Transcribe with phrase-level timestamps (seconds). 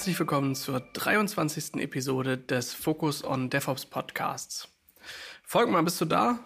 [0.00, 1.74] Herzlich willkommen zur 23.
[1.74, 4.66] Episode des Focus on DevOps Podcasts.
[5.42, 6.38] Volkmar, bist du da?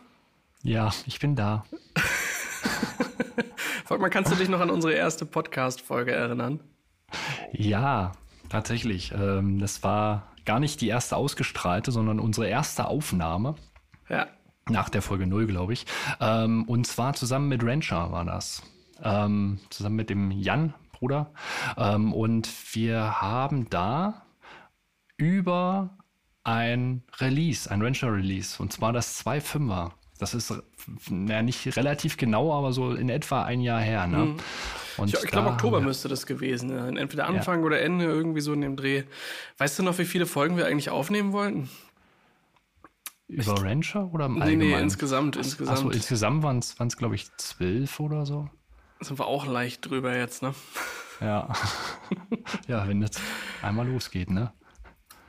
[0.65, 1.65] Ja, ich bin da.
[3.85, 6.59] Volkmar, kannst du dich noch an unsere erste Podcast-Folge erinnern?
[7.53, 8.11] Ja,
[8.49, 9.13] tatsächlich.
[9.13, 13.55] Ähm, das war gar nicht die erste ausgestrahlte, sondern unsere erste Aufnahme.
[14.09, 14.27] Ja.
[14.69, 15.87] Nach der Folge 0, glaube ich.
[16.19, 18.65] Ähm, und zwar zusammen mit Rancher war das.
[19.01, 21.33] Ähm, zusammen mit dem Jan Bruder.
[21.77, 24.23] Ähm, und wir haben da
[25.19, 25.99] über
[26.45, 29.91] ein Release, ein Rancher-Release, und zwar das 2.5er.
[30.19, 30.55] Das ist
[31.11, 34.07] ja nicht relativ genau, aber so in etwa ein Jahr her.
[34.07, 34.17] Ne?
[34.17, 34.37] Mhm.
[34.97, 36.97] Und ich, ich glaube, Oktober müsste das gewesen sein.
[36.97, 37.67] Entweder Anfang ja.
[37.67, 39.03] oder Ende, irgendwie so in dem Dreh.
[39.59, 41.69] Weißt du noch, wie viele Folgen wir eigentlich aufnehmen wollten?
[43.29, 44.71] Über Rancher oder im Allgemeinen?
[44.71, 45.37] Nee, nee, insgesamt.
[45.37, 48.49] Ach, insgesamt, achso, insgesamt waren es, glaube ich, zwölf oder so
[49.05, 50.55] sind wir auch leicht drüber jetzt, ne?
[51.21, 51.53] Ja.
[52.69, 53.13] ja, wenn das
[53.63, 54.53] einmal losgeht, ne?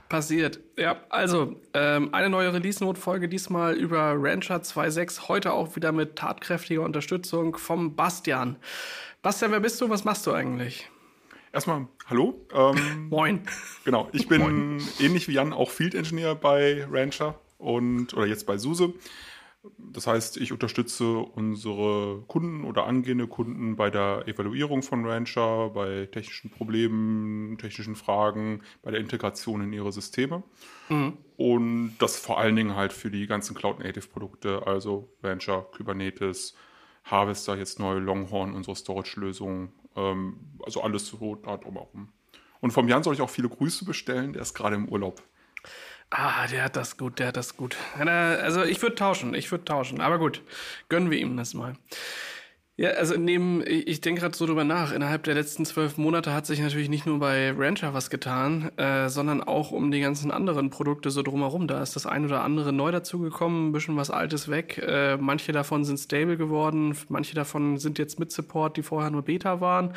[0.09, 0.59] Passiert.
[0.77, 5.27] Ja, also ähm, eine neue Release-Note-Folge, diesmal über Rancher 2.6.
[5.27, 8.57] Heute auch wieder mit tatkräftiger Unterstützung vom Bastian.
[9.23, 9.89] Bastian, wer bist du?
[9.89, 10.89] Was machst du eigentlich?
[11.51, 12.45] Erstmal, hallo.
[12.53, 13.41] Ähm, Moin.
[13.83, 14.81] Genau, ich bin Moin.
[14.99, 18.93] ähnlich wie Jan auch Field Engineer bei Rancher und oder jetzt bei SUSE.
[19.77, 26.07] Das heißt, ich unterstütze unsere Kunden oder angehende Kunden bei der Evaluierung von Rancher, bei
[26.11, 30.43] technischen Problemen, technischen Fragen, bei der Integration in ihre Systeme.
[30.89, 31.17] Mhm.
[31.37, 36.55] Und das vor allen Dingen halt für die ganzen Cloud-Native-Produkte, also Rancher, Kubernetes,
[37.03, 42.09] Harvester, jetzt neu Longhorn, unsere Storage-Lösung, ähm, also alles so da drumherum.
[42.61, 45.21] Und vom Jan soll ich auch viele Grüße bestellen, der ist gerade im Urlaub.
[46.17, 47.75] Ah, der hat das gut, der hat das gut.
[47.99, 49.99] Also ich würde tauschen, ich würde tauschen.
[49.99, 50.41] Aber gut,
[50.87, 51.75] gönnen wir ihm das mal.
[52.77, 56.45] Ja, also neben, ich denke gerade so drüber nach, innerhalb der letzten zwölf Monate hat
[56.45, 60.69] sich natürlich nicht nur bei Rancher was getan, äh, sondern auch um die ganzen anderen
[60.69, 61.67] Produkte so drumherum.
[61.67, 64.77] Da ist das ein oder andere neu dazugekommen, ein bisschen was Altes weg.
[64.77, 69.23] Äh, manche davon sind stable geworden, manche davon sind jetzt mit Support, die vorher nur
[69.23, 69.93] Beta waren.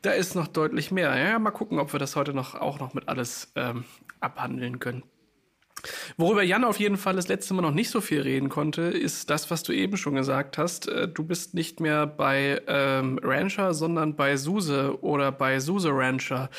[0.00, 1.14] Da ist noch deutlich mehr.
[1.18, 3.84] Ja, mal gucken, ob wir das heute noch auch noch mit alles ähm,
[4.20, 5.02] abhandeln können.
[6.16, 9.30] Worüber Jan auf jeden Fall das letzte Mal noch nicht so viel reden konnte, ist
[9.30, 10.88] das, was du eben schon gesagt hast.
[10.88, 16.50] Äh, du bist nicht mehr bei ähm, Rancher, sondern bei SUSE oder bei SUSE Rancher.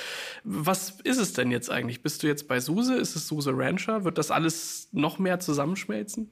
[0.44, 2.02] Was ist es denn jetzt eigentlich?
[2.02, 2.96] Bist du jetzt bei SUSE?
[2.96, 4.04] Ist es SUSE Rancher?
[4.04, 6.30] Wird das alles noch mehr zusammenschmelzen?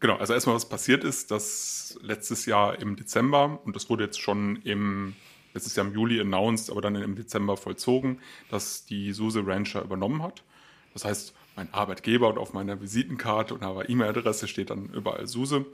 [0.00, 4.20] Genau, also erstmal, was passiert ist, dass letztes Jahr im Dezember, und das wurde jetzt
[4.20, 5.14] schon im
[5.52, 8.20] letztes Jahr im Juli announced, aber dann im Dezember vollzogen,
[8.50, 10.44] dass die SUSE Rancher übernommen hat.
[10.92, 15.66] Das heißt, mein Arbeitgeber und auf meiner Visitenkarte und aber E-Mail-Adresse steht dann überall SUSE.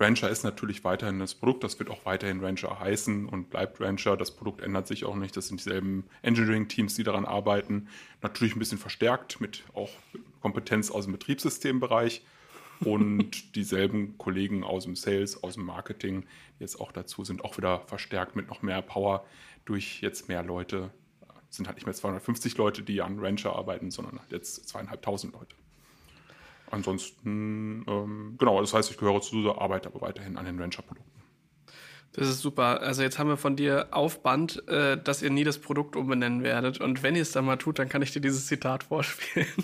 [0.00, 4.16] Rancher ist natürlich weiterhin das Produkt, das wird auch weiterhin Rancher heißen und bleibt Rancher.
[4.16, 7.88] Das Produkt ändert sich auch nicht, das sind dieselben Engineering-Teams, die daran arbeiten.
[8.22, 9.90] Natürlich ein bisschen verstärkt mit auch
[10.40, 12.22] Kompetenz aus dem Betriebssystembereich
[12.80, 16.22] und dieselben Kollegen aus dem Sales, aus dem Marketing,
[16.58, 19.26] die jetzt auch dazu sind, auch wieder verstärkt mit noch mehr Power
[19.66, 20.90] durch jetzt mehr Leute,
[21.56, 25.56] sind halt nicht mehr 250 Leute, die an Rancher arbeiten, sondern halt jetzt zweieinhalbtausend Leute.
[26.70, 31.23] Ansonsten, ähm, genau, das heißt, ich gehöre zu dieser Arbeit, aber weiterhin an den Rancher-Produkten.
[32.14, 32.80] Das ist super.
[32.80, 36.42] Also jetzt haben wir von dir auf Band, äh, dass ihr nie das Produkt umbenennen
[36.44, 36.80] werdet.
[36.80, 39.46] Und wenn ihr es dann mal tut, dann kann ich dir dieses Zitat vorspielen.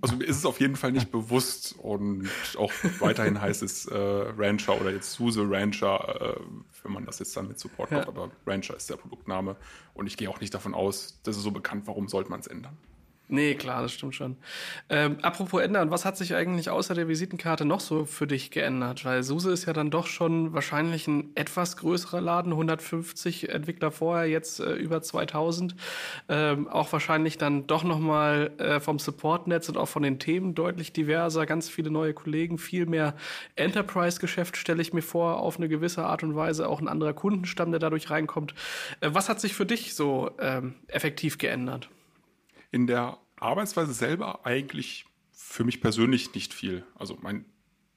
[0.00, 3.96] Also mir ist es auf jeden Fall nicht bewusst und auch weiterhin heißt es äh,
[3.96, 6.40] Rancher oder jetzt SUSE Rancher, äh,
[6.82, 7.96] wenn man das jetzt dann mit Support ja.
[7.96, 9.56] macht, aber Rancher ist der Produktname
[9.94, 12.46] und ich gehe auch nicht davon aus, das ist so bekannt, warum sollte man es
[12.46, 12.76] ändern?
[13.28, 14.36] Nee, klar, das stimmt schon.
[14.90, 19.06] Ähm, apropos ändern, was hat sich eigentlich außer der Visitenkarte noch so für dich geändert?
[19.06, 24.26] Weil SUSE ist ja dann doch schon wahrscheinlich ein etwas größerer Laden, 150 Entwickler vorher,
[24.26, 25.74] jetzt äh, über 2000.
[26.28, 30.92] Ähm, auch wahrscheinlich dann doch nochmal äh, vom Supportnetz und auch von den Themen deutlich
[30.92, 33.14] diverser, ganz viele neue Kollegen, viel mehr
[33.56, 37.70] Enterprise-Geschäft stelle ich mir vor, auf eine gewisse Art und Weise, auch ein anderer Kundenstamm,
[37.70, 38.54] der dadurch reinkommt.
[39.00, 41.88] Äh, was hat sich für dich so ähm, effektiv geändert?
[42.74, 46.84] In der Arbeitsweise selber eigentlich für mich persönlich nicht viel.
[46.96, 47.44] Also mein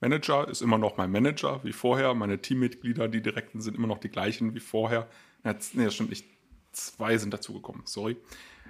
[0.01, 2.13] Manager ist immer noch mein Manager wie vorher.
[2.13, 5.09] Meine Teammitglieder, die direkten, sind immer noch die gleichen wie vorher.
[5.43, 6.25] Nee, das stimmt nicht.
[6.73, 8.17] Zwei sind dazugekommen, sorry.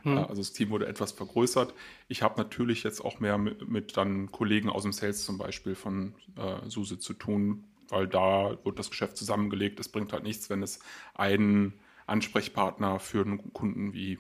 [0.04, 0.18] Hm.
[0.20, 1.74] Also das Team wurde etwas vergrößert.
[2.08, 5.76] Ich habe natürlich jetzt auch mehr mit, mit, dann Kollegen aus dem Sales zum Beispiel
[5.76, 9.78] von äh, SUSE zu tun, weil da wird das Geschäft zusammengelegt.
[9.82, 10.80] Es bringt halt nichts, wenn es
[11.16, 11.74] einen
[12.06, 14.20] Ansprechpartner für einen Kunden wie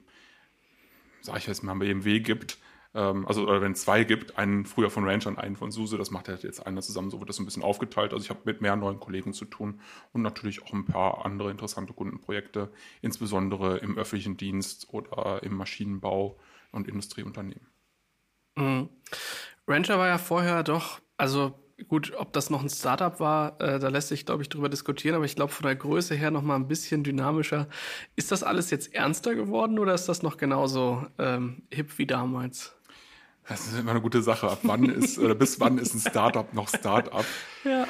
[1.27, 2.57] sag ich jetzt mal, BMW gibt,
[2.95, 5.97] Ähm, also, oder wenn es zwei gibt, einen früher von Ranger und einen von SUSE,
[5.97, 8.13] das macht halt jetzt einer zusammen, so wird das ein bisschen aufgeteilt.
[8.13, 9.81] Also ich habe mit mehr neuen Kollegen zu tun
[10.13, 12.71] und natürlich auch ein paar andere interessante Kundenprojekte,
[13.01, 16.39] insbesondere im öffentlichen Dienst oder im Maschinenbau
[16.71, 17.67] und Industrieunternehmen.
[18.55, 18.89] Mhm.
[19.67, 21.53] Ranger war ja vorher doch, also
[21.87, 25.15] gut, ob das noch ein Startup war, äh, da lässt sich, glaube ich, drüber diskutieren,
[25.15, 27.67] aber ich glaube von der Größe her noch mal ein bisschen dynamischer.
[28.15, 32.76] Ist das alles jetzt ernster geworden oder ist das noch genauso ähm, hip wie damals?
[33.49, 34.49] Das ist immer eine gute Sache.
[34.49, 37.25] Ab wann ist, oder bis wann ist ein Startup noch Startup?
[37.63, 37.87] Ja.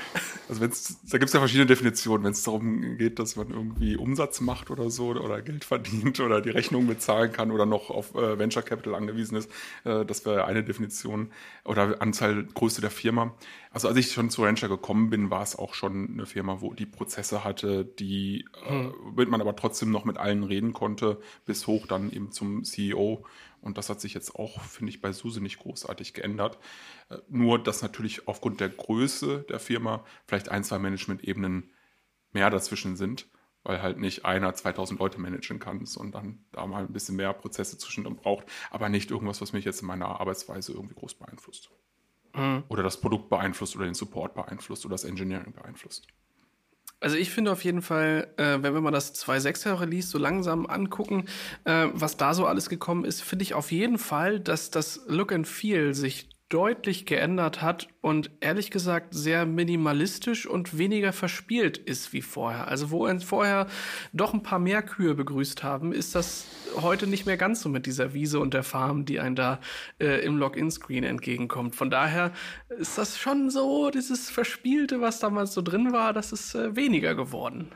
[0.47, 3.97] Also wenn's, da gibt es ja verschiedene Definitionen, wenn es darum geht, dass man irgendwie
[3.97, 8.13] Umsatz macht oder so oder Geld verdient oder die Rechnung bezahlen kann oder noch auf
[8.13, 9.49] äh, Venture Capital angewiesen ist.
[9.83, 11.31] Äh, das wäre eine Definition.
[11.65, 13.33] Oder Anzahl Größe der Firma.
[13.71, 16.73] Also als ich schon zu Rancher gekommen bin, war es auch schon eine Firma, wo
[16.73, 18.93] die Prozesse hatte, die, äh, hm.
[19.17, 23.25] äh, man aber trotzdem noch mit allen reden konnte, bis hoch dann eben zum CEO
[23.61, 26.57] und das hat sich jetzt auch, finde ich, bei SUSE nicht großartig geändert.
[27.09, 31.71] Äh, nur, dass natürlich aufgrund der Größe der Firma vielleicht ein, zwei Management-Ebenen
[32.33, 33.27] mehr dazwischen sind,
[33.63, 37.77] weil halt nicht einer 2000 Leute managen kann, sondern da mal ein bisschen mehr Prozesse
[37.77, 41.69] zwischendrin braucht, aber nicht irgendwas, was mich jetzt in meiner Arbeitsweise irgendwie groß beeinflusst.
[42.33, 42.63] Mhm.
[42.69, 46.07] Oder das Produkt beeinflusst oder den Support beeinflusst oder das Engineering beeinflusst.
[46.99, 50.65] Also ich finde auf jeden Fall, äh, wenn wir mal das 2.6er Release so langsam
[50.65, 51.25] angucken,
[51.63, 55.31] äh, was da so alles gekommen ist, finde ich auf jeden Fall, dass das Look
[55.31, 62.13] and Feel sich deutlich geändert hat und ehrlich gesagt sehr minimalistisch und weniger verspielt ist
[62.13, 62.69] wie vorher.
[62.69, 63.67] Also wo wir vorher
[64.13, 66.45] doch ein paar mehr Kühe begrüßt haben, ist das
[66.81, 69.59] heute nicht mehr ganz so mit dieser Wiese und der Farm, die einen da
[69.99, 71.75] äh, im Login-Screen entgegenkommt.
[71.75, 72.31] Von daher
[72.69, 77.13] ist das schon so, dieses Verspielte, was damals so drin war, das ist äh, weniger
[77.13, 77.71] geworden.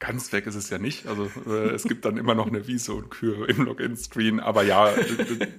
[0.00, 1.06] Ganz weg ist es ja nicht.
[1.06, 4.40] Also äh, es gibt dann immer noch eine Wiese und Kühe im Login-Screen.
[4.40, 4.94] Aber ja,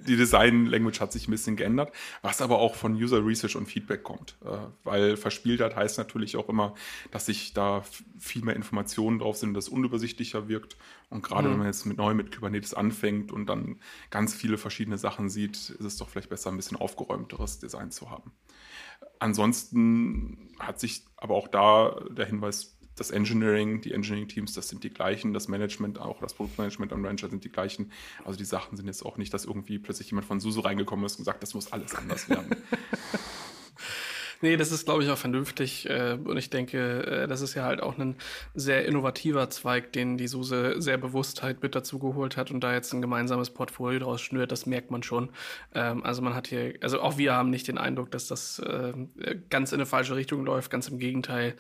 [0.07, 1.91] die Design-Language hat sich ein bisschen geändert,
[2.23, 4.38] was aber auch von User Research und Feedback kommt.
[4.43, 6.73] Äh, weil Verspieltheit heißt natürlich auch immer,
[7.11, 7.83] dass sich da
[8.17, 10.75] viel mehr Informationen drauf sind, dass unübersichtlicher wirkt.
[11.11, 11.51] Und gerade mhm.
[11.51, 13.79] wenn man jetzt mit neu mit Kubernetes anfängt und dann
[14.09, 18.09] ganz viele verschiedene Sachen sieht, ist es doch vielleicht besser, ein bisschen aufgeräumteres Design zu
[18.09, 18.31] haben.
[19.19, 24.89] Ansonsten hat sich aber auch da der Hinweis das Engineering, die Engineering-Teams, das sind die
[24.89, 27.91] gleichen, das Management, auch das Produktmanagement am Rancher sind die gleichen.
[28.25, 31.13] Also die Sachen sind jetzt auch nicht, dass irgendwie plötzlich jemand von SUSE reingekommen ist
[31.13, 32.55] und gesagt, das muss alles anders werden.
[34.43, 35.88] Nee, das ist, glaube ich, auch vernünftig.
[35.88, 38.15] Äh, und ich denke, äh, das ist ja halt auch ein
[38.55, 42.73] sehr innovativer Zweig, den die SUSE sehr bewusst halt mit dazu geholt hat und da
[42.73, 45.29] jetzt ein gemeinsames Portfolio draus schnürt, das merkt man schon.
[45.75, 48.93] Ähm, also man hat hier, also auch wir haben nicht den Eindruck, dass das äh,
[49.51, 50.71] ganz in eine falsche Richtung läuft.
[50.71, 51.55] Ganz im Gegenteil.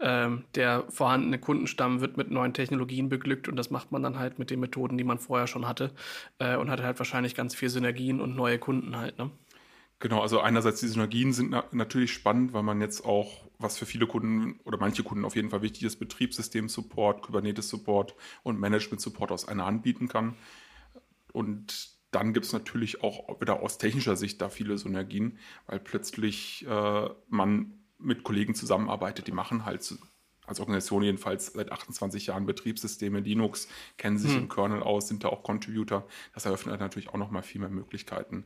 [0.00, 4.40] Ähm, der vorhandene Kundenstamm wird mit neuen Technologien beglückt und das macht man dann halt
[4.40, 5.92] mit den Methoden, die man vorher schon hatte
[6.38, 9.30] und hat halt wahrscheinlich ganz viel Synergien und neue Kunden halt, ne?
[10.00, 13.86] Genau, also einerseits die Synergien sind na natürlich spannend, weil man jetzt auch, was für
[13.86, 19.48] viele Kunden oder manche Kunden auf jeden Fall wichtig ist, Betriebssystem-Support, Kubernetes-Support und Management-Support aus
[19.48, 20.34] einer Hand bieten kann.
[21.32, 26.66] Und dann gibt es natürlich auch wieder aus technischer Sicht da viele Synergien, weil plötzlich
[26.68, 29.82] äh, man mit Kollegen zusammenarbeitet, die machen halt
[30.46, 34.42] als Organisation jedenfalls seit 28 Jahren Betriebssysteme, Linux, kennen sich hm.
[34.42, 36.06] im Kernel aus, sind da auch Contributor.
[36.34, 38.44] Das eröffnet natürlich auch nochmal viel mehr Möglichkeiten,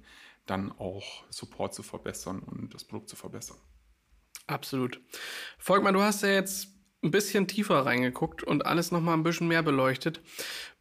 [0.51, 3.59] dann auch Support zu verbessern und das Produkt zu verbessern.
[4.47, 5.01] Absolut.
[5.59, 6.69] Volkmann, du hast ja jetzt
[7.03, 10.21] ein bisschen tiefer reingeguckt und alles noch mal ein bisschen mehr beleuchtet.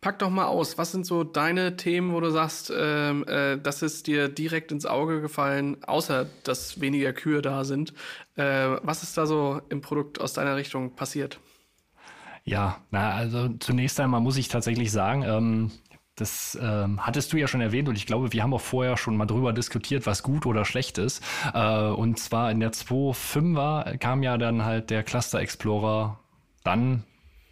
[0.01, 3.83] Pack doch mal aus, was sind so deine Themen, wo du sagst, ähm, äh, das
[3.83, 7.93] ist dir direkt ins Auge gefallen, außer dass weniger Kühe da sind.
[8.35, 11.39] Äh, was ist da so im Produkt aus deiner Richtung passiert?
[12.43, 15.71] Ja, na, also zunächst einmal muss ich tatsächlich sagen, ähm,
[16.17, 19.15] das ähm, hattest du ja schon erwähnt und ich glaube, wir haben auch vorher schon
[19.15, 21.23] mal drüber diskutiert, was gut oder schlecht ist.
[21.53, 26.19] Äh, und zwar in der 2.5er kam ja dann halt der Cluster Explorer
[26.63, 27.03] dann,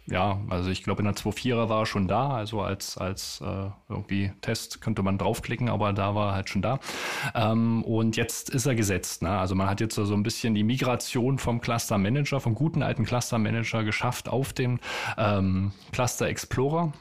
[0.06, 3.70] ja, also ich glaube in der 2.4er war er schon da, also als, als äh,
[3.88, 6.80] irgendwie Test könnte man draufklicken, aber da war er halt schon da.
[7.36, 9.22] Ähm, und jetzt ist er gesetzt.
[9.22, 9.30] Ne?
[9.30, 13.04] Also man hat jetzt so ein bisschen die Migration vom Cluster Manager, vom guten alten
[13.04, 14.80] Cluster Manager geschafft auf den
[15.16, 16.92] ähm, Cluster Explorer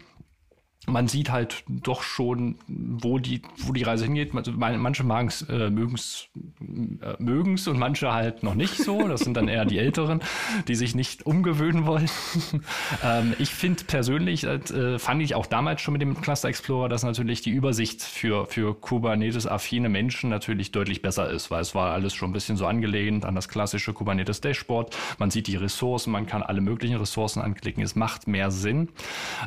[0.88, 4.36] man sieht halt doch schon, wo die, wo die Reise hingeht.
[4.36, 6.30] Also manche äh, mögen es
[6.62, 9.08] äh, mögen es und manche halt noch nicht so.
[9.08, 10.22] Das sind dann eher die Älteren,
[10.68, 12.10] die sich nicht umgewöhnen wollen.
[13.04, 17.04] ähm, ich finde persönlich, äh, fand ich auch damals schon mit dem Cluster Explorer, dass
[17.04, 22.14] natürlich die Übersicht für, für Kubernetes-affine Menschen natürlich deutlich besser ist, weil es war alles
[22.14, 24.96] schon ein bisschen so angelehnt an das klassische Kubernetes Dashboard.
[25.18, 27.84] Man sieht die Ressourcen, man kann alle möglichen Ressourcen anklicken.
[27.84, 28.90] Es macht mehr Sinn.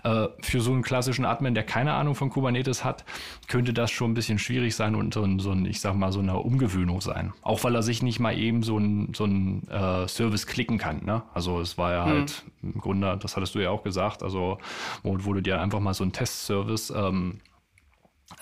[0.03, 3.05] Äh, für so einen klassischen Admin, der keine Ahnung von Kubernetes hat,
[3.49, 6.13] könnte das schon ein bisschen schwierig sein und so ein, so ein ich sag mal,
[6.13, 7.33] so eine Umgewöhnung sein.
[7.43, 11.05] Auch weil er sich nicht mal eben so ein, so ein äh, Service klicken kann.
[11.05, 11.23] Ne?
[11.35, 12.13] Also es war ja hm.
[12.13, 14.59] halt im Grunde, das hattest du ja auch gesagt, also
[15.03, 17.41] wo, wo du dir einfach mal so ein Testservice ähm,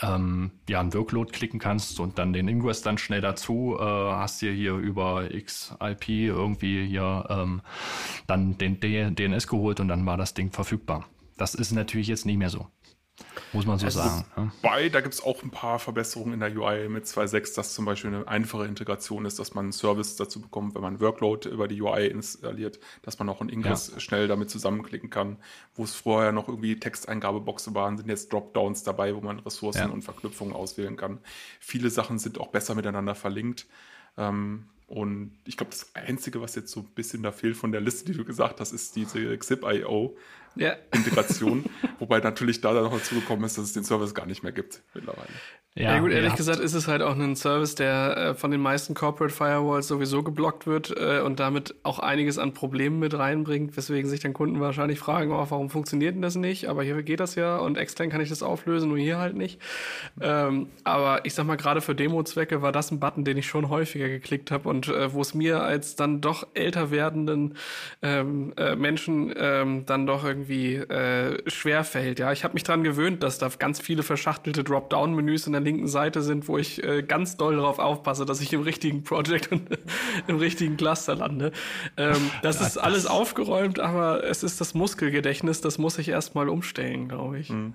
[0.03, 4.43] ähm, ja, ein Workload klicken kannst und dann den Ingress dann schnell dazu, äh, hast
[4.43, 7.63] dir hier über XIP irgendwie hier ähm,
[8.27, 11.05] dann den DNS geholt und dann war das Ding verfügbar.
[11.37, 12.67] Das ist natürlich jetzt nicht mehr so.
[13.53, 14.27] Muss man so es sagen.
[14.37, 14.53] Ne?
[14.61, 17.87] Wobei, da gibt es auch ein paar Verbesserungen in der UI mit 2.6, dass zum
[17.87, 21.67] Beispiel eine einfache Integration ist, dass man einen Service dazu bekommt, wenn man Workload über
[21.67, 24.01] die UI installiert, dass man auch einen Ingress ja.
[24.01, 25.39] schnell damit zusammenklicken kann.
[25.75, 29.89] Wo es vorher noch irgendwie Texteingabeboxe waren, sind jetzt Dropdowns dabei, wo man Ressourcen ja.
[29.89, 31.19] und Verknüpfungen auswählen kann.
[31.59, 33.67] Viele Sachen sind auch besser miteinander verlinkt.
[34.19, 37.81] Ähm, und ich glaube, das Einzige, was jetzt so ein bisschen da fehlt von der
[37.81, 40.17] Liste, die du gesagt hast, ist diese Xip.io
[40.57, 40.75] ja.
[40.93, 41.65] Integration.
[41.99, 44.53] Wobei natürlich da dann noch dazu gekommen ist, dass es den Service gar nicht mehr
[44.53, 45.29] gibt mittlerweile.
[45.75, 46.37] Ja, ja gut, ehrlich ja.
[46.37, 50.23] gesagt ist es halt auch ein Service, der äh, von den meisten Corporate Firewalls sowieso
[50.23, 54.59] geblockt wird äh, und damit auch einiges an Problemen mit reinbringt, weswegen sich dann Kunden
[54.59, 56.71] wahrscheinlich fragen, oh, warum funktioniert denn das nicht?
[56.71, 59.61] Aber hier geht das ja und extern kann ich das auflösen, nur hier halt nicht.
[60.19, 63.69] Ähm, aber ich sag mal, gerade für Demo-Zwecke war das ein Button, den ich schon
[63.69, 67.55] häufiger geklickt habe und äh, wo es mir als dann doch älter werdenden
[68.03, 72.19] ähm, äh, Menschen ähm, dann doch irgendwie äh, schwer fällt.
[72.19, 75.89] Ja, ich habe mich dran gewöhnt, dass da ganz viele verschachtelte Dropdown-Menüs in der linken
[75.89, 79.69] Seite sind, wo ich äh, ganz doll darauf aufpasse, dass ich im richtigen Project und
[80.27, 81.53] im richtigen Cluster lande.
[81.97, 86.09] Ähm, das ja, ist alles das aufgeräumt, aber es ist das Muskelgedächtnis, das muss ich
[86.09, 87.51] erstmal umstellen, glaube ich.
[87.51, 87.75] Mhm.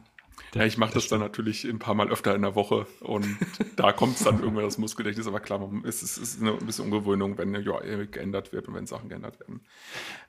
[0.54, 3.26] Ja, ich mache das, das dann natürlich ein paar Mal öfter in der Woche und
[3.78, 6.86] da kommt es dann irgendwann das Muskelgedächtnis, aber klar, es ist, es ist eine bisschen
[6.86, 9.62] Ungewöhnung, wenn UI geändert wird und wenn Sachen geändert werden.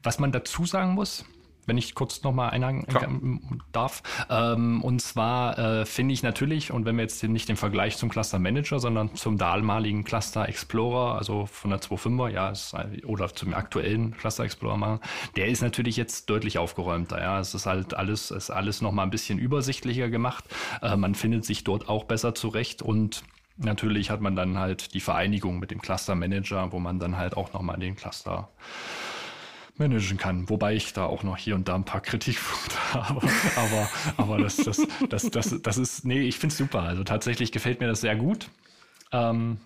[0.02, 1.24] Was man dazu sagen muss,
[1.66, 4.02] wenn ich kurz nochmal einhaken darf.
[4.28, 8.08] Ähm, und zwar äh, finde ich natürlich, und wenn wir jetzt nicht den Vergleich zum
[8.08, 13.54] Cluster Manager, sondern zum damaligen Cluster Explorer, also von der 2.5er, ja, ist, oder zum
[13.54, 15.00] aktuellen Cluster Explorer machen,
[15.36, 17.20] der ist natürlich jetzt deutlich aufgeräumter.
[17.20, 20.44] Ja, es ist halt alles, ist alles nochmal ein bisschen übersichtlicher gemacht.
[20.80, 23.22] Äh, man findet sich dort auch besser zurecht und
[23.58, 27.36] Natürlich hat man dann halt die Vereinigung mit dem Cluster Manager, wo man dann halt
[27.36, 28.48] auch nochmal den Cluster
[29.82, 30.48] managen kann.
[30.48, 33.28] Wobei ich da auch noch hier und da ein paar Kritikpunkte habe.
[33.56, 36.82] Aber, aber das, das, das, das, das ist, nee, ich finde es super.
[36.82, 38.48] Also tatsächlich gefällt mir das sehr gut.
[39.12, 39.58] Ähm,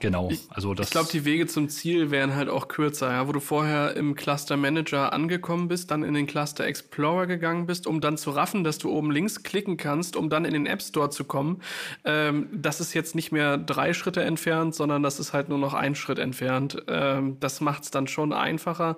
[0.00, 0.86] Genau, also das.
[0.86, 4.14] Ich glaube, die Wege zum Ziel wären halt auch kürzer, ja, wo du vorher im
[4.14, 8.64] Cluster Manager angekommen bist, dann in den Cluster Explorer gegangen bist, um dann zu raffen,
[8.64, 11.60] dass du oben links klicken kannst, um dann in den App Store zu kommen.
[12.04, 15.74] Ähm, das ist jetzt nicht mehr drei Schritte entfernt, sondern das ist halt nur noch
[15.74, 16.82] ein Schritt entfernt.
[16.88, 18.96] Ähm, das macht es dann schon einfacher.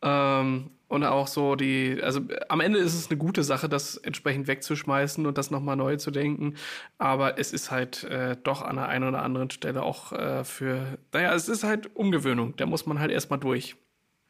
[0.00, 4.48] Ähm, und auch so die, also am Ende ist es eine gute Sache, das entsprechend
[4.48, 6.56] wegzuschmeißen und das nochmal neu zu denken.
[6.98, 10.98] Aber es ist halt äh, doch an der einen oder anderen Stelle auch äh, für,
[11.12, 12.56] naja, es ist halt Umgewöhnung.
[12.56, 13.76] Da muss man halt erstmal durch.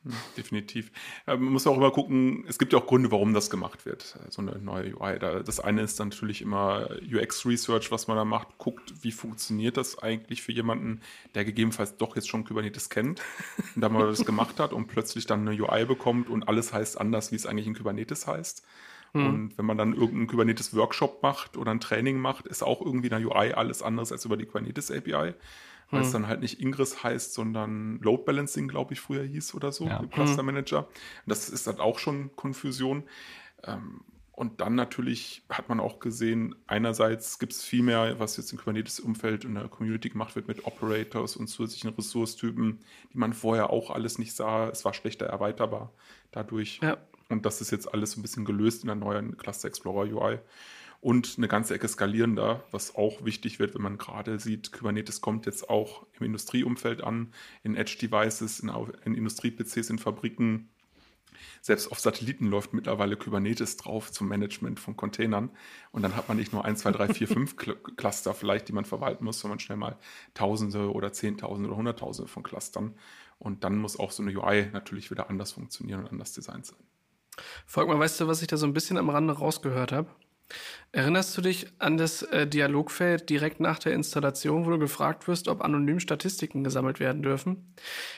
[0.03, 0.91] Hm, definitiv.
[1.27, 4.41] Man muss auch immer gucken, es gibt ja auch Gründe, warum das gemacht wird, so
[4.41, 5.19] eine neue UI.
[5.19, 9.99] Das eine ist dann natürlich immer UX-Research, was man da macht, guckt, wie funktioniert das
[9.99, 11.03] eigentlich für jemanden,
[11.35, 13.21] der gegebenenfalls doch jetzt schon Kubernetes kennt
[13.75, 16.99] und da mal das gemacht hat und plötzlich dann eine UI bekommt und alles heißt
[16.99, 18.65] anders, wie es eigentlich in Kubernetes heißt.
[19.13, 19.27] Mhm.
[19.27, 23.23] Und wenn man dann irgendeinen Kubernetes-Workshop macht oder ein Training macht, ist auch irgendwie in
[23.23, 25.35] der UI alles anderes als über die Kubernetes-API
[25.91, 26.13] weil es hm.
[26.13, 30.05] dann halt nicht Ingress heißt, sondern Load Balancing, glaube ich, früher hieß oder so, ja.
[30.11, 30.47] Cluster hm.
[30.47, 30.89] Manager.
[31.27, 33.05] Das ist dann auch schon Konfusion.
[33.65, 38.53] Ähm, und dann natürlich hat man auch gesehen, einerseits gibt es viel mehr, was jetzt
[38.53, 42.79] im Kubernetes-Umfeld in der Community gemacht wird mit Operators und zusätzlichen Ressourcetypen,
[43.13, 44.71] die man vorher auch alles nicht sah.
[44.71, 45.93] Es war schlechter erweiterbar
[46.31, 46.81] dadurch.
[46.83, 46.97] Ja.
[47.29, 50.39] Und das ist jetzt alles ein bisschen gelöst in der neuen Cluster Explorer UI
[51.01, 55.47] und eine ganze Ecke skalierender, was auch wichtig wird, wenn man gerade sieht, Kubernetes kommt
[55.47, 58.71] jetzt auch im Industrieumfeld an, in Edge-Devices, in,
[59.05, 60.69] in Industrie-PCs, in Fabriken.
[61.63, 65.51] Selbst auf Satelliten läuft mittlerweile Kubernetes drauf zum Management von Containern.
[65.91, 67.57] Und dann hat man nicht nur 1, 2, 3, 4, 5
[67.97, 69.99] Cluster vielleicht, die man verwalten muss, sondern schnell mal
[70.35, 72.95] Tausende oder Zehntausende oder Hunderttausende von Clustern.
[73.39, 76.79] Und dann muss auch so eine UI natürlich wieder anders funktionieren und anders designt sein.
[77.65, 80.11] Volkmar, weißt du, was ich da so ein bisschen am Rande rausgehört habe?
[80.93, 85.47] Erinnerst du dich an das äh, Dialogfeld direkt nach der Installation, wo du gefragt wirst,
[85.47, 87.75] ob anonym Statistiken gesammelt werden dürfen?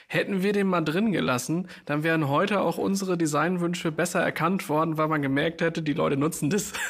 [0.06, 4.96] Hätten wir den mal drin gelassen, dann wären heute auch unsere Designwünsche besser erkannt worden,
[4.96, 6.72] weil man gemerkt hätte, die Leute nutzen das.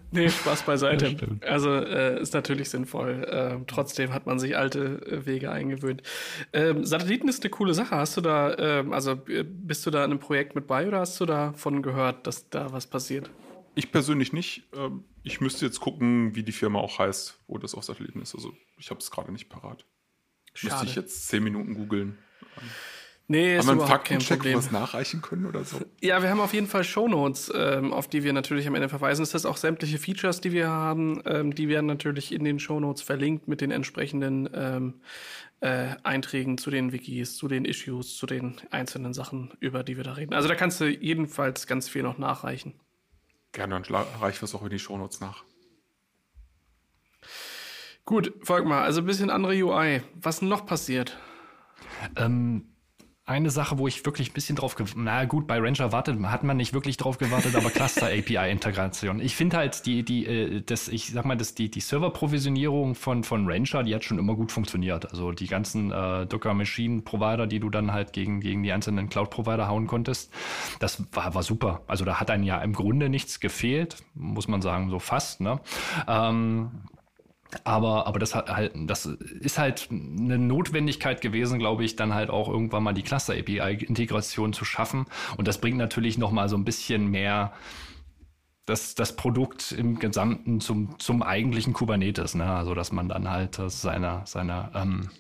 [0.11, 1.17] nee, Spaß beiseite.
[1.47, 3.25] Also äh, ist natürlich sinnvoll.
[3.25, 6.03] Äh, trotzdem hat man sich alte äh, Wege eingewöhnt.
[6.53, 7.97] Ähm, Satelliten ist eine coole Sache.
[7.97, 11.21] Hast du da, ähm, also bist du da in einem Projekt mit bei oder hast
[11.21, 13.31] du davon gehört, dass da was passiert?
[13.75, 14.65] Ich persönlich nicht.
[14.75, 18.35] Ähm, ich müsste jetzt gucken, wie die Firma auch heißt, wo das auf Satelliten ist.
[18.35, 19.85] Also ich habe es gerade nicht parat.
[20.55, 20.75] Schade.
[20.75, 22.19] Müsste ich jetzt zehn Minuten googeln.
[23.31, 25.79] Nee, haben wir einen Faktencheck, wo was nachreichen können oder so?
[26.01, 29.23] Ja, wir haben auf jeden Fall Shownotes, ähm, auf die wir natürlich am Ende verweisen.
[29.23, 33.03] Das heißt, auch sämtliche Features, die wir haben, ähm, die werden natürlich in den Shownotes
[33.03, 34.95] verlinkt mit den entsprechenden ähm,
[35.61, 40.03] äh, Einträgen zu den Wikis, zu den Issues, zu den einzelnen Sachen, über die wir
[40.03, 40.35] da reden.
[40.35, 42.75] Also da kannst du jedenfalls ganz viel noch nachreichen.
[43.53, 45.45] Gerne, dann reiche was auch in die Shownotes nach.
[48.05, 50.03] Gut, folg mal, also ein bisschen andere UI.
[50.17, 51.17] Was noch passiert?
[52.17, 52.71] Ähm,
[53.31, 56.57] eine Sache, wo ich wirklich ein bisschen drauf, na gut, bei Ranger wartet, hat man
[56.57, 59.21] nicht wirklich drauf gewartet, aber Cluster API Integration.
[59.21, 63.23] Ich finde halt die, die, äh, das, ich sag mal, das, die, die Server-Provisionierung von,
[63.23, 65.11] von Ranger, die hat schon immer gut funktioniert.
[65.13, 69.09] Also die ganzen äh, Docker Machine Provider, die du dann halt gegen, gegen die einzelnen
[69.09, 70.33] Cloud Provider hauen konntest,
[70.81, 71.83] das war, war super.
[71.87, 75.61] Also da hat einem ja im Grunde nichts gefehlt, muss man sagen, so fast, ne?
[76.09, 76.71] Ähm,
[77.65, 82.49] aber, aber das, halt, das ist halt eine Notwendigkeit gewesen, glaube ich, dann halt auch
[82.49, 85.07] irgendwann mal die Cluster-API-Integration zu schaffen.
[85.37, 87.53] Und das bringt natürlich noch mal so ein bisschen mehr
[88.67, 92.35] das, das Produkt im Gesamten zum, zum eigentlichen Kubernetes.
[92.35, 92.45] Ne?
[92.45, 95.11] Also, dass man dann halt seine, seine ähm,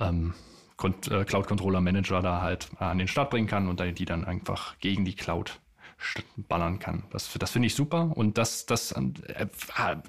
[0.00, 0.34] ähm,
[0.82, 5.14] äh, Cloud-Controller-Manager da halt an den Start bringen kann und die dann einfach gegen die
[5.14, 5.60] Cloud
[6.48, 7.04] ballern kann.
[7.10, 8.12] Das, das finde ich super.
[8.14, 9.46] Und das, das, äh,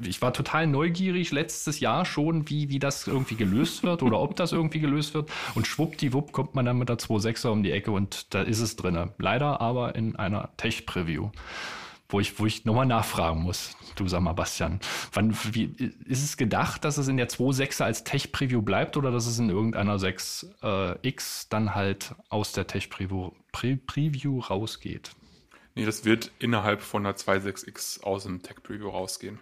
[0.04, 4.36] ich war total neugierig letztes Jahr schon, wie, wie das irgendwie gelöst wird oder ob
[4.36, 5.30] das irgendwie gelöst wird.
[5.56, 8.76] Und schwuppdiwupp kommt man dann mit der 2.6er um die Ecke und da ist es
[8.76, 9.12] drin.
[9.18, 11.30] Leider aber in einer Tech-Preview
[12.10, 13.76] wo ich, wo ich nochmal nachfragen muss.
[13.96, 14.80] Du sag mal, Bastian,
[15.12, 15.74] wann, wie,
[16.06, 19.50] ist es gedacht, dass es in der 2.6er als Tech-Preview bleibt oder dass es in
[19.50, 25.12] irgendeiner 6X äh, dann halt aus der Tech-Preview Preview rausgeht?
[25.78, 29.40] Nee, das wird innerhalb von einer 2.6x aus dem Tech Preview rausgehen.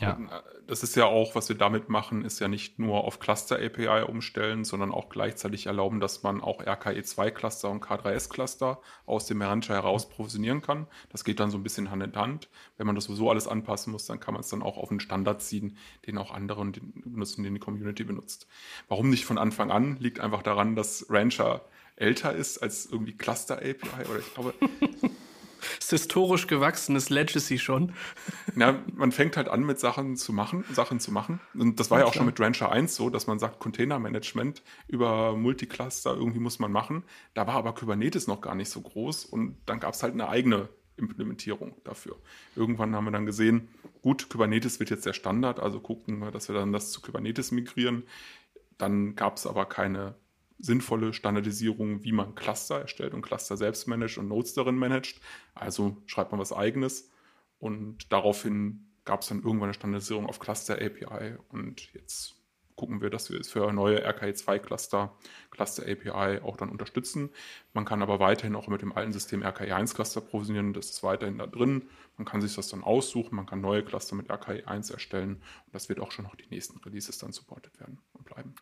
[0.00, 0.14] Ja.
[0.14, 3.20] Und äh, das ist ja auch, was wir damit machen, ist ja nicht nur auf
[3.20, 8.80] Cluster API umstellen, sondern auch gleichzeitig erlauben, dass man auch RKE2 Cluster und K3S Cluster
[9.04, 10.86] aus dem Rancher heraus provisionieren kann.
[11.10, 12.48] Das geht dann so ein bisschen Hand in Hand.
[12.78, 15.00] Wenn man das sowieso alles anpassen muss, dann kann man es dann auch auf einen
[15.00, 18.46] Standard ziehen, den auch andere benutzen, den die Community benutzt.
[18.88, 19.98] Warum nicht von Anfang an?
[20.00, 21.60] Liegt einfach daran, dass Rancher
[21.96, 24.54] älter ist als irgendwie Cluster API oder ich glaube,
[25.78, 27.92] ist historisch gewachsenes Legacy schon.
[28.56, 31.40] Ja, man fängt halt an mit Sachen zu machen, Sachen zu machen.
[31.54, 34.62] Und das war ja, ja auch schon mit Rancher 1 so, dass man sagt, Containermanagement
[34.86, 37.02] über Multicluster irgendwie muss man machen.
[37.34, 40.28] Da war aber Kubernetes noch gar nicht so groß und dann gab es halt eine
[40.28, 42.16] eigene Implementierung dafür.
[42.54, 43.68] Irgendwann haben wir dann gesehen,
[44.02, 47.50] gut, Kubernetes wird jetzt der Standard, also gucken wir, dass wir dann das zu Kubernetes
[47.50, 48.04] migrieren.
[48.78, 50.14] Dann gab es aber keine
[50.64, 55.20] sinnvolle Standardisierung, wie man Cluster erstellt und Cluster selbst managt und Nodes darin managt.
[55.54, 57.10] Also schreibt man was eigenes
[57.58, 62.36] und daraufhin gab es dann irgendwann eine Standardisierung auf Cluster API und jetzt
[62.76, 65.12] gucken wir, dass wir es für neue RKE2 Cluster,
[65.58, 67.30] API auch dann unterstützen.
[67.72, 71.38] Man kann aber weiterhin auch mit dem alten System RKE1 Cluster provisionieren, das ist weiterhin
[71.38, 71.88] da drin.
[72.16, 75.88] Man kann sich das dann aussuchen, man kann neue Cluster mit RKE1 erstellen und das
[75.88, 78.54] wird auch schon noch die nächsten Releases dann supported werden und bleiben.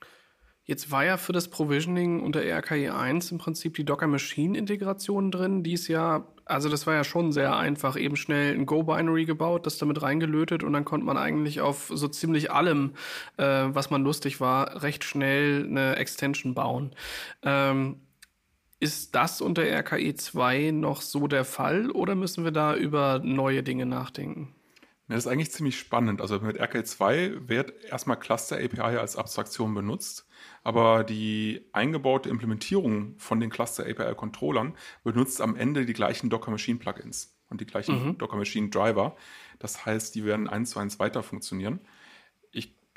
[0.64, 5.32] Jetzt war ja für das Provisioning unter RKE 1 im Prinzip die Docker Machine Integration
[5.32, 5.64] drin.
[5.64, 9.66] Die ist ja, also das war ja schon sehr einfach, eben schnell ein Go-Binary gebaut,
[9.66, 12.92] das damit reingelötet und dann konnte man eigentlich auf so ziemlich allem,
[13.38, 16.94] äh, was man lustig war, recht schnell eine Extension bauen.
[17.42, 18.00] Ähm,
[18.78, 23.64] ist das unter RKE 2 noch so der Fall oder müssen wir da über neue
[23.64, 24.54] Dinge nachdenken?
[25.12, 26.20] Das ist eigentlich ziemlich spannend.
[26.20, 30.26] Also mit RKE 2 wird erstmal Cluster API als Abstraktion benutzt
[30.62, 36.50] aber die eingebaute Implementierung von den Cluster API Controllern benutzt am Ende die gleichen Docker
[36.50, 38.18] Machine Plugins und die gleichen mhm.
[38.18, 39.16] Docker Machine Driver.
[39.58, 41.80] Das heißt, die werden eins zu eins weiter funktionieren.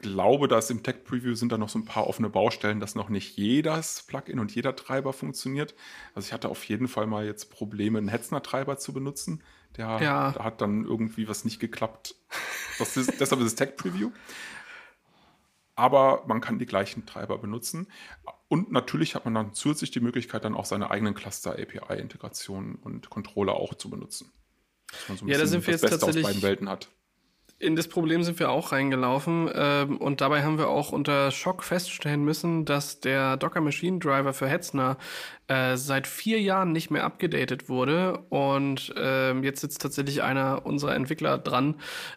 [0.06, 2.94] Ich glaube, dass im Tech Preview sind da noch so ein paar offene Baustellen, dass
[2.94, 5.74] noch nicht jedes Plugin und jeder Treiber funktioniert.
[6.14, 9.42] Also ich hatte auf jeden Fall mal jetzt Probleme, einen Hetzner Treiber zu benutzen.
[9.78, 10.32] Der, ja.
[10.32, 12.16] Da hat dann irgendwie was nicht geklappt.
[12.80, 14.12] Ist, deshalb ist es Tech Preview.
[15.76, 17.88] aber man kann die gleichen Treiber benutzen.
[18.48, 23.54] Und natürlich hat man dann zusätzlich die Möglichkeit, dann auch seine eigenen Cluster-API-Integrationen und Controller
[23.54, 24.32] auch zu benutzen.
[24.92, 26.90] Dass man so ein ja, da sind wir jetzt Beste tatsächlich aus beiden Welten hat
[27.58, 31.64] in das Problem sind wir auch reingelaufen ähm, und dabei haben wir auch unter Schock
[31.64, 34.98] feststellen müssen, dass der Docker Machine Driver für Hetzner
[35.48, 40.96] äh, seit vier Jahren nicht mehr abgedatet wurde und ähm, jetzt sitzt tatsächlich einer unserer
[40.96, 41.76] Entwickler dran,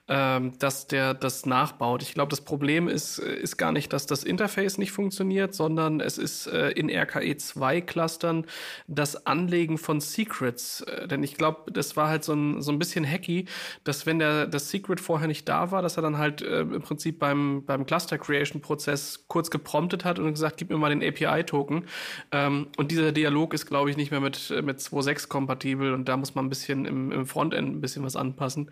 [0.08, 2.02] ähm, dass der das nachbaut.
[2.02, 6.18] Ich glaube, das Problem ist, ist gar nicht, dass das Interface nicht funktioniert, sondern es
[6.18, 8.44] ist äh, in RKE 2 Clustern
[8.88, 10.80] das Anlegen von Secrets.
[10.80, 13.44] Äh, denn ich glaube, das war halt so ein, so ein bisschen hacky,
[13.84, 16.82] dass wenn der das Secret vorher nicht da war, dass er dann halt äh, im
[16.82, 21.02] Prinzip beim, beim Cluster Creation Prozess kurz gepromptet hat und gesagt, gib mir mal den
[21.02, 21.84] API Token.
[22.32, 26.08] Ähm, und dieser Dialog ist, glaube ich, nicht mehr mit, äh, mit 2.6 kompatibel und
[26.08, 28.70] da muss man ein bisschen im, im Frontend ein bisschen was anpassen.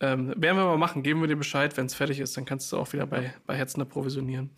[0.00, 2.72] Ähm, werden wir mal machen, geben wir dir Bescheid, wenn es fertig ist, dann kannst
[2.72, 4.50] du auch wieder bei, bei Hetzner provisionieren.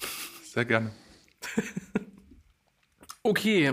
[0.44, 0.92] Sehr gerne.
[3.22, 3.72] okay,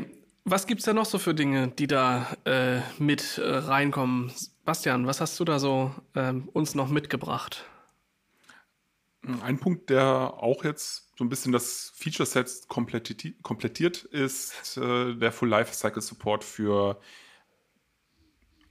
[0.50, 4.32] was gibt es da noch so für Dinge, die da äh, mit äh, reinkommen?
[4.68, 7.64] Bastian, was hast du da so ähm, uns noch mitgebracht?
[9.42, 15.48] Ein Punkt, der auch jetzt so ein bisschen das Feature-Set komplettiert, ist äh, der Full
[15.48, 17.00] Lifecycle Support für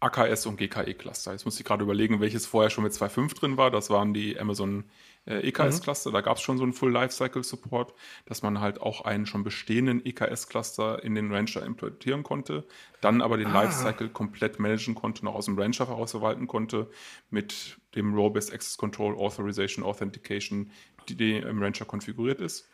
[0.06, 1.32] AKS und GKE-Cluster.
[1.32, 3.70] Jetzt muss ich gerade überlegen, welches vorher schon mit 2.5 drin war.
[3.70, 4.84] Das waren die Amazon
[5.26, 6.10] äh, EKS-Cluster.
[6.10, 6.14] Mhm.
[6.14, 7.92] Da gab es schon so einen Full Lifecycle Support,
[8.24, 12.66] dass man halt auch einen schon bestehenden EKS-Cluster in den Rancher importieren konnte,
[13.00, 13.62] dann aber den ah.
[13.62, 16.88] Lifecycle komplett managen konnte, noch aus dem Rancher heraus verwalten konnte
[17.30, 20.70] mit dem Role-Based Access Control, Authorization, Authentication,
[21.08, 22.68] die im Rancher konfiguriert ist.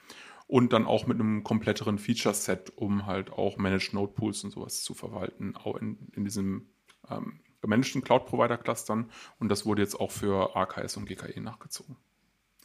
[0.48, 4.82] Und dann auch mit einem kompletteren Feature-Set, um halt auch Managed Node Pools und sowas
[4.82, 6.66] zu verwalten, auch in, in diesem
[7.10, 9.10] ähm, gemanagten Cloud-Provider-Clustern.
[9.38, 11.96] Und das wurde jetzt auch für AKS und GKE nachgezogen.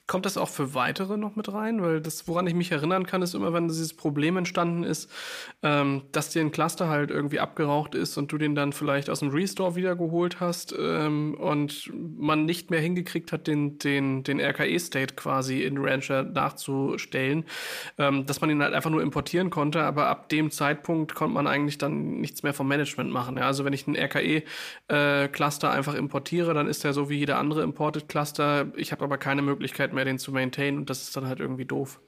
[0.07, 1.81] Kommt das auch für weitere noch mit rein?
[1.81, 5.11] Weil das, woran ich mich erinnern kann, ist immer, wenn dieses Problem entstanden ist,
[5.63, 9.19] ähm, dass dir ein Cluster halt irgendwie abgeraucht ist und du den dann vielleicht aus
[9.19, 15.15] dem Restore wiedergeholt hast ähm, und man nicht mehr hingekriegt hat, den, den, den RKE-State
[15.15, 17.43] quasi in Rancher nachzustellen,
[17.97, 21.47] ähm, dass man ihn halt einfach nur importieren konnte, aber ab dem Zeitpunkt konnte man
[21.47, 23.35] eigentlich dann nichts mehr vom Management machen.
[23.35, 23.43] Ja?
[23.47, 27.61] Also wenn ich einen RKE-Cluster äh, einfach importiere, dann ist der so wie jeder andere
[27.61, 28.67] Imported Cluster.
[28.77, 31.65] Ich habe aber keine Möglichkeit mehr, den zu maintainen und das ist dann halt irgendwie
[31.65, 31.99] doof.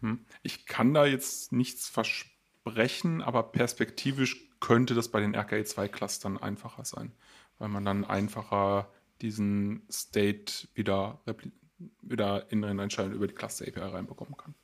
[0.00, 0.24] Hm.
[0.42, 7.12] Ich kann da jetzt nichts versprechen, aber perspektivisch könnte das bei den RKE2-Clustern einfacher sein,
[7.58, 8.88] weil man dann einfacher
[9.20, 11.20] diesen State wieder,
[12.02, 14.54] wieder in den Entscheidung über die Cluster API reinbekommen kann.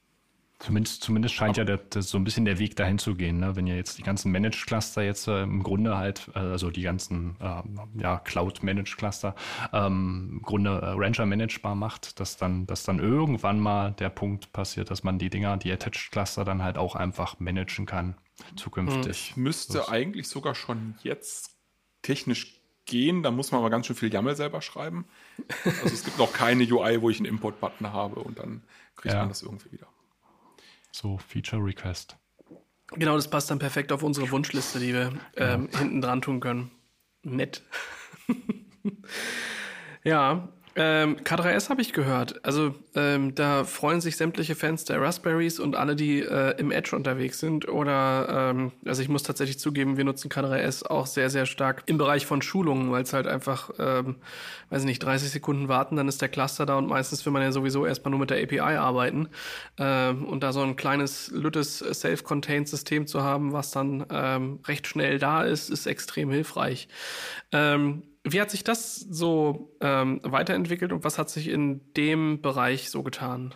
[0.63, 3.57] Zumindest, zumindest scheint ja der, der, so ein bisschen der Weg dahin zu gehen, ne?
[3.57, 6.83] wenn ihr jetzt die ganzen Managed Cluster jetzt äh, im Grunde halt, äh, also die
[6.83, 7.63] ganzen äh,
[8.01, 9.35] ja, Cloud Managed Cluster
[9.73, 14.53] ähm, im Grunde äh, Rancher managebar macht, dass dann, dass dann irgendwann mal der Punkt
[14.53, 18.15] passiert, dass man die Dinger, die Attached Cluster dann halt auch einfach managen kann
[18.55, 19.31] zukünftig.
[19.31, 19.89] Ich müsste das.
[19.89, 21.57] eigentlich sogar schon jetzt
[22.03, 25.07] technisch gehen, da muss man aber ganz schön viel YAML selber schreiben.
[25.65, 28.63] Also es gibt noch keine UI, wo ich einen Import-Button habe und dann
[28.97, 29.21] kriegt ja.
[29.21, 29.87] man das irgendwie wieder.
[30.93, 32.17] So, Feature Request.
[32.89, 35.79] Genau, das passt dann perfekt auf unsere Wunschliste, die wir ähm, ja.
[35.79, 36.71] hinten dran tun können.
[37.23, 37.63] Nett.
[40.05, 42.45] ja, ähm, K3S habe ich gehört.
[42.45, 46.97] Also ähm, da freuen sich sämtliche Fans der Raspberries und alle, die äh, im Edge
[46.97, 47.69] unterwegs sind.
[47.69, 51.99] Oder ähm, also ich muss tatsächlich zugeben, wir nutzen K3S auch sehr, sehr stark im
[51.99, 54.17] Bereich von Schulungen, weil es halt einfach, ähm,
[54.71, 57.43] weiß ich nicht, 30 Sekunden warten, dann ist der Cluster da und meistens will man
[57.43, 59.29] ja sowieso erstmal nur mit der API arbeiten.
[59.79, 65.19] Ähm, und da so ein kleines, lüttes Self-Contained-System zu haben, was dann ähm, recht schnell
[65.19, 66.89] da ist, ist extrem hilfreich.
[67.53, 72.91] Ähm, wie hat sich das so ähm, weiterentwickelt und was hat sich in dem Bereich
[72.91, 73.55] so getan?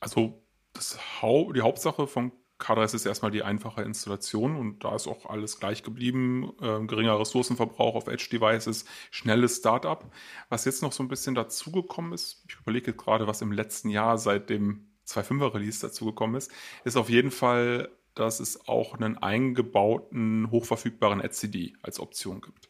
[0.00, 5.06] Also das Hau die Hauptsache von K3S ist erstmal die einfache Installation und da ist
[5.06, 6.52] auch alles gleich geblieben.
[6.60, 10.10] Äh, geringer Ressourcenverbrauch auf Edge-Devices, schnelles Startup.
[10.48, 14.16] Was jetzt noch so ein bisschen dazugekommen ist, ich überlege gerade, was im letzten Jahr
[14.16, 16.50] seit dem 2.5er Release dazugekommen ist,
[16.84, 22.68] ist auf jeden Fall dass es auch einen eingebauten, hochverfügbaren etcd als Option gibt.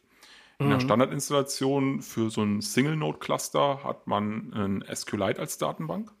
[0.59, 0.81] In der mhm.
[0.81, 6.11] Standardinstallation für so ein Single-Node-Cluster hat man ein SQLite als Datenbank.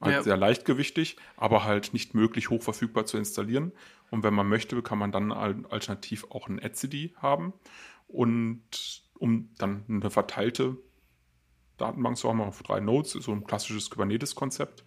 [0.00, 0.22] Halt ja.
[0.22, 3.72] sehr leichtgewichtig, aber halt nicht möglich, hochverfügbar zu installieren.
[4.10, 7.52] Und wenn man möchte, kann man dann alternativ auch ein etcd haben.
[8.08, 10.78] Und um dann eine verteilte
[11.76, 14.84] Datenbank zu haben auf drei Nodes, so ein klassisches Kubernetes-Konzept.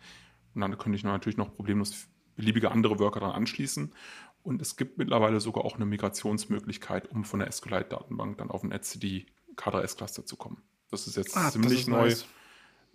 [0.54, 3.94] Und dann könnte ich natürlich noch problemlos beliebige andere Worker daran anschließen.
[4.44, 8.72] Und es gibt mittlerweile sogar auch eine Migrationsmöglichkeit, um von der SQLite-Datenbank dann auf ein
[8.72, 10.62] etcd K3S-Cluster zu kommen.
[10.90, 12.08] Das ist jetzt ah, ziemlich ist neu.
[12.08, 12.26] Nice.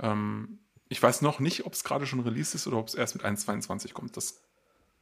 [0.01, 3.14] Ähm, Ich weiß noch nicht, ob es gerade schon released ist oder ob es erst
[3.14, 4.16] mit 1.22 kommt.
[4.16, 4.42] Das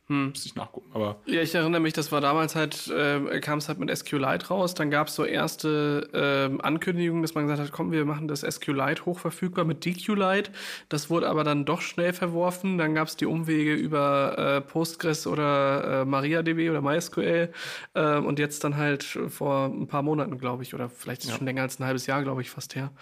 [0.08, 0.28] hm.
[0.28, 0.88] Müsste ich nachgucken.
[0.94, 4.46] Aber ja, ich erinnere mich, das war damals halt, äh, kam es halt mit SQLite
[4.48, 4.74] raus.
[4.74, 8.42] Dann gab es so erste äh, Ankündigungen, dass man gesagt hat, komm, wir machen das
[8.42, 10.52] SQLite hochverfügbar mit DQLite.
[10.88, 12.78] Das wurde aber dann doch schnell verworfen.
[12.78, 17.52] Dann gab es die Umwege über äh, Postgres oder äh, MariaDB oder MySQL.
[17.94, 21.34] Äh, und jetzt dann halt vor ein paar Monaten, glaube ich, oder vielleicht ja.
[21.34, 22.92] schon länger als ein halbes Jahr, glaube ich, fast her.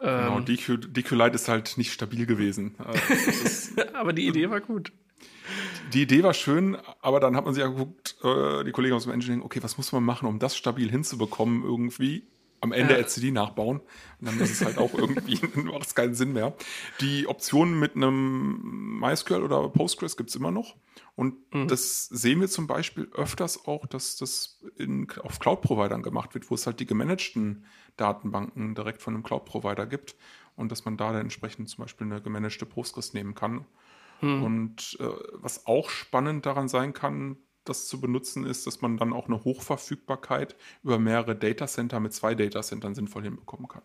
[0.00, 2.76] Genau, ähm, DQ, DQLite ist halt nicht stabil gewesen.
[3.76, 4.92] Äh, aber die Idee war gut.
[5.92, 9.04] Die Idee war schön, aber dann hat man sich ja geguckt, äh, die Kollegen aus
[9.04, 12.26] dem Engineering, okay, was muss man machen, um das stabil hinzubekommen irgendwie?
[12.62, 13.00] Am Ende ja.
[13.00, 13.80] LCD nachbauen.
[14.18, 16.54] Und dann ist es halt auch irgendwie, macht es keinen Sinn mehr.
[17.00, 20.74] Die Option mit einem MySQL oder Postgres gibt es immer noch.
[21.14, 21.68] Und mhm.
[21.68, 26.54] das sehen wir zum Beispiel öfters auch, dass das in, auf Cloud-Providern gemacht wird, wo
[26.54, 27.66] es halt die gemanagten
[27.98, 30.16] Datenbanken direkt von einem Cloud-Provider gibt
[30.56, 33.66] und dass man da dann entsprechend zum Beispiel eine gemanagte Postgres nehmen kann
[34.20, 34.42] hm.
[34.42, 39.12] Und äh, was auch spannend daran sein kann, das zu benutzen, ist, dass man dann
[39.12, 43.82] auch eine Hochverfügbarkeit über mehrere Datacenter mit zwei Datacentern sinnvoll hinbekommen kann.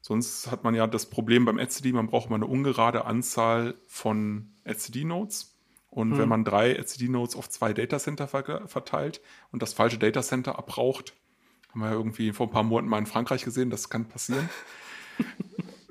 [0.00, 4.52] Sonst hat man ja das Problem beim etcd, man braucht mal eine ungerade Anzahl von
[4.64, 5.56] etcd-Nodes.
[5.90, 6.18] Und hm.
[6.18, 9.20] wenn man drei etcd-Nodes auf zwei Datacenter verteilt
[9.52, 11.14] und das falsche Datacenter abbraucht,
[11.70, 14.48] haben wir ja irgendwie vor ein paar Monaten mal in Frankreich gesehen, das kann passieren.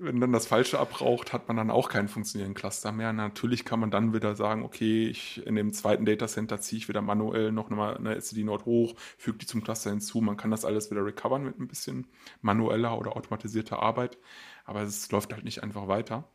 [0.04, 3.14] Wenn dann das Falsche abraucht, hat man dann auch keinen funktionierenden Cluster mehr.
[3.14, 7.04] Natürlich kann man dann wieder sagen, okay, ich in dem zweiten Datacenter ziehe ich wieder
[7.04, 10.20] manuell noch mal eine SSD-Node hoch, füge die zum Cluster hinzu.
[10.22, 12.08] Man kann das alles wieder recovern mit ein bisschen
[12.42, 14.18] manueller oder automatisierter Arbeit,
[14.66, 16.28] aber es läuft halt nicht einfach weiter.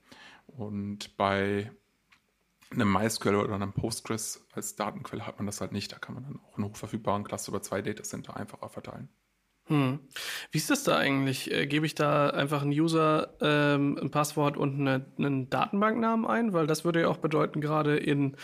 [0.46, 1.72] Und bei
[2.70, 5.92] einem MySQL oder einem Postgres als Datenquelle hat man das halt nicht.
[5.92, 9.09] Da kann man dann auch einen hochverfügbaren Cluster über zwei Datacenter einfacher verteilen.
[9.68, 9.98] Hm.
[10.52, 11.50] Wie ist das da eigentlich?
[11.52, 16.52] Äh, gebe ich da einfach einen User ähm, ein Passwort und eine, einen Datenbanknamen ein?
[16.52, 18.37] Weil das würde ja auch bedeuten, gerade in,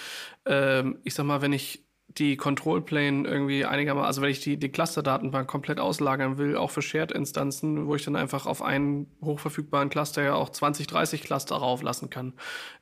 [0.47, 1.85] ähm, ich sag mal, wenn ich
[2.19, 6.71] die Control Plane irgendwie einigermaßen, also wenn ich die, die Cluster-Datenbank komplett auslagern will, auch
[6.71, 11.57] für Shared-Instanzen, wo ich dann einfach auf einen hochverfügbaren Cluster ja auch 20, 30 Cluster
[11.57, 12.35] rauflassen kann,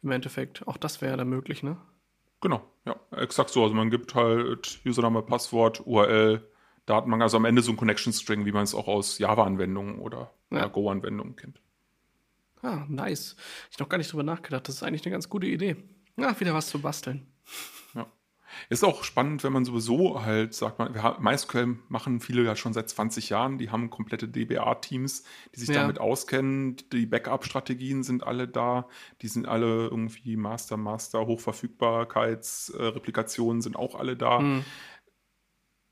[0.02, 0.66] im Endeffekt.
[0.66, 1.76] Auch das wäre da möglich, ne?
[2.40, 3.62] Genau, ja, exakt so.
[3.62, 6.42] Also man gibt halt Username, Passwort, URL,
[6.86, 10.32] Datenbank, also am Ende so ein Connection String, wie man es auch aus Java-Anwendungen oder
[10.50, 10.66] ja.
[10.66, 11.60] Go-Anwendungen kennt.
[12.62, 13.36] Ah, nice.
[13.70, 14.68] Ich noch gar nicht drüber nachgedacht.
[14.68, 15.76] Das ist eigentlich eine ganz gute Idee.
[16.16, 17.26] Ja, wieder was zu basteln.
[17.94, 18.06] Ja.
[18.68, 22.74] Ist auch spannend, wenn man sowieso halt sagt, man, wir MySQL machen viele ja schon
[22.74, 23.56] seit 20 Jahren.
[23.58, 25.22] Die haben komplette DBA-Teams,
[25.54, 25.80] die sich ja.
[25.82, 26.76] damit auskennen.
[26.92, 28.88] Die Backup-Strategien sind alle da.
[29.22, 34.40] Die sind alle irgendwie Master, Master, Hochverfügbarkeitsreplikationen sind auch alle da.
[34.40, 34.64] Mhm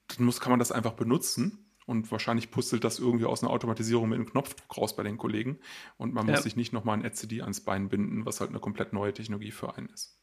[0.09, 1.65] dann muss, kann man das einfach benutzen.
[1.87, 5.59] Und wahrscheinlich puzzelt das irgendwie aus einer Automatisierung mit einem Knopfdruck raus bei den Kollegen.
[5.97, 6.35] Und man ja.
[6.35, 9.53] muss sich nicht nochmal ein etcd ans Bein binden, was halt eine komplett neue Technologie
[9.53, 10.19] für einen ist.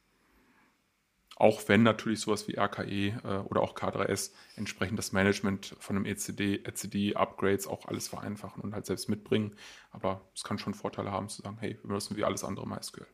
[1.38, 6.06] Auch wenn natürlich sowas wie RKE äh, oder auch K3S entsprechend das Management von einem
[6.06, 9.56] ECD, ECD-Upgrades auch alles vereinfachen und halt selbst mitbringen.
[9.92, 13.08] Aber es kann schon Vorteile haben zu sagen, hey, wir müssen wie alles andere MySQL.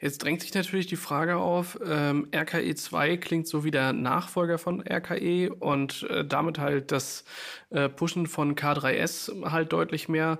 [0.00, 4.56] Jetzt drängt sich natürlich die Frage auf, ähm, RKE 2 klingt so wie der Nachfolger
[4.56, 7.24] von RKE und äh, damit halt das
[7.68, 10.38] äh, Pushen von K3S halt deutlich mehr.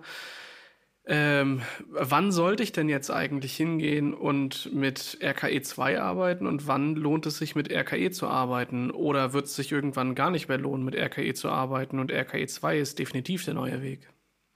[1.04, 6.94] Ähm, wann sollte ich denn jetzt eigentlich hingehen und mit RKE 2 arbeiten und wann
[6.94, 8.90] lohnt es sich mit RKE zu arbeiten?
[8.90, 12.46] Oder wird es sich irgendwann gar nicht mehr lohnen, mit RKE zu arbeiten und RKE
[12.46, 14.08] 2 ist definitiv der neue Weg?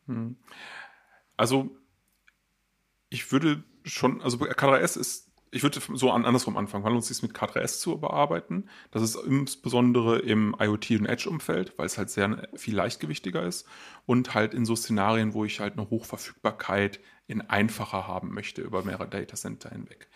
[0.07, 0.37] Hm.
[1.37, 1.77] Also,
[3.11, 6.85] ich würde schon, also K3S ist, ich würde so an, andersrum anfangen.
[6.85, 8.69] Wann lohnt es sich mit K3S zu bearbeiten?
[8.91, 13.67] Das ist insbesondere im IoT- und Edge-Umfeld, weil es halt sehr viel leichtgewichtiger ist
[14.05, 18.83] und halt in so Szenarien, wo ich halt eine Hochverfügbarkeit in einfacher haben möchte über
[18.83, 20.09] mehrere Datacenter hinweg.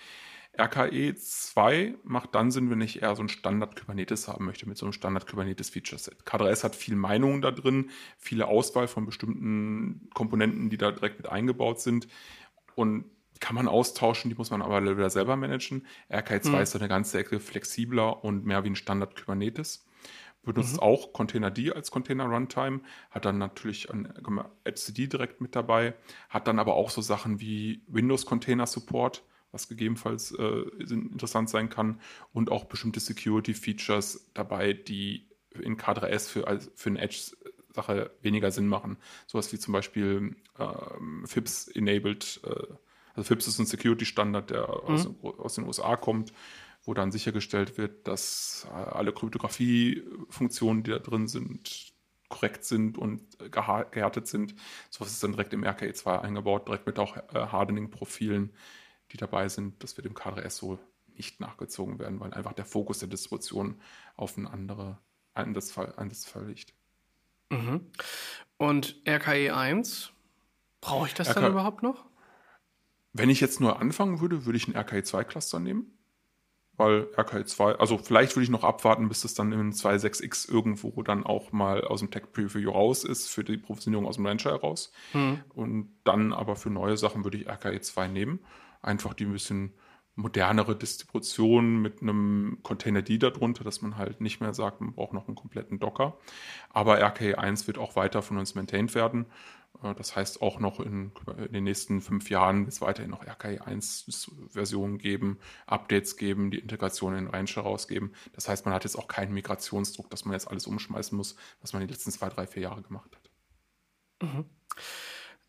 [0.61, 4.77] RKE 2 macht dann Sinn, wenn ich eher so ein Standard Kubernetes haben möchte mit
[4.77, 6.25] so einem Standard Kubernetes Feature Set.
[6.25, 11.29] K3S hat viel Meinungen da drin, viele Auswahl von bestimmten Komponenten, die da direkt mit
[11.29, 12.09] eingebaut sind.
[12.75, 13.05] Und
[13.41, 15.87] kann man austauschen, die muss man aber wieder selber managen.
[16.11, 16.63] RK2 mhm.
[16.63, 19.87] ist eine ganze Ecke flexibler und mehr wie ein Standard Kubernetes.
[20.43, 20.81] Benutzt mhm.
[20.81, 24.07] auch Containerd als Container Runtime, hat dann natürlich ein
[24.65, 25.95] etcd direkt mit dabei,
[26.31, 31.69] hat dann aber auch so Sachen wie Windows Container Support, was gegebenenfalls äh, interessant sein
[31.69, 32.01] kann
[32.33, 35.29] und auch bestimmte Security Features dabei, die
[35.61, 38.97] in K3S für, also für eine Edge-Sache weniger Sinn machen.
[39.27, 42.75] Sowas wie zum Beispiel ähm, FIPS-enabled äh,
[43.19, 44.95] also FIPS ist ein Security-Standard, der mhm.
[44.95, 46.33] aus, aus, den USA kommt,
[46.85, 51.93] wo dann sichergestellt wird, dass alle Kryptographie-Funktionen, die da drin sind,
[52.29, 54.55] korrekt sind und gehärtet sind.
[54.91, 58.53] Sowas ist dann direkt im RKE 2 eingebaut, direkt mit auch Hardening-Profilen,
[59.11, 59.83] die dabei sind.
[59.83, 60.79] Das wird im K3S so
[61.17, 63.81] nicht nachgezogen werden, weil einfach der Fokus der Distribution
[64.17, 64.99] auf ein andere
[65.35, 66.73] Einsatzfall, Einsatzfall liegt.
[67.51, 67.91] Mhm.
[68.59, 70.13] Und RKE 1,
[70.81, 72.05] brauche ich das RK dann überhaupt noch?
[73.13, 75.99] Wenn ich jetzt nur anfangen würde, würde ich einen RKE 2 Cluster nehmen.
[76.79, 81.03] Weil RKE 2, also vielleicht würde ich noch abwarten, bis das dann in 2.6x irgendwo
[81.03, 84.53] dann auch mal aus dem Tech Preview raus ist, für die Provisionierung aus dem Rancher
[84.53, 84.93] heraus.
[85.13, 85.41] Mhm.
[85.55, 88.39] Und dann aber für neue Sachen würde ich RKE 2 nehmen.
[88.81, 89.75] Einfach die ein bisschen
[90.15, 95.15] modernere Distribution mit einem Container D darunter, dass man halt nicht mehr sagt, man braucht
[95.15, 96.17] noch einen kompletten Docker.
[96.71, 99.27] Aber RKE 1 wird auch weiter von uns maintained werden.
[99.83, 103.27] Äh, das heißt, auch noch in, in den nächsten fünf Jahren wird es weiterhin noch
[103.27, 108.13] RKE 1 Versionen geben, Updates geben, die Integration in Rancher rausgeben.
[108.33, 111.73] Das heißt, man hat jetzt auch keinen Migrationsdruck, dass man jetzt alles umschmeißen muss, was
[111.73, 114.29] man die letzten zwei, drei, vier Jahre gemacht hat.
[114.29, 114.45] Mhm.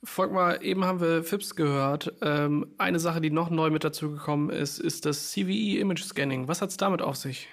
[0.02, 2.14] Volkmar, eben haben wir FIPS gehört.
[2.22, 6.48] Ähm, eine Sache, die noch neu mit dazu gekommen ist, ist das CVE Image Scanning.
[6.48, 7.50] Was hat es damit auf sich?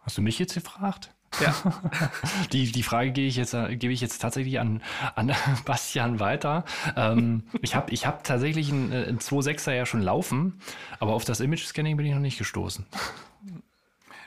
[0.00, 1.14] Hast du mich jetzt gefragt?
[1.40, 1.54] Ja.
[2.52, 4.82] die, die Frage gebe ich jetzt, äh, gebe ich jetzt tatsächlich an,
[5.14, 6.64] an Bastian weiter.
[6.96, 10.60] Ähm, ich habe ich hab tatsächlich einen, äh, einen 2.6er ja schon laufen,
[10.98, 12.86] aber auf das Image-Scanning bin ich noch nicht gestoßen.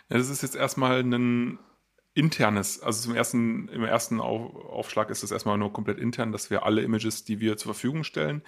[0.09, 1.57] Ja, das ist jetzt erstmal ein
[2.13, 6.65] internes, also zum ersten, im ersten Aufschlag ist es erstmal nur komplett intern, dass wir
[6.65, 8.41] alle Images, die wir zur Verfügung stellen,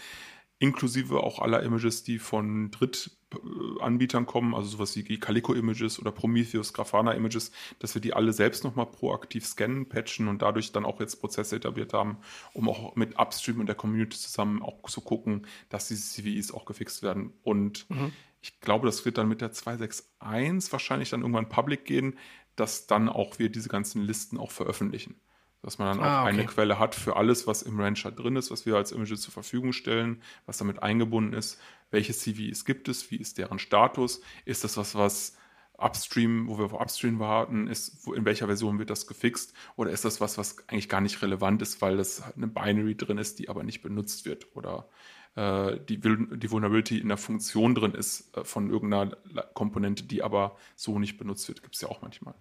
[0.60, 6.74] inklusive auch aller Images, die von Drittanbietern kommen, also sowas wie Calico Images oder Prometheus,
[6.74, 11.00] Grafana Images, dass wir die alle selbst nochmal proaktiv scannen, patchen und dadurch dann auch
[11.00, 12.18] jetzt Prozesse etabliert haben,
[12.54, 16.66] um auch mit Upstream und der Community zusammen auch zu gucken, dass diese CVEs auch
[16.66, 17.34] gefixt werden.
[17.44, 18.14] Und mhm.
[18.42, 22.18] ich glaube, das wird dann mit der 261 wahrscheinlich dann irgendwann public gehen,
[22.56, 25.20] dass dann auch wir diese ganzen Listen auch veröffentlichen
[25.64, 26.34] dass man dann ah, auch okay.
[26.34, 29.34] eine Quelle hat für alles, was im Rancher drin ist, was wir als Images zur
[29.34, 34.64] Verfügung stellen, was damit eingebunden ist, welche CVs gibt es, wie ist deren Status, ist
[34.64, 35.38] das was, was
[35.78, 39.54] Upstream, wo wir auf Upstream warten, ist, in welcher Version wird das gefixt?
[39.76, 43.18] Oder ist das was, was eigentlich gar nicht relevant ist, weil das eine Binary drin
[43.18, 44.56] ist, die aber nicht benutzt wird?
[44.56, 44.88] Oder
[45.36, 49.16] äh, die, die Vulnerability in der Funktion drin ist äh, von irgendeiner
[49.54, 52.36] Komponente, die aber so nicht benutzt wird, gibt es ja auch manchmal.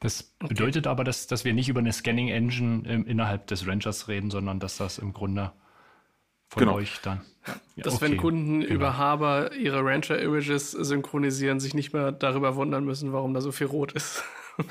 [0.00, 0.92] Das bedeutet okay.
[0.92, 4.60] aber, dass, dass wir nicht über eine Scanning Engine im, innerhalb des Rangers reden, sondern
[4.60, 5.52] dass das im Grunde
[6.48, 6.74] von genau.
[6.74, 7.22] euch dann.
[7.76, 8.04] Ja, dass okay.
[8.04, 8.74] wenn Kunden genau.
[8.74, 13.66] über Haber ihre Rancher-Images synchronisieren, sich nicht mehr darüber wundern müssen, warum da so viel
[13.66, 14.24] rot ist.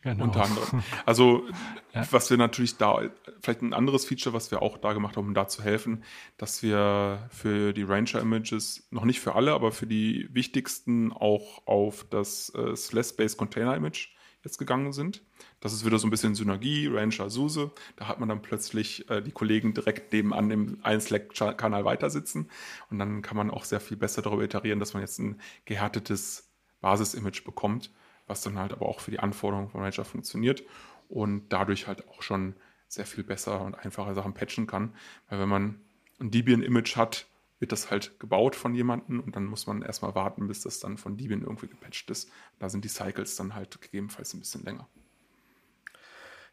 [0.00, 0.24] Genau.
[0.24, 0.84] Unter anderem.
[1.06, 1.42] Also,
[1.92, 2.06] ja.
[2.12, 3.00] was wir natürlich da,
[3.40, 6.04] vielleicht ein anderes Feature, was wir auch da gemacht haben, um da zu helfen,
[6.36, 12.06] dass wir für die Ranger-Images, noch nicht für alle, aber für die wichtigsten auch auf
[12.08, 14.10] das äh, Slash-Based Container-Image
[14.44, 15.22] jetzt gegangen sind.
[15.60, 17.70] Das ist wieder so ein bisschen Synergie, Ranger SUSE.
[17.96, 22.50] Da hat man dann plötzlich äh, die Kollegen direkt nebenan im einen Slack-Kanal weitersitzen.
[22.90, 26.50] Und dann kann man auch sehr viel besser darüber iterieren, dass man jetzt ein gehärtetes
[26.80, 27.92] Basis-Image bekommt,
[28.26, 30.62] was dann halt aber auch für die Anforderungen von Ranger funktioniert
[31.08, 32.54] und dadurch halt auch schon
[32.86, 34.94] sehr viel besser und einfacher Sachen patchen kann.
[35.28, 35.80] Weil wenn man
[36.20, 37.26] ein Debian-Image hat,
[37.58, 40.98] wird das halt gebaut von jemandem und dann muss man erstmal warten, bis das dann
[40.98, 42.30] von Debian irgendwie gepatcht ist.
[42.58, 44.88] Da sind die Cycles dann halt gegebenenfalls ein bisschen länger.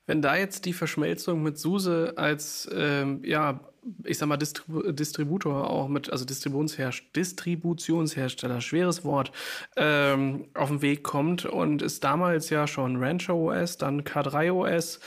[0.08, 3.60] Wenn da jetzt die Verschmelzung mit SUSE als, ähm, ja,
[4.04, 9.32] ich sag mal, Distribu Distributor auch mit, also Distributionsherst Distributionshersteller, schweres Wort,
[9.76, 15.00] ähm, auf den Weg kommt und es damals ja schon Rancher OS, dann K3 OS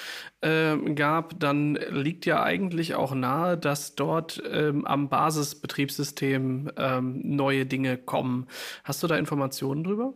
[0.42, 7.66] ähm, gab, dann liegt ja eigentlich auch nahe, dass dort ähm, am Basisbetriebssystem ähm, neue
[7.66, 8.46] Dinge kommen.
[8.84, 10.14] Hast du da Informationen drüber?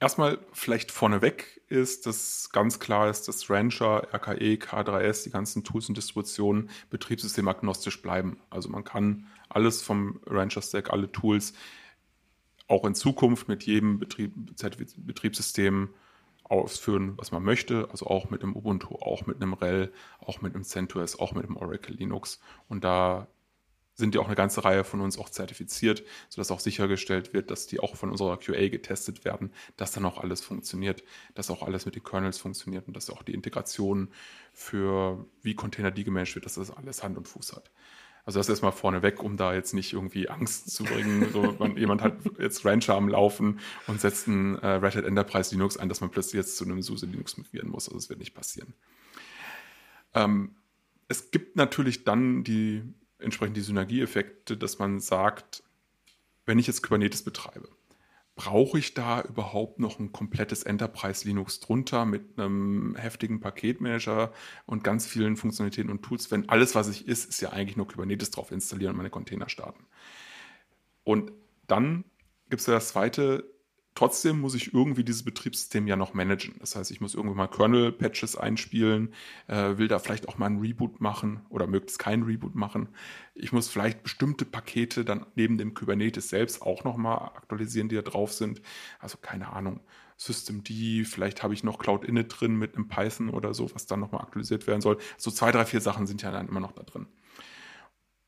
[0.00, 5.90] Erstmal vielleicht vorneweg ist, dass ganz klar ist, dass Rancher, RKE, K3S, die ganzen Tools
[5.90, 8.40] und Distributionen betriebssystemagnostisch bleiben.
[8.48, 11.52] Also man kann alles vom Rancher Stack, alle Tools
[12.66, 14.32] auch in Zukunft mit jedem Betrieb,
[14.96, 15.90] Betriebssystem
[16.44, 17.88] ausführen, was man möchte.
[17.90, 21.44] Also auch mit einem Ubuntu, auch mit einem RHEL, auch mit einem CentOS, auch mit
[21.44, 22.40] einem Oracle Linux.
[22.68, 23.26] Und da
[24.00, 27.68] sind ja auch eine ganze Reihe von uns auch zertifiziert, sodass auch sichergestellt wird, dass
[27.68, 31.86] die auch von unserer QA getestet werden, dass dann auch alles funktioniert, dass auch alles
[31.86, 34.08] mit den Kernels funktioniert und dass auch die Integration
[34.52, 37.70] für wie Container die gemanagt wird, dass das alles Hand und Fuß hat.
[38.24, 41.32] Also das erstmal vorneweg, um da jetzt nicht irgendwie Angst zu bringen.
[41.32, 45.54] So, man, jemand hat jetzt Rancher am Laufen und setzt ein äh, Red Hat Enterprise
[45.54, 47.88] Linux ein, dass man plötzlich jetzt zu einem SUSE Linux migrieren muss.
[47.88, 48.74] Also das wird nicht passieren.
[50.14, 50.54] Ähm,
[51.08, 52.82] es gibt natürlich dann die
[53.20, 55.62] entsprechend die Synergieeffekte, dass man sagt,
[56.46, 57.68] wenn ich jetzt Kubernetes betreibe,
[58.34, 64.32] brauche ich da überhaupt noch ein komplettes Enterprise Linux drunter mit einem heftigen Paketmanager
[64.66, 67.86] und ganz vielen Funktionalitäten und Tools, wenn alles, was ich ist, ist ja eigentlich nur
[67.86, 69.84] Kubernetes drauf installieren und meine Container starten.
[71.04, 71.32] Und
[71.66, 72.04] dann
[72.48, 73.44] gibt es ja das zweite
[73.94, 76.54] Trotzdem muss ich irgendwie dieses Betriebssystem ja noch managen.
[76.60, 79.12] Das heißt, ich muss irgendwie mal Kernel-Patches einspielen,
[79.48, 82.88] äh, will da vielleicht auch mal einen Reboot machen oder möglichst keinen Reboot machen.
[83.34, 88.02] Ich muss vielleicht bestimmte Pakete dann neben dem Kubernetes selbst auch nochmal aktualisieren, die da
[88.02, 88.62] drauf sind.
[89.00, 89.80] Also keine Ahnung,
[90.16, 90.68] Systemd,
[91.08, 94.20] vielleicht habe ich noch Cloud Init drin mit einem Python oder so, was dann nochmal
[94.20, 94.98] aktualisiert werden soll.
[95.16, 97.06] So zwei, drei, vier Sachen sind ja dann immer noch da drin.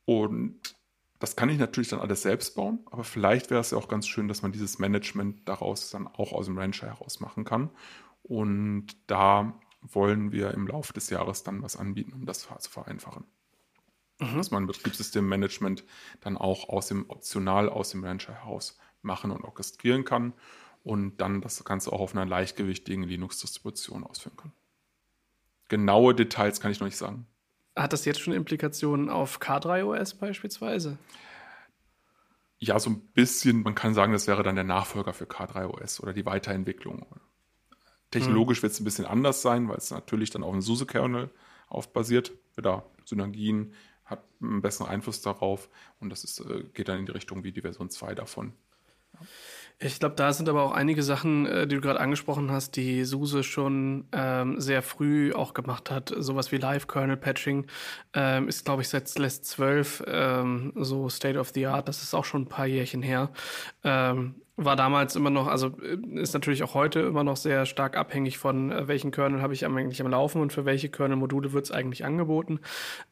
[0.06, 0.74] Und
[1.22, 4.08] das kann ich natürlich dann alles selbst bauen, aber vielleicht wäre es ja auch ganz
[4.08, 7.70] schön, dass man dieses Management daraus dann auch aus dem Rancher heraus machen kann.
[8.24, 13.22] Und da wollen wir im Laufe des Jahres dann was anbieten, um das zu vereinfachen.
[14.18, 14.36] Mhm.
[14.36, 15.84] Dass man Betriebssystemmanagement
[16.22, 20.32] dann auch aus dem optional aus dem Rancher heraus machen und orchestrieren kann
[20.82, 24.52] und dann das Ganze auch auf einer leichtgewichtigen Linux-Distribution ausführen kann.
[25.68, 27.28] Genaue Details kann ich noch nicht sagen.
[27.74, 30.98] Hat das jetzt schon Implikationen auf K3OS beispielsweise?
[32.58, 33.62] Ja, so ein bisschen.
[33.62, 37.06] Man kann sagen, das wäre dann der Nachfolger für K3OS oder die Weiterentwicklung.
[38.10, 38.62] Technologisch hm.
[38.62, 41.30] wird es ein bisschen anders sein, weil es natürlich dann auf einem SUSE-Kernel
[41.68, 42.32] aufbasiert.
[42.56, 45.68] Da Synergien, hat einen besseren Einfluss darauf
[45.98, 48.52] und das ist, äh, geht dann in die Richtung wie die Version 2 davon.
[49.14, 49.20] Ja.
[49.84, 53.04] Ich glaube, da sind aber auch einige Sachen, äh, die du gerade angesprochen hast, die
[53.04, 56.14] SUSE schon ähm, sehr früh auch gemacht hat.
[56.16, 57.66] Sowas wie Live-Kernel-Patching
[58.14, 61.88] ähm, ist, glaube ich, seit LEST 12 ähm, so State of the Art.
[61.88, 63.30] Das ist auch schon ein paar Jährchen her.
[63.82, 67.96] Ähm, war damals immer noch, also äh, ist natürlich auch heute immer noch sehr stark
[67.96, 71.64] abhängig von, äh, welchen Kernel habe ich eigentlich am Laufen und für welche Kernel-Module wird
[71.64, 72.60] es eigentlich angeboten.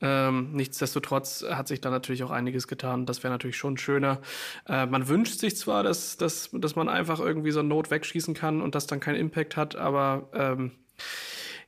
[0.02, 3.06] Ähm, nichtsdestotrotz hat sich da natürlich auch einiges getan.
[3.06, 4.20] Das wäre natürlich schon schöner.
[4.68, 8.34] Äh, man wünscht sich zwar, dass, dass, dass man einfach irgendwie so ein Node wegschießen
[8.34, 10.72] kann und das dann keinen Impact hat, aber ähm,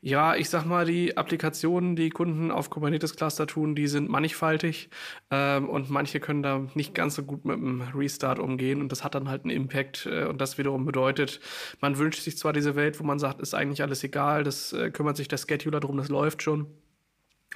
[0.05, 4.91] ja, ich sag mal, die Applikationen, die Kunden auf Kubernetes Cluster tun, die sind mannigfaltig
[5.31, 9.05] ähm, und manche können da nicht ganz so gut mit dem Restart umgehen und das
[9.05, 11.41] hat dann halt einen Impact äh, und das wiederum bedeutet,
[11.81, 14.91] man wünscht sich zwar diese Welt, wo man sagt, ist eigentlich alles egal, das äh,
[14.91, 16.67] kümmert sich der Scheduler drum, das läuft schon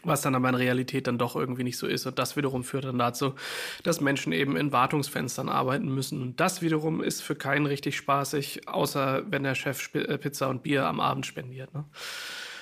[0.02, 2.06] was dann aber in Realität dann doch irgendwie nicht so ist.
[2.06, 3.34] Und das wiederum führt dann dazu,
[3.82, 6.22] dass Menschen eben in Wartungsfenstern arbeiten müssen.
[6.22, 10.62] Und das wiederum ist für keinen richtig spaßig, außer wenn der Chef äh, Pizza und
[10.62, 11.72] Bier am Abend spendiert.
[11.74, 11.84] Ne?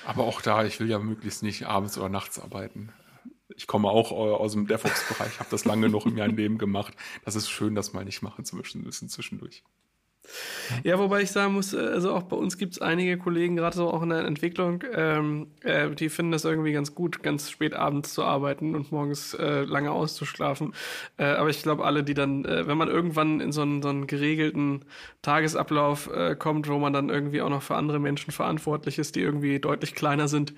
[0.07, 2.93] Aber auch da, ich will ja möglichst nicht abends oder nachts arbeiten.
[3.57, 6.95] Ich komme auch aus dem DevOps-Bereich, habe das lange noch in meinem Leben gemacht.
[7.25, 9.63] Das ist schön, das mal nicht machen zu müssen zwischendurch.
[10.83, 13.77] Ja, wobei ich sagen muss, äh, also auch bei uns gibt es einige Kollegen, gerade
[13.77, 17.75] so auch in der Entwicklung, ähm, äh, die finden das irgendwie ganz gut, ganz spät
[17.75, 20.75] abends zu arbeiten und morgens äh, lange auszuschlafen.
[21.17, 23.89] Äh, aber ich glaube, alle, die dann, äh, wenn man irgendwann in so einen, so
[23.89, 24.85] einen geregelten
[25.23, 29.21] Tagesablauf äh, kommt, wo man dann irgendwie auch noch für andere Menschen verantwortlich ist, die
[29.21, 30.55] irgendwie deutlich kleiner sind,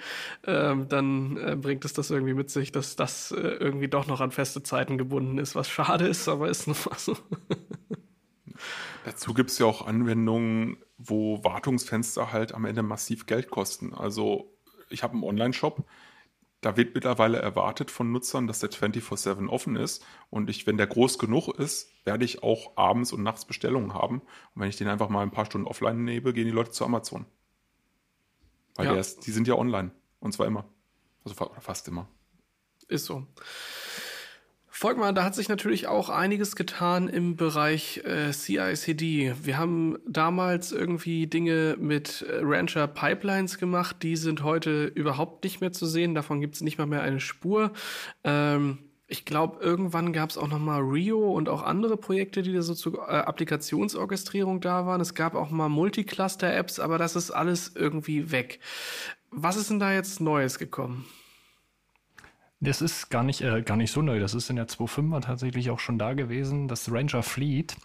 [0.47, 4.63] ähm, dann bringt es das irgendwie mit sich, dass das irgendwie doch noch an feste
[4.63, 7.17] Zeiten gebunden ist, was schade ist, aber ist noch mal so.
[9.07, 13.95] Dazu gibt es ja auch Anwendungen, wo Wartungsfenster halt am Ende massiv Geld kosten.
[13.95, 14.53] Also
[14.89, 15.87] ich habe einen Online-Shop,
[16.61, 20.05] da wird mittlerweile erwartet von Nutzern, dass der 24-7 offen ist.
[20.29, 24.23] Und ich, wenn der groß genug ist, werde ich auch abends und nachts Bestellungen haben.
[24.57, 26.85] Und wenn ich den einfach mal ein paar Stunden offline nehme, gehen die Leute zu
[26.85, 27.27] Amazon.
[28.75, 28.95] Weil ja.
[28.97, 29.93] ist, die sind ja online.
[30.19, 30.65] Und zwar immer.
[31.23, 32.09] Also fast immer.
[32.89, 33.25] Ist so.
[34.79, 39.33] Volkmar, da hat sich natürlich auch einiges getan im Bereich äh, CI/CD.
[39.43, 45.63] Wir haben damals irgendwie Dinge mit äh, Rancher Pipelines gemacht, die sind heute überhaupt nicht
[45.63, 46.15] mehr zu sehen.
[46.15, 47.73] Davon gibt es nicht mal mehr eine Spur.
[48.23, 52.53] Ähm, ich glaube, irgendwann gab es auch noch mal Rio und auch andere Projekte, die
[52.53, 55.01] da so zur äh, Applikationsorchestrierung da waren.
[55.01, 58.61] Es gab auch mal Multicluster-Apps, aber das ist alles irgendwie weg.
[59.31, 61.07] Was ist denn da jetzt Neues gekommen?
[62.67, 64.19] Das ist gar nicht, äh, gar nicht so neu.
[64.19, 66.67] Das ist in der 2.5er tatsächlich auch schon da gewesen.
[66.67, 67.77] Das Ranger Fleet,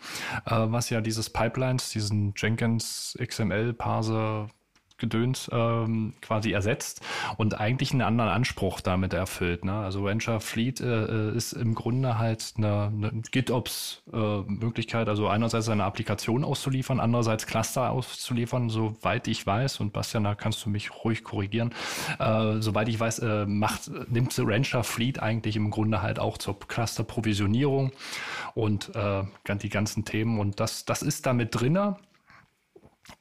[0.45, 4.49] äh, was ja dieses Pipelines, diesen Jenkins XML Parser
[5.02, 7.02] Gedöns ähm, quasi ersetzt
[7.36, 9.66] und eigentlich einen anderen Anspruch damit erfüllt.
[9.66, 9.74] Ne?
[9.74, 15.68] Also Venture Fleet äh, äh, ist im Grunde halt eine, eine GitOps-Möglichkeit, äh, also einerseits
[15.68, 21.04] eine Applikation auszuliefern, andererseits Cluster auszuliefern, soweit ich weiß, und Bastian, da kannst du mich
[21.04, 21.74] ruhig korrigieren,
[22.20, 26.58] äh, soweit ich weiß, äh, macht, nimmt Rancher Fleet eigentlich im Grunde halt auch zur
[26.60, 27.91] Cluster-Provisionierung
[28.54, 29.24] und äh,
[29.62, 31.97] die ganzen Themen und das, das ist damit drinne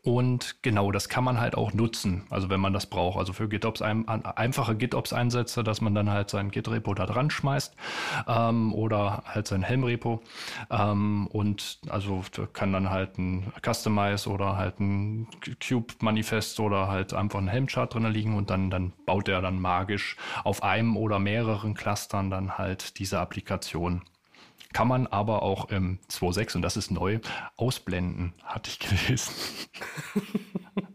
[0.03, 3.19] Und genau, das kann man halt auch nutzen, also wenn man das braucht.
[3.19, 7.75] Also für GitOps ein, einfache GitOps-Einsätze, dass man dann halt sein Git-Repo da dran schmeißt
[8.27, 10.23] ähm, oder halt sein Helm-Repo.
[10.71, 12.23] Ähm, und also
[12.53, 15.29] kann dann halt ein Customize oder halt ein
[15.67, 20.17] Cube-Manifest oder halt einfach ein Helm-Chart drin liegen und dann, dann baut er dann magisch
[20.45, 24.03] auf einem oder mehreren Clustern dann halt diese Applikation.
[24.73, 27.19] Kann man aber auch im 2.6, und das ist neu,
[27.57, 29.33] ausblenden, hatte ich gelesen.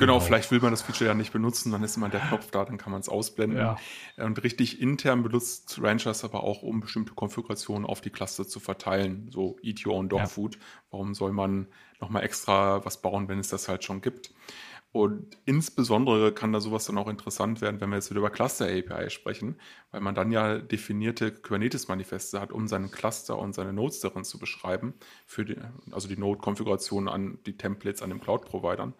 [0.00, 2.50] Genau, genau, vielleicht will man das Feature ja nicht benutzen, dann ist immer der Knopf
[2.50, 3.58] da, dann kann man es ausblenden.
[3.58, 3.76] Ja.
[4.16, 9.28] Und richtig intern benutzt Ranchers aber auch, um bestimmte Konfigurationen auf die Cluster zu verteilen.
[9.30, 10.26] So Eat Your Own Dog ja.
[10.26, 10.58] Food.
[10.90, 11.66] Warum soll man
[12.00, 14.32] nochmal extra was bauen, wenn es das halt schon gibt?
[14.92, 18.66] Und insbesondere kann da sowas dann auch interessant werden, wenn wir jetzt wieder über Cluster
[18.66, 19.56] API sprechen,
[19.92, 24.40] weil man dann ja definierte Kubernetes-Manifeste hat, um seinen Cluster und seine Nodes darin zu
[24.40, 24.94] beschreiben,
[25.26, 25.56] für die,
[25.92, 28.94] also die Node-Konfiguration an die Templates an den Cloud-Providern.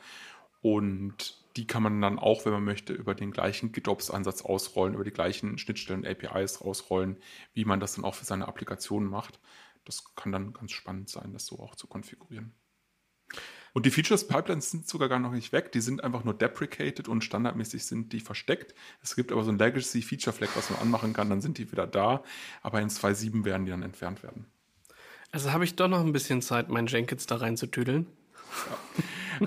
[0.63, 5.05] Und die kann man dann auch, wenn man möchte, über den gleichen GitOps-Ansatz ausrollen, über
[5.05, 7.17] die gleichen Schnittstellen APIs ausrollen,
[7.53, 9.41] wie man das dann auch für seine Applikationen macht.
[9.85, 12.55] Das kann dann ganz spannend sein, das so auch zu konfigurieren.
[13.73, 15.73] Und die Features Pipelines sind sogar gar noch nicht weg.
[15.73, 18.75] Die sind einfach nur deprecated und standardmäßig sind die versteckt.
[19.03, 21.71] Es gibt aber so ein Legacy Feature Flag, was man anmachen kann, dann sind die
[21.71, 22.23] wieder da.
[22.63, 24.47] Aber in 2.7 werden die dann entfernt werden.
[25.33, 28.07] Also habe ich doch noch ein bisschen Zeit, meinen Jenkins da reinzutüdeln.
[28.69, 28.79] Ja.
[29.41, 29.47] Äh,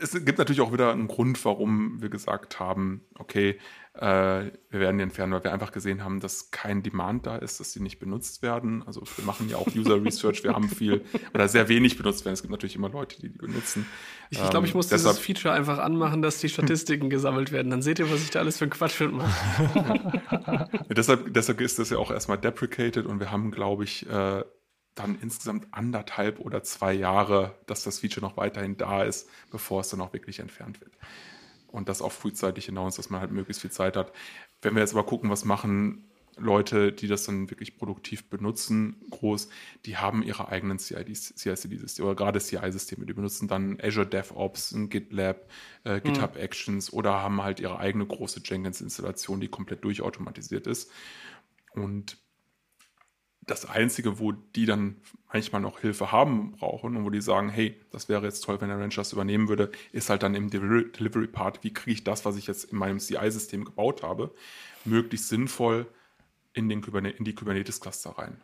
[0.00, 3.58] es gibt natürlich auch wieder einen Grund, warum wir gesagt haben, okay,
[3.96, 7.72] wir werden die entfernen, weil wir einfach gesehen haben, dass kein Demand da ist, dass
[7.72, 8.82] sie nicht benutzt werden.
[8.86, 12.34] Also wir machen ja auch User Research, wir haben viel oder sehr wenig benutzt werden.
[12.34, 13.86] Es gibt natürlich immer Leute, die die benutzen.
[14.30, 17.70] Ich ähm, glaube, ich muss deshalb, dieses Feature einfach anmachen, dass die Statistiken gesammelt werden.
[17.70, 19.32] Dann seht ihr, was ich da alles für einen Quatsch mache.
[20.72, 24.42] ja, deshalb, deshalb ist das ja auch erstmal deprecated und wir haben, glaube ich, äh,
[24.96, 29.88] dann insgesamt anderthalb oder zwei Jahre, dass das Feature noch weiterhin da ist, bevor es
[29.88, 30.92] dann auch wirklich entfernt wird.
[31.74, 34.12] Und das auch frühzeitig hinaus, dass man halt möglichst viel Zeit hat.
[34.62, 36.04] Wenn wir jetzt aber gucken, was machen
[36.36, 39.48] Leute, die das dann wirklich produktiv benutzen, groß,
[39.84, 43.06] die haben ihre eigenen CI-CD-Systeme oder gerade CI-Systeme.
[43.06, 45.48] Die benutzen dann Azure DevOps, ein GitLab,
[45.82, 46.40] äh, GitHub mhm.
[46.40, 50.92] Actions oder haben halt ihre eigene große Jenkins-Installation, die komplett durchautomatisiert ist.
[51.72, 52.18] Und
[53.46, 54.96] das Einzige, wo die dann
[55.32, 58.68] manchmal noch Hilfe haben brauchen und wo die sagen, hey, das wäre jetzt toll, wenn
[58.68, 62.24] der Ranch das übernehmen würde, ist halt dann im Delivery Part, wie kriege ich das,
[62.24, 64.32] was ich jetzt in meinem CI-System gebaut habe,
[64.84, 65.86] möglichst sinnvoll
[66.52, 68.40] in, den in die Kubernetes-Cluster rein.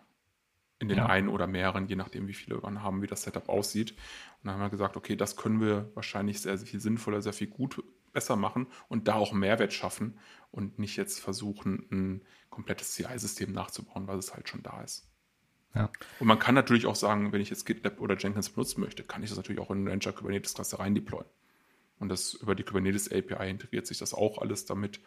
[0.79, 1.07] In den ja.
[1.07, 3.93] einen oder mehreren, je nachdem, wie viele wir haben, wie das Setup aussieht.
[3.93, 7.35] Und dann haben wir gesagt, okay, das können wir wahrscheinlich sehr, sehr viel sinnvoller, sehr
[7.35, 7.83] viel gut
[8.13, 10.19] besser machen und da auch Mehrwert schaffen
[10.51, 15.07] und nicht jetzt versuchen, ein komplettes CI-System nachzubauen, weil es halt schon da ist.
[15.75, 15.91] Ja.
[16.19, 19.23] Und man kann natürlich auch sagen, wenn ich jetzt GitLab oder Jenkins benutzen möchte, kann
[19.23, 21.29] ich das natürlich auch in Rancher Kubernetes Cluster rein deployen.
[21.99, 25.01] Und das über die Kubernetes API integriert sich das auch alles damit.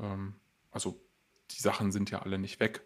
[0.00, 0.36] Ähm,
[0.70, 1.00] also
[1.50, 2.82] die Sachen sind ja alle nicht weg.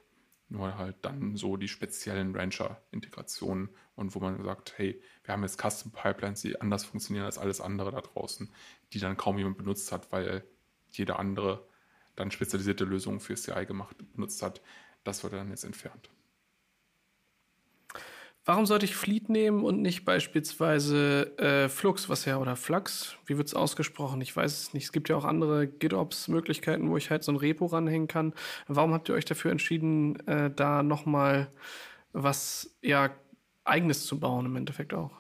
[0.51, 5.61] Nur halt dann so die speziellen Rancher-Integrationen und wo man sagt, hey, wir haben jetzt
[5.61, 8.51] Custom Pipelines, die anders funktionieren als alles andere da draußen,
[8.93, 10.45] die dann kaum jemand benutzt hat, weil
[10.91, 11.65] jeder andere
[12.17, 14.61] dann spezialisierte Lösungen für CI gemacht, benutzt hat.
[15.05, 16.11] Das wird dann jetzt entfernt.
[18.47, 23.37] Warum sollte ich Fleet nehmen und nicht beispielsweise äh, Flux, was ja, oder Flux, wie
[23.37, 24.21] wird es ausgesprochen?
[24.23, 24.85] Ich weiß es nicht.
[24.85, 28.33] Es gibt ja auch andere GitOps-Möglichkeiten, wo ich halt so ein Repo ranhängen kann.
[28.67, 31.51] Warum habt ihr euch dafür entschieden, äh, da nochmal
[32.13, 33.11] was ja
[33.65, 35.13] eigenes zu bauen im Endeffekt auch?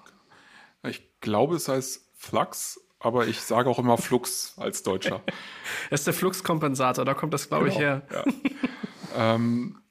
[0.83, 5.23] Ich glaube, es heißt Flux, aber ich sage auch immer Flux als Deutscher.
[5.91, 8.03] das ist der Flux-Kompensator, da kommt das, glaube genau, ich, her.
[8.11, 9.35] Ja.
[9.35, 9.83] ähm,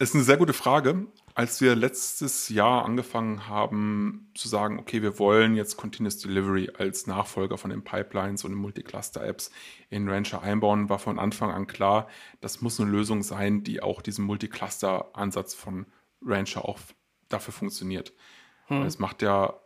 [0.00, 5.18] ist eine sehr gute Frage als wir letztes Jahr angefangen haben zu sagen, okay, wir
[5.18, 9.50] wollen jetzt Continuous Delivery als Nachfolger von den Pipelines und den Multicluster-Apps
[9.88, 12.08] in Rancher einbauen, war von Anfang an klar,
[12.40, 15.86] das muss eine Lösung sein, die auch diesen Multicluster-Ansatz von
[16.20, 16.78] Rancher auch
[17.28, 18.12] dafür funktioniert.
[18.66, 18.82] Hm.
[18.82, 19.58] Es macht ja,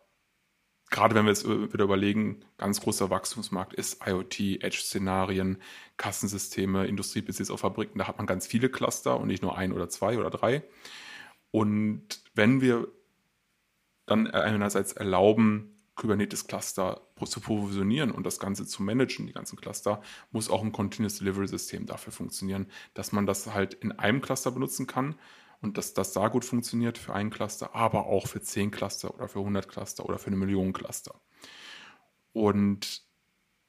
[0.90, 5.60] gerade wenn wir jetzt wieder überlegen, ganz großer Wachstumsmarkt ist IoT, Edge-Szenarien,
[5.96, 9.88] Kassensysteme, Industriebesitz auf Fabriken, da hat man ganz viele Cluster und nicht nur ein oder
[9.88, 10.62] zwei oder drei.
[11.50, 12.88] Und wenn wir
[14.06, 20.50] dann einerseits erlauben, Kubernetes-Cluster zu provisionieren und das Ganze zu managen, die ganzen Cluster, muss
[20.50, 24.86] auch ein Continuous Delivery System dafür funktionieren, dass man das halt in einem Cluster benutzen
[24.86, 25.16] kann
[25.60, 29.28] und dass das da gut funktioniert für einen Cluster, aber auch für 10 Cluster oder
[29.28, 31.18] für 100 Cluster oder für eine Million Cluster.
[32.32, 33.02] Und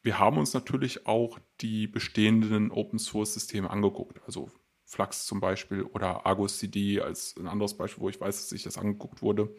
[0.04, 4.52] wir haben uns natürlich auch die bestehenden Open Source Systeme angeguckt, also
[4.88, 8.64] Flux zum Beispiel oder Argus CD als ein anderes Beispiel, wo ich weiß, dass sich
[8.64, 9.54] das angeguckt wurde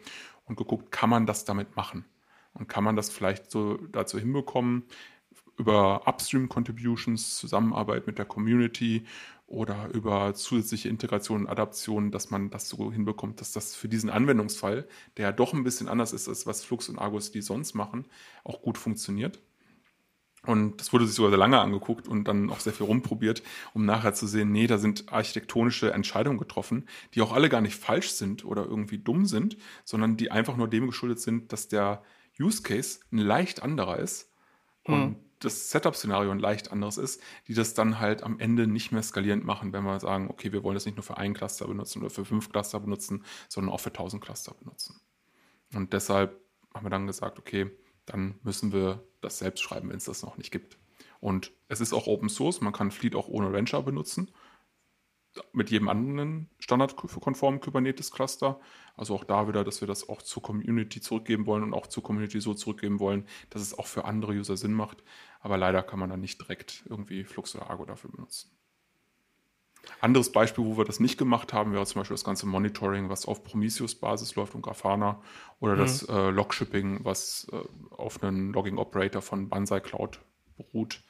[0.45, 2.05] und geguckt, kann man das damit machen?
[2.53, 4.83] Und kann man das vielleicht so dazu hinbekommen,
[5.57, 9.05] über Upstream Contributions, Zusammenarbeit mit der Community
[9.45, 14.09] oder über zusätzliche Integration und Adaption, dass man das so hinbekommt, dass das für diesen
[14.09, 17.75] Anwendungsfall, der ja doch ein bisschen anders ist, als was Flux und Argus die sonst
[17.75, 18.05] machen,
[18.43, 19.39] auch gut funktioniert.
[20.45, 23.85] Und das wurde sich sogar sehr lange angeguckt und dann auch sehr viel rumprobiert, um
[23.85, 28.11] nachher zu sehen, nee, da sind architektonische Entscheidungen getroffen, die auch alle gar nicht falsch
[28.11, 32.03] sind oder irgendwie dumm sind, sondern die einfach nur dem geschuldet sind, dass der
[32.39, 34.31] Use Case ein leicht anderer ist
[34.83, 35.15] und mhm.
[35.39, 39.43] das Setup-Szenario ein leicht anderes ist, die das dann halt am Ende nicht mehr skalierend
[39.43, 42.09] machen, wenn wir sagen, okay, wir wollen das nicht nur für einen Cluster benutzen oder
[42.09, 45.01] für fünf Cluster benutzen, sondern auch für tausend Cluster benutzen.
[45.73, 46.39] Und deshalb
[46.73, 47.69] haben wir dann gesagt, okay,
[48.05, 50.77] dann müssen wir das selbst schreiben, wenn es das noch nicht gibt.
[51.19, 54.31] Und es ist auch Open Source, man kann Fleet auch ohne Rancher benutzen.
[55.53, 58.59] Mit jedem anderen standardkonformen Kubernetes-Cluster.
[58.95, 62.01] Also auch da wieder, dass wir das auch zur Community zurückgeben wollen und auch zur
[62.01, 65.03] Community so zurückgeben wollen, dass es auch für andere User Sinn macht.
[65.39, 68.58] Aber leider kann man dann nicht direkt irgendwie Flux oder Argo dafür benutzen.
[70.01, 73.25] Anderes Beispiel, wo wir das nicht gemacht haben, wäre zum Beispiel das ganze Monitoring, was
[73.25, 75.21] auf Prometheus-Basis läuft und Grafana
[75.59, 75.79] oder mhm.
[75.79, 77.57] das äh, Log-Shipping, was äh,
[77.95, 80.19] auf einen Logging-Operator von Banzai Cloud
[80.57, 81.03] beruht,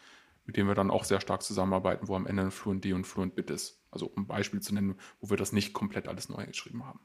[0.46, 3.06] mit dem wir dann auch sehr stark zusammenarbeiten, wo am Ende ein Fluent D und
[3.06, 3.80] Fluent Bit ist.
[3.92, 7.00] Also um ein Beispiel zu nennen, wo wir das nicht komplett alles neu geschrieben haben.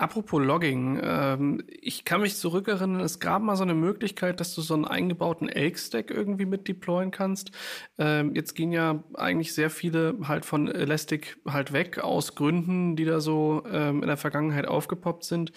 [0.00, 4.62] Apropos Logging, ähm, ich kann mich zurückerinnern, es gab mal so eine Möglichkeit, dass du
[4.62, 7.50] so einen eingebauten Elk-Stack irgendwie mit deployen kannst.
[7.98, 13.04] Ähm, jetzt gehen ja eigentlich sehr viele halt von Elastic halt weg, aus Gründen, die
[13.04, 15.52] da so ähm, in der Vergangenheit aufgepoppt sind.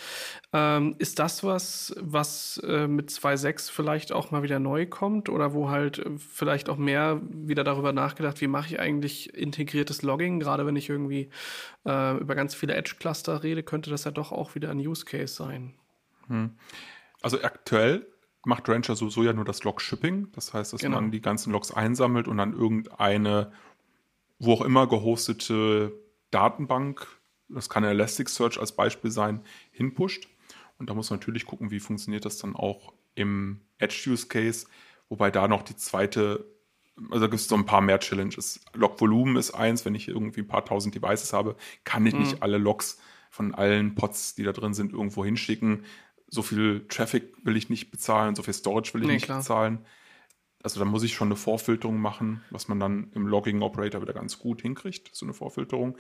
[0.52, 5.54] Ähm, ist das was, was äh, mit 2.6 vielleicht auch mal wieder neu kommt oder
[5.54, 10.66] wo halt vielleicht auch mehr wieder darüber nachgedacht, wie mache ich eigentlich integriertes Logging, gerade
[10.66, 11.30] wenn ich irgendwie
[11.86, 15.34] äh, über ganz viele Edge-Cluster rede, könnte das ja doch auch wieder ein Use Case
[15.34, 15.74] sein.
[16.28, 16.52] Hm.
[17.22, 18.08] Also aktuell
[18.46, 20.32] macht Rancher sowieso ja nur das Log-Shipping.
[20.34, 20.98] Das heißt, dass genau.
[21.00, 23.52] man die ganzen Logs einsammelt und dann irgendeine,
[24.40, 25.94] wo auch immer gehostete
[26.32, 27.08] Datenbank,
[27.48, 30.28] das kann Elasticsearch als Beispiel sein, hinpusht.
[30.78, 34.68] Und da muss man natürlich gucken, wie funktioniert das dann auch im Edge-Use-Case,
[35.08, 36.46] wobei da noch die zweite
[37.10, 38.60] also da gibt es so ein paar mehr Challenges.
[38.74, 42.20] Log-Volumen ist eins, wenn ich irgendwie ein paar tausend Devices habe, kann ich mhm.
[42.22, 43.00] nicht alle Logs
[43.34, 45.86] von allen Pods, die da drin sind, irgendwo hinschicken.
[46.28, 49.40] So viel Traffic will ich nicht bezahlen, so viel Storage will ich nee, nicht klar.
[49.40, 49.80] bezahlen.
[50.62, 54.14] Also da muss ich schon eine Vorfilterung machen, was man dann im Logging Operator wieder
[54.14, 55.98] ganz gut hinkriegt, so eine Vorfilterung.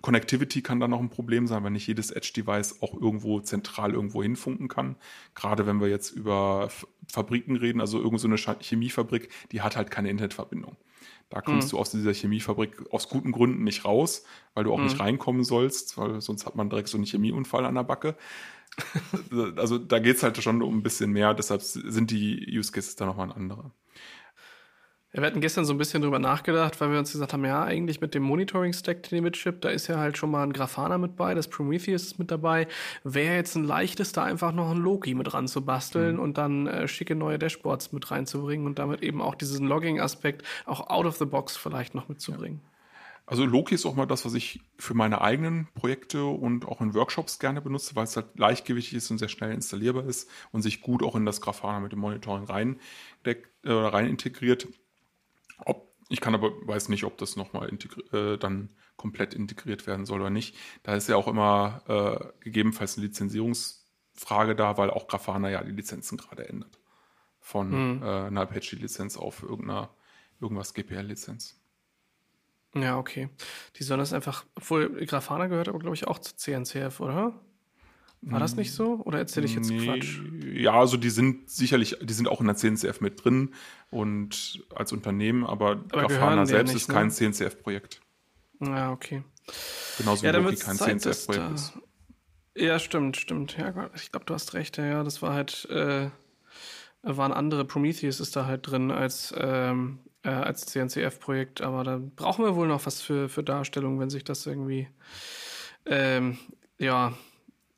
[0.00, 4.22] Connectivity kann dann noch ein Problem sein, wenn nicht jedes Edge-Device auch irgendwo zentral irgendwo
[4.22, 4.94] hinfunken kann.
[5.34, 6.70] Gerade wenn wir jetzt über
[7.10, 10.76] Fabriken reden, also irgendeine so Chemiefabrik, die hat halt keine Internetverbindung.
[11.30, 11.70] Da kommst mhm.
[11.72, 14.24] du aus dieser Chemiefabrik aus guten Gründen nicht raus,
[14.54, 14.84] weil du auch mhm.
[14.84, 18.16] nicht reinkommen sollst, weil sonst hat man direkt so einen Chemieunfall an der Backe.
[19.56, 22.96] also da geht es halt schon um ein bisschen mehr, deshalb sind die Use Cases
[22.96, 23.72] da nochmal ein anderer.
[25.16, 28.00] Wir hatten gestern so ein bisschen drüber nachgedacht, weil wir uns gesagt haben, ja, eigentlich
[28.00, 31.14] mit dem Monitoring-Stack, den ihr mitschippt, da ist ja halt schon mal ein Grafana mit
[31.14, 32.66] bei, das Prometheus ist mit dabei.
[33.04, 36.22] Wäre jetzt ein leichtes, da einfach noch ein Loki mit ran zu basteln mhm.
[36.22, 40.90] und dann äh, schicke neue Dashboards mit reinzubringen und damit eben auch diesen Logging-Aspekt auch
[40.90, 42.60] out of the box vielleicht noch mitzubringen.
[42.64, 42.70] Ja.
[43.26, 46.92] Also Loki ist auch mal das, was ich für meine eigenen Projekte und auch in
[46.92, 50.82] Workshops gerne benutze, weil es halt leichtgewichtig ist und sehr schnell installierbar ist und sich
[50.82, 52.80] gut auch in das Grafana mit dem Monitoring rein,
[53.24, 54.68] äh, rein integriert.
[55.58, 57.70] Ob, ich kann aber, weiß nicht, ob das nochmal
[58.12, 60.56] äh, dann komplett integriert werden soll oder nicht.
[60.82, 65.72] Da ist ja auch immer äh, gegebenenfalls eine Lizenzierungsfrage da, weil auch Grafana ja die
[65.72, 66.78] Lizenzen gerade ändert.
[67.40, 68.02] Von mhm.
[68.02, 69.90] äh, einer Apache-Lizenz auf irgendeiner,
[70.40, 71.60] irgendwas GPL-Lizenz.
[72.74, 73.28] Ja, okay.
[73.76, 77.40] Die sollen das einfach, obwohl Grafana gehört aber, glaube ich, auch zu CNCF, oder?
[78.26, 79.02] War das nicht so?
[79.04, 80.20] Oder erzähle ich jetzt nee, Quatsch?
[80.52, 83.50] Ja, also die sind sicherlich, die sind auch in der CNCF mit drin
[83.90, 87.12] und als Unternehmen, aber, aber Grafana selbst nicht, ist kein ne?
[87.12, 88.00] CNCF-Projekt.
[88.60, 89.22] Ja, okay.
[89.98, 91.72] Genauso wie ja, Loki kein CNCF-Projekt ist.
[92.56, 93.56] Ja, stimmt, stimmt.
[93.58, 94.78] Ja, ich glaube, du hast recht.
[94.78, 96.08] Ja, das war halt, äh,
[97.02, 97.64] waren andere.
[97.64, 102.68] Prometheus ist da halt drin als, ähm, äh, als CNCF-Projekt, aber da brauchen wir wohl
[102.68, 104.88] noch was für, für Darstellung, wenn sich das irgendwie,
[105.84, 106.38] ähm,
[106.78, 107.12] ja,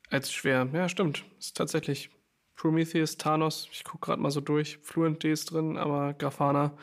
[0.09, 0.67] als schwer.
[0.73, 1.23] Ja, stimmt.
[1.39, 2.09] Ist tatsächlich
[2.55, 3.69] Prometheus, Thanos.
[3.71, 4.79] Ich gucke gerade mal so durch.
[4.81, 6.75] Fluent D ist drin, aber Grafana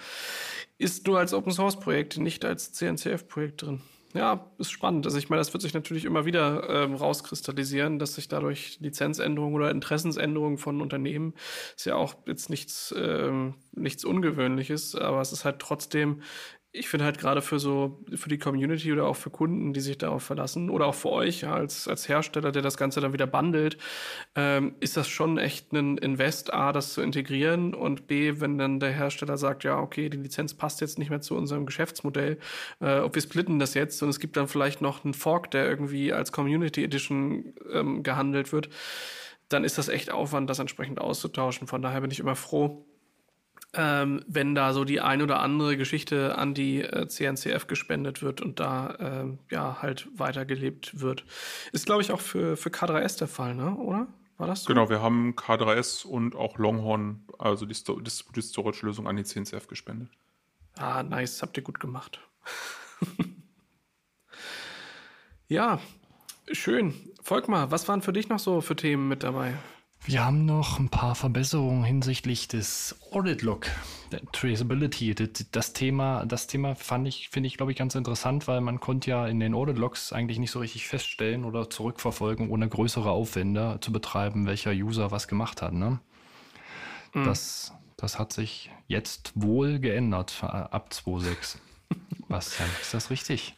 [0.78, 3.82] ist nur als Open Source Projekt, nicht als CNCF Projekt drin.
[4.14, 5.06] Ja, ist spannend.
[5.06, 9.56] Also ich meine, das wird sich natürlich immer wieder ähm, rauskristallisieren, dass sich dadurch Lizenzänderungen
[9.56, 11.34] oder Interessensänderungen von Unternehmen
[11.76, 16.22] ist ja auch jetzt nichts, ähm, nichts Ungewöhnliches, aber es ist halt trotzdem
[16.76, 19.96] ich finde halt gerade für so, für die Community oder auch für Kunden, die sich
[19.96, 23.28] darauf verlassen oder auch für euch ja, als, als Hersteller, der das Ganze dann wieder
[23.28, 23.78] bundelt,
[24.34, 28.80] ähm, ist das schon echt ein Invest, A, das zu integrieren und B, wenn dann
[28.80, 32.38] der Hersteller sagt, ja, okay, die Lizenz passt jetzt nicht mehr zu unserem Geschäftsmodell,
[32.80, 35.68] äh, ob wir splitten das jetzt und es gibt dann vielleicht noch einen Fork, der
[35.68, 38.68] irgendwie als Community Edition ähm, gehandelt wird,
[39.48, 41.68] dann ist das echt Aufwand, das entsprechend auszutauschen.
[41.68, 42.84] Von daher bin ich immer froh,
[43.76, 48.40] ähm, wenn da so die ein oder andere Geschichte an die äh, CNCF gespendet wird
[48.40, 51.24] und da ähm, ja halt weitergelebt wird.
[51.72, 53.76] Ist, glaube ich, auch für, für K3S der Fall, ne?
[53.76, 54.06] oder?
[54.36, 54.68] War das so?
[54.68, 60.08] Genau, wir haben K3S und auch Longhorn, also die Distributed Storage-Lösung an die CNCF gespendet.
[60.76, 62.20] Ah, nice, habt ihr gut gemacht.
[65.48, 65.78] ja,
[66.50, 66.94] schön.
[67.22, 69.54] Volkmar, was waren für dich noch so für Themen mit dabei?
[70.06, 73.68] Wir haben noch ein paar Verbesserungen hinsichtlich des Audit Log,
[74.12, 75.14] der Traceability.
[75.50, 79.08] Das, Thema, das Thema fand ich, finde ich, glaube ich, ganz interessant, weil man konnte
[79.08, 83.78] ja in den Audit Logs eigentlich nicht so richtig feststellen oder zurückverfolgen, ohne größere Aufwände
[83.80, 85.72] zu betreiben, welcher User was gemacht hat.
[85.72, 86.00] Ne?
[87.14, 87.24] Mhm.
[87.24, 91.56] Das, das hat sich jetzt wohl geändert äh, ab 2.6.
[92.28, 93.56] Bastian, ist das richtig?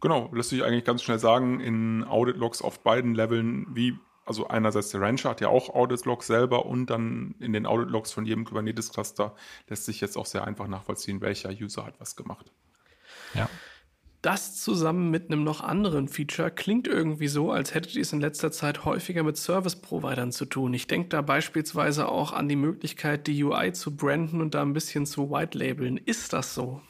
[0.00, 3.96] Genau, lässt sich eigentlich ganz schnell sagen, in Audit Logs auf beiden Leveln, wie
[4.30, 8.24] also einerseits der Rancher hat ja auch Audit-Logs selber und dann in den Audit-Logs von
[8.24, 9.34] jedem Kubernetes-Cluster
[9.68, 12.52] lässt sich jetzt auch sehr einfach nachvollziehen, welcher User hat was gemacht.
[13.34, 13.50] Ja.
[14.22, 18.20] Das zusammen mit einem noch anderen Feature klingt irgendwie so, als hättet ihr es in
[18.20, 20.74] letzter Zeit häufiger mit Service-Providern zu tun.
[20.74, 24.74] Ich denke da beispielsweise auch an die Möglichkeit, die UI zu branden und da ein
[24.74, 25.96] bisschen zu white-labeln.
[25.96, 26.82] Ist das so?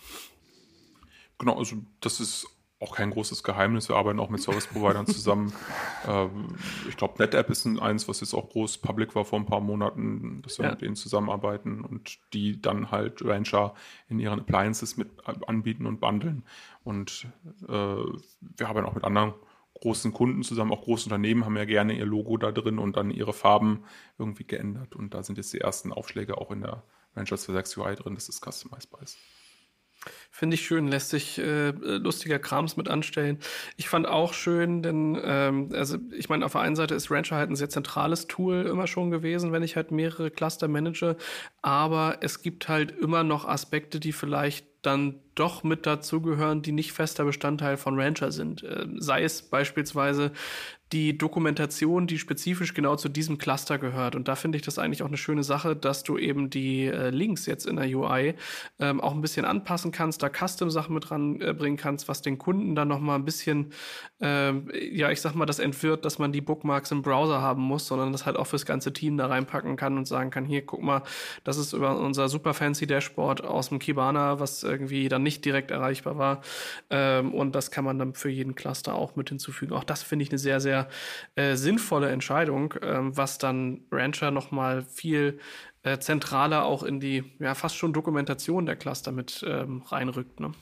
[1.38, 2.46] Genau, also das ist
[2.80, 3.90] auch kein großes Geheimnis.
[3.90, 5.52] Wir arbeiten auch mit Service-Providern zusammen.
[6.08, 6.56] ähm,
[6.88, 10.40] ich glaube, NetApp ist eins, was jetzt auch groß public war vor ein paar Monaten,
[10.42, 10.70] dass wir ja.
[10.70, 13.74] mit denen zusammenarbeiten und die dann halt Rancher
[14.08, 15.10] in ihren Appliances mit
[15.46, 16.44] anbieten und bundeln.
[16.82, 17.26] Und
[17.68, 19.34] äh, wir arbeiten auch mit anderen
[19.74, 23.10] großen Kunden zusammen, auch große Unternehmen haben ja gerne ihr Logo da drin und dann
[23.10, 23.84] ihre Farben
[24.18, 24.94] irgendwie geändert.
[24.96, 26.82] Und da sind jetzt die ersten Aufschläge auch in der
[27.14, 29.18] Ranchers für 6 UI drin, dass es customized ist.
[30.30, 33.38] Finde ich schön, lässt sich äh, lustiger Krams mit anstellen.
[33.76, 37.36] Ich fand auch schön, denn ähm, also ich meine, auf der einen Seite ist Rancher
[37.36, 41.16] halt ein sehr zentrales Tool immer schon gewesen, wenn ich halt mehrere Cluster manage,
[41.60, 46.92] aber es gibt halt immer noch Aspekte, die vielleicht dann doch mit dazugehören, die nicht
[46.92, 48.62] fester Bestandteil von Rancher sind.
[48.62, 50.32] Äh, sei es beispielsweise
[50.92, 54.16] die Dokumentation, die spezifisch genau zu diesem Cluster gehört.
[54.16, 57.10] Und da finde ich das eigentlich auch eine schöne Sache, dass du eben die äh,
[57.10, 58.34] Links jetzt in der UI
[58.80, 62.74] ähm, auch ein bisschen anpassen kannst, da Custom-Sachen mit ranbringen äh, kannst, was den Kunden
[62.74, 63.72] dann noch mal ein bisschen,
[64.20, 64.52] äh,
[64.96, 68.10] ja, ich sag mal, das entwirrt, dass man die Bookmarks im Browser haben muss, sondern
[68.10, 71.02] das halt auch fürs ganze Team da reinpacken kann und sagen kann, hier, guck mal,
[71.44, 75.70] das ist über unser super fancy Dashboard aus dem Kibana, was irgendwie dann nicht direkt
[75.70, 76.42] erreichbar war.
[76.90, 79.72] Ähm, und das kann man dann für jeden Cluster auch mit hinzufügen.
[79.72, 80.88] Auch das finde ich eine sehr, sehr
[81.36, 85.38] äh, sinnvolle Entscheidung, ähm, was dann Rancher nochmal viel
[85.82, 90.40] äh, zentraler auch in die ja fast schon Dokumentation der Cluster mit ähm, reinrückt.
[90.40, 90.52] Ne?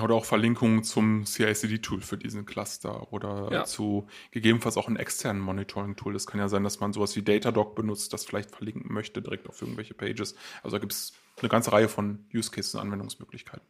[0.00, 3.64] Oder auch Verlinkungen zum CI-CD-Tool für diesen Cluster oder ja.
[3.64, 6.12] zu gegebenenfalls auch einem externen Monitoring-Tool.
[6.12, 9.48] Das kann ja sein, dass man sowas wie Datadog benutzt, das vielleicht verlinken möchte direkt
[9.48, 10.34] auf irgendwelche Pages.
[10.62, 13.66] Also da gibt es eine ganze Reihe von Use Cases und Anwendungsmöglichkeiten.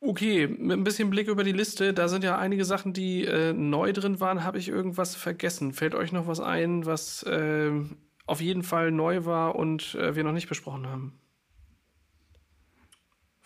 [0.00, 3.54] Okay, mit ein bisschen Blick über die Liste, da sind ja einige Sachen, die äh,
[3.54, 4.44] neu drin waren.
[4.44, 5.72] Habe ich irgendwas vergessen?
[5.72, 7.72] Fällt euch noch was ein, was äh,
[8.26, 11.18] auf jeden Fall neu war und äh, wir noch nicht besprochen haben?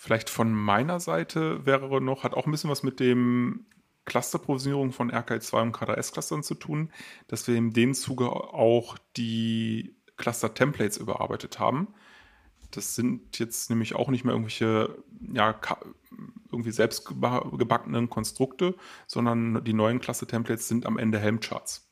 [0.01, 3.67] Vielleicht von meiner Seite wäre noch, hat auch ein bisschen was mit dem
[4.05, 6.93] Clusterprovisionierung von RKI2 und KDS-Clustern zu tun,
[7.27, 11.89] dass wir in dem Zuge auch die Cluster-Templates überarbeitet haben.
[12.71, 15.59] Das sind jetzt nämlich auch nicht mehr irgendwelche ja,
[16.53, 18.77] irgendwie selbst gebackenen Konstrukte,
[19.09, 21.91] sondern die neuen Klasse-Templates sind am Ende Helmcharts.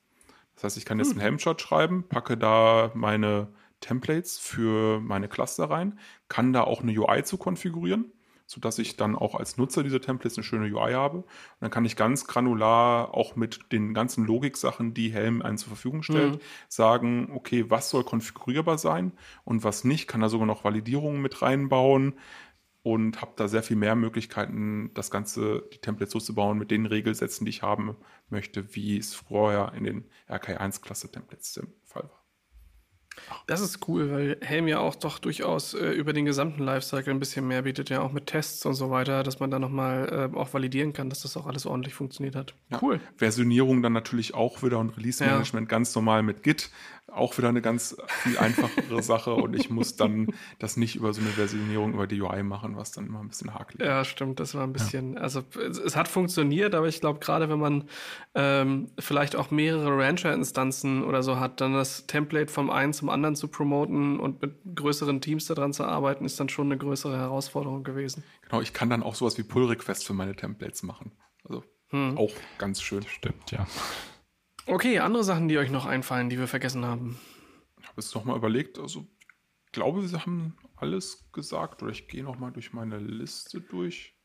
[0.55, 1.15] Das heißt, ich kann jetzt hm.
[1.15, 3.49] einen Helmchart schreiben, packe da meine
[3.81, 5.99] Templates für meine Cluster rein,
[6.29, 8.13] kann da auch eine UI zu konfigurieren,
[8.47, 11.19] sodass ich dann auch als Nutzer dieser Templates eine schöne UI habe.
[11.19, 11.27] Und
[11.61, 16.03] dann kann ich ganz granular auch mit den ganzen Logik-Sachen, die Helm einen zur Verfügung
[16.03, 16.41] stellt, mhm.
[16.69, 19.13] sagen, okay, was soll konfigurierbar sein
[19.45, 22.15] und was nicht, kann da sogar noch Validierungen mit reinbauen
[22.87, 26.71] und habe da sehr viel mehr Möglichkeiten, das Ganze, die Templates so zu bauen mit
[26.71, 27.97] den Regelsätzen, die ich haben
[28.31, 31.86] möchte, wie es vorher in den RK1-Klasse-Templates im Fall war.
[33.47, 37.19] Das ist cool, weil Helm ja auch doch durchaus äh, über den gesamten Lifecycle ein
[37.19, 40.37] bisschen mehr bietet, ja auch mit Tests und so weiter, dass man da nochmal äh,
[40.37, 42.55] auch validieren kann, dass das auch alles ordentlich funktioniert hat.
[42.71, 42.79] Ja.
[42.83, 43.01] Cool.
[43.17, 45.69] Versionierung dann natürlich auch wieder und Release-Management ja.
[45.71, 46.71] ganz normal mit Git.
[47.13, 50.29] Auch wieder eine ganz viel einfachere Sache und ich muss dann
[50.59, 53.55] das nicht über so eine Versionierung über die UI machen, was dann immer ein bisschen
[53.55, 53.87] hakelig ist.
[53.87, 55.21] Ja, stimmt, das war ein bisschen, ja.
[55.21, 57.85] also es, es, hat funktioniert, aber ich glaube, gerade wenn man
[58.35, 63.37] ähm, vielleicht auch mehrere Rancher-Instanzen oder so hat, dann das Template vom einen zum anderen
[63.37, 67.85] zu promoten und mit größeren Teams daran zu arbeiten, ist dann schon eine größere Herausforderung
[67.85, 68.25] gewesen.
[68.43, 71.13] Genau, ich kann dann auch sowas wie Pull-Requests für meine Templates machen.
[71.45, 72.19] Also hm.
[72.19, 73.05] auch ganz schön.
[73.05, 73.67] Stimmt, ja.
[74.69, 77.21] Okay, andere Sachen, die euch noch einfallen, die wir vergessen haben.
[77.81, 78.81] Ich habe es nochmal überlegt.
[78.81, 79.07] Also,
[79.67, 81.83] ich glaube, wir haben alles gesagt.
[81.83, 84.17] Oder ich gehe nochmal durch meine Liste durch.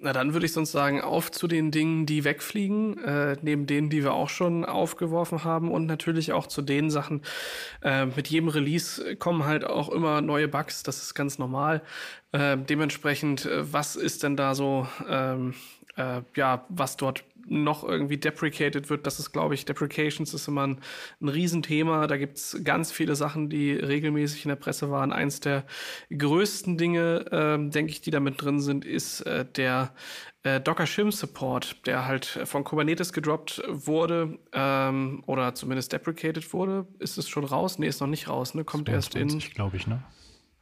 [0.00, 3.90] Na, dann würde ich sonst sagen, auf zu den Dingen, die wegfliegen, äh, neben denen,
[3.90, 7.22] die wir auch schon aufgeworfen haben und natürlich auch zu den Sachen.
[7.82, 11.82] Äh, mit jedem Release kommen halt auch immer neue Bugs, das ist ganz normal.
[12.30, 15.54] Äh, dementsprechend, was ist denn da so, ähm,
[15.98, 19.06] äh, ja, was dort noch irgendwie deprecated wird.
[19.06, 20.80] Das ist, glaube ich, Deprecations ist immer ein,
[21.20, 22.06] ein Riesenthema.
[22.06, 25.12] Da gibt es ganz viele Sachen, die regelmäßig in der Presse waren.
[25.12, 25.64] Eins der
[26.10, 29.94] größten Dinge, äh, denke ich, die da mit drin sind, ist äh, der
[30.42, 36.86] äh, Docker Shim Support, der halt von Kubernetes gedroppt wurde ähm, oder zumindest deprecated wurde.
[36.98, 37.78] Ist es schon raus?
[37.78, 38.54] Nee, ist noch nicht raus.
[38.54, 38.64] Ne?
[38.64, 39.54] Kommt 22, erst in.
[39.54, 40.02] glaube ich, ne?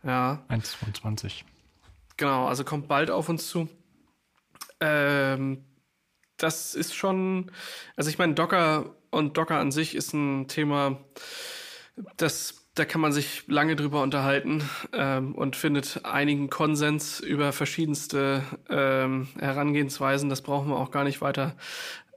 [0.03, 0.45] Ja.
[0.49, 1.43] 1,22.
[2.17, 3.69] Genau, also kommt bald auf uns zu.
[4.81, 5.65] Ähm,
[6.37, 7.51] das ist schon,
[7.97, 10.99] also ich meine, Docker und Docker an sich ist ein Thema,
[12.17, 14.63] das da kann man sich lange drüber unterhalten
[14.93, 20.29] ähm, und findet einigen Konsens über verschiedenste ähm, Herangehensweisen.
[20.29, 21.57] Das brauchen wir auch gar nicht weiter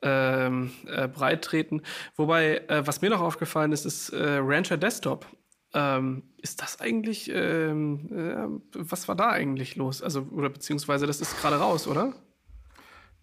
[0.01, 1.81] ähm, äh, breit treten.
[2.17, 5.25] Wobei, äh, was mir noch aufgefallen ist, ist äh, Rancher Desktop.
[5.73, 10.01] Ähm, ist das eigentlich, ähm, äh, was war da eigentlich los?
[10.01, 12.13] Also, oder beziehungsweise das ist gerade raus, oder?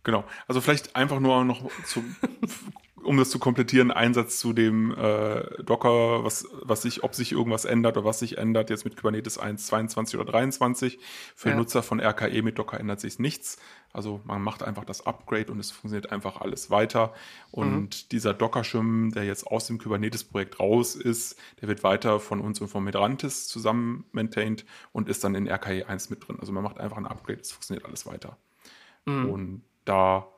[0.07, 0.23] Genau.
[0.47, 2.05] Also vielleicht einfach nur noch zu,
[3.03, 7.65] um das zu komplettieren, Einsatz zu dem äh, Docker, was, was sich, ob sich irgendwas
[7.65, 11.01] ändert oder was sich ändert jetzt mit Kubernetes 1, 22 oder 23.
[11.35, 11.57] Für ja.
[11.57, 13.59] Nutzer von RKE mit Docker ändert sich nichts.
[13.93, 17.13] Also man macht einfach das Upgrade und es funktioniert einfach alles weiter.
[17.51, 18.09] Und mhm.
[18.13, 22.69] dieser Docker-Schirm, der jetzt aus dem Kubernetes-Projekt raus ist, der wird weiter von uns und
[22.69, 26.37] von Midrantis zusammen maintained und ist dann in RKE 1 mit drin.
[26.39, 28.37] Also man macht einfach ein Upgrade, es funktioniert alles weiter.
[29.05, 29.31] Mhm.
[29.31, 30.29] Und da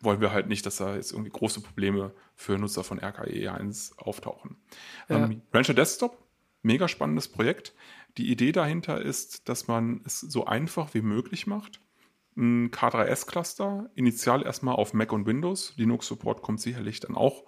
[0.00, 3.98] wollen wir halt nicht, dass da jetzt irgendwie große Probleme für Nutzer von RKE 1
[3.98, 4.56] auftauchen.
[5.08, 5.24] Ja.
[5.24, 6.18] Ähm, Rancher Desktop,
[6.62, 7.72] mega spannendes Projekt.
[8.18, 11.80] Die Idee dahinter ist, dass man es so einfach wie möglich macht.
[12.36, 15.72] Ein K3S-Cluster, initial erstmal auf Mac und Windows.
[15.76, 17.44] Linux-Support kommt sicherlich dann auch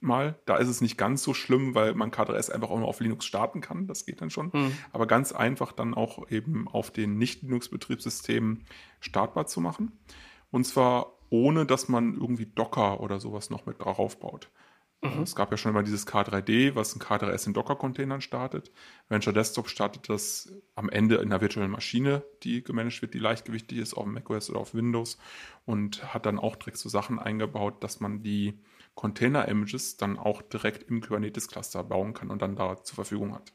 [0.00, 0.38] mal.
[0.46, 3.24] Da ist es nicht ganz so schlimm, weil man K3S einfach auch nur auf Linux
[3.24, 3.86] starten kann.
[3.86, 4.52] Das geht dann schon.
[4.52, 4.72] Hm.
[4.92, 8.64] Aber ganz einfach dann auch eben auf den Nicht-Linux-Betriebssystemen
[9.00, 9.92] startbar zu machen.
[10.50, 14.50] Und zwar ohne, dass man irgendwie Docker oder sowas noch mit drauf baut.
[15.02, 15.22] Mhm.
[15.22, 18.72] Es gab ja schon immer dieses K3D, was ein K3S in Docker-Containern startet.
[19.08, 23.78] Venture Desktop startet das am Ende in einer virtuellen Maschine, die gemanagt wird, die leichtgewichtig
[23.78, 25.18] ist, auf macOS oder auf Windows
[25.64, 28.58] und hat dann auch direkt so Sachen eingebaut, dass man die
[28.94, 33.52] Container-Images dann auch direkt im Kubernetes-Cluster bauen kann und dann da zur Verfügung hat.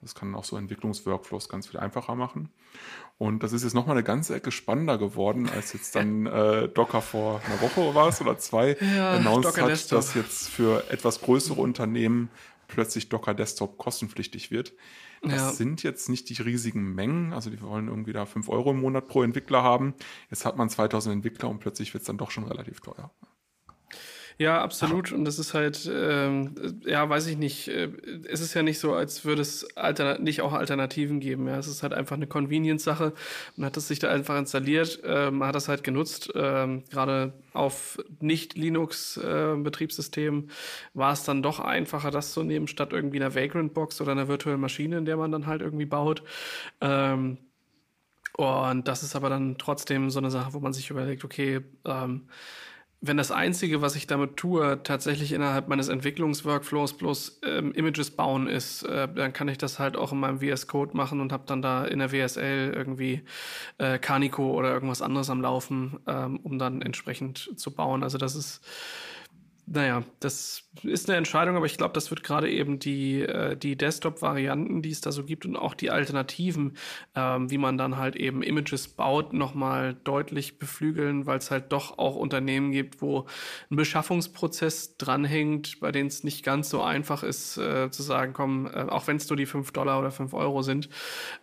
[0.00, 2.50] Das kann auch so Entwicklungsworkflows ganz viel einfacher machen.
[3.18, 7.02] Und das ist jetzt nochmal eine ganze Ecke spannender geworden, als jetzt dann äh, Docker
[7.02, 9.98] vor einer Woche war es oder zwei ja, announced Docker hat, Desktop.
[9.98, 12.30] dass jetzt für etwas größere Unternehmen
[12.66, 14.72] plötzlich Docker Desktop kostenpflichtig wird.
[15.22, 15.50] Das ja.
[15.50, 19.06] sind jetzt nicht die riesigen Mengen, also die wollen irgendwie da 5 Euro im Monat
[19.06, 19.94] pro Entwickler haben.
[20.30, 23.10] Jetzt hat man 2000 Entwickler und plötzlich wird es dann doch schon relativ teuer.
[24.40, 25.12] Ja, absolut.
[25.12, 27.68] Und das ist halt, ähm, ja, weiß ich nicht.
[27.68, 27.90] Äh,
[28.26, 29.68] es ist ja nicht so, als würde es
[30.20, 31.46] nicht auch Alternativen geben.
[31.46, 33.12] Ja, es ist halt einfach eine Convenience-Sache.
[33.56, 36.32] Man hat es sich da einfach installiert, äh, man hat das halt genutzt.
[36.34, 40.52] Ähm, Gerade auf Nicht-Linux-Betriebssystemen äh,
[40.94, 44.60] war es dann doch einfacher, das zu nehmen, statt irgendwie einer Vagrant-Box oder einer virtuellen
[44.60, 46.22] Maschine, in der man dann halt irgendwie baut.
[46.80, 47.36] Ähm,
[48.38, 52.22] und das ist aber dann trotzdem so eine Sache, wo man sich überlegt, okay, ähm,
[53.02, 58.46] wenn das Einzige, was ich damit tue, tatsächlich innerhalb meines Entwicklungsworkflows bloß ähm, Images bauen
[58.46, 61.44] ist, äh, dann kann ich das halt auch in meinem VS Code machen und habe
[61.46, 63.22] dann da in der WSL irgendwie
[63.78, 68.02] äh, Canico oder irgendwas anderes am Laufen, ähm, um dann entsprechend zu bauen.
[68.02, 68.60] Also das ist
[69.72, 73.76] naja, das ist eine Entscheidung, aber ich glaube, das wird gerade eben die, äh, die
[73.76, 76.76] Desktop-Varianten, die es da so gibt und auch die Alternativen,
[77.14, 81.98] ähm, wie man dann halt eben Images baut, nochmal deutlich beflügeln, weil es halt doch
[81.98, 83.26] auch Unternehmen gibt, wo
[83.70, 88.66] ein Beschaffungsprozess dranhängt, bei denen es nicht ganz so einfach ist, äh, zu sagen, komm,
[88.66, 90.88] äh, auch wenn es nur die 5 Dollar oder 5 Euro sind,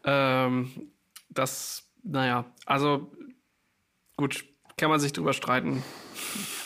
[0.04, 0.92] ähm,
[1.30, 3.10] das, naja, also
[4.18, 4.44] gut,
[4.78, 5.84] kann man sich drüber streiten.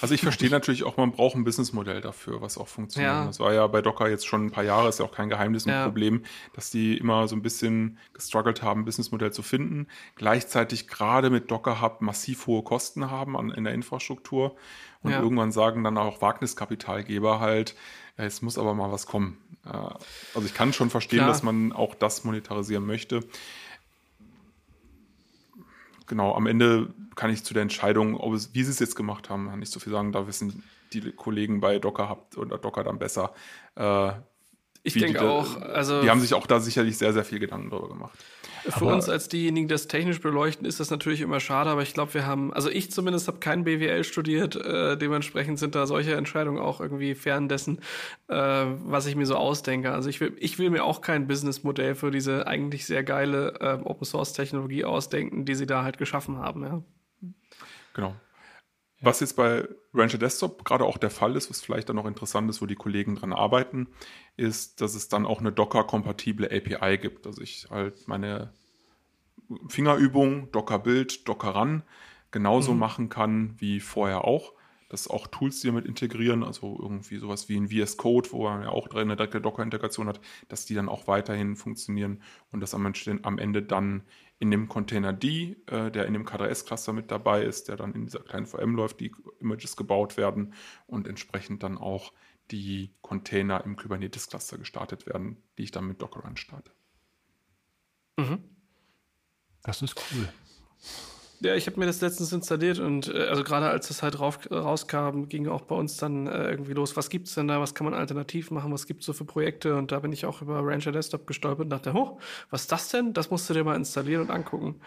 [0.01, 3.13] Also ich verstehe natürlich auch, man braucht ein Businessmodell dafür, was auch funktioniert.
[3.13, 3.25] Ja.
[3.25, 5.65] Das war ja bei Docker jetzt schon ein paar Jahre, ist ja auch kein Geheimnis,
[5.65, 5.85] ein ja.
[5.85, 9.87] Problem, dass die immer so ein bisschen gestruggelt haben, ein Businessmodell zu finden.
[10.15, 14.57] Gleichzeitig gerade mit Docker Hub massiv hohe Kosten haben an, in der Infrastruktur
[15.03, 15.21] und ja.
[15.21, 17.75] irgendwann sagen dann auch Wagniskapitalgeber halt,
[18.17, 19.37] ja, es muss aber mal was kommen.
[19.65, 21.29] Äh, also ich kann schon verstehen, Klar.
[21.29, 23.21] dass man auch das monetarisieren möchte
[26.11, 29.29] genau, am Ende kann ich zu der Entscheidung, ob es, wie sie es jetzt gemacht
[29.29, 30.11] haben, nicht so viel sagen.
[30.11, 33.33] Da wissen die Kollegen bei Docker habt oder Docker dann besser.
[33.75, 34.11] Äh,
[34.83, 35.61] ich denke auch.
[35.61, 38.19] Also die haben sich auch da sicherlich sehr, sehr viel Gedanken darüber gemacht.
[38.69, 41.81] Für aber uns als diejenigen, die das technisch beleuchten, ist das natürlich immer schade, aber
[41.81, 45.87] ich glaube, wir haben, also ich zumindest habe kein BWL studiert, äh, dementsprechend sind da
[45.87, 47.79] solche Entscheidungen auch irgendwie fern dessen,
[48.27, 49.91] äh, was ich mir so ausdenke.
[49.91, 53.79] Also ich will, ich will mir auch kein Businessmodell für diese eigentlich sehr geile äh,
[53.83, 56.81] Open Source Technologie ausdenken, die sie da halt geschaffen haben, ja.
[57.93, 58.15] Genau.
[59.01, 62.49] Was jetzt bei Rancher Desktop gerade auch der Fall ist, was vielleicht dann noch interessant
[62.49, 63.87] ist, wo die Kollegen dran arbeiten,
[64.37, 67.25] ist, dass es dann auch eine Docker-kompatible API gibt.
[67.25, 68.53] Also ich halt meine
[69.67, 71.83] Fingerübung, Docker-Bild, Docker-Run
[72.29, 72.79] genauso mhm.
[72.79, 74.53] machen kann wie vorher auch.
[74.91, 78.63] Dass auch Tools, die damit integrieren, also irgendwie sowas wie ein VS Code, wo man
[78.63, 80.19] ja auch drin eine direkte Docker-Integration hat,
[80.49, 82.21] dass die dann auch weiterhin funktionieren
[82.51, 82.85] und dass am
[83.37, 84.03] Ende dann
[84.39, 88.05] in dem Container D, äh, der in dem K3S-Cluster mit dabei ist, der dann in
[88.05, 90.55] dieser kleinen VM läuft, die Images gebaut werden
[90.87, 92.11] und entsprechend dann auch
[92.49, 96.71] die Container im Kubernetes-Cluster gestartet werden, die ich dann mit Docker Run starte.
[98.17, 98.43] Mhm.
[99.63, 100.27] Das ist cool.
[101.43, 104.39] Ja, ich habe mir das letztens installiert und äh, also gerade als das halt rauf,
[104.51, 107.85] rauskam, ging auch bei uns dann äh, irgendwie los, was gibt's denn da, was kann
[107.85, 110.91] man alternativ machen, was gibt's so für Projekte und da bin ich auch über Rancher
[110.91, 112.19] Desktop gestolpert und dachte, hoch,
[112.51, 113.13] was ist das denn?
[113.13, 114.81] Das musst du dir mal installieren und angucken.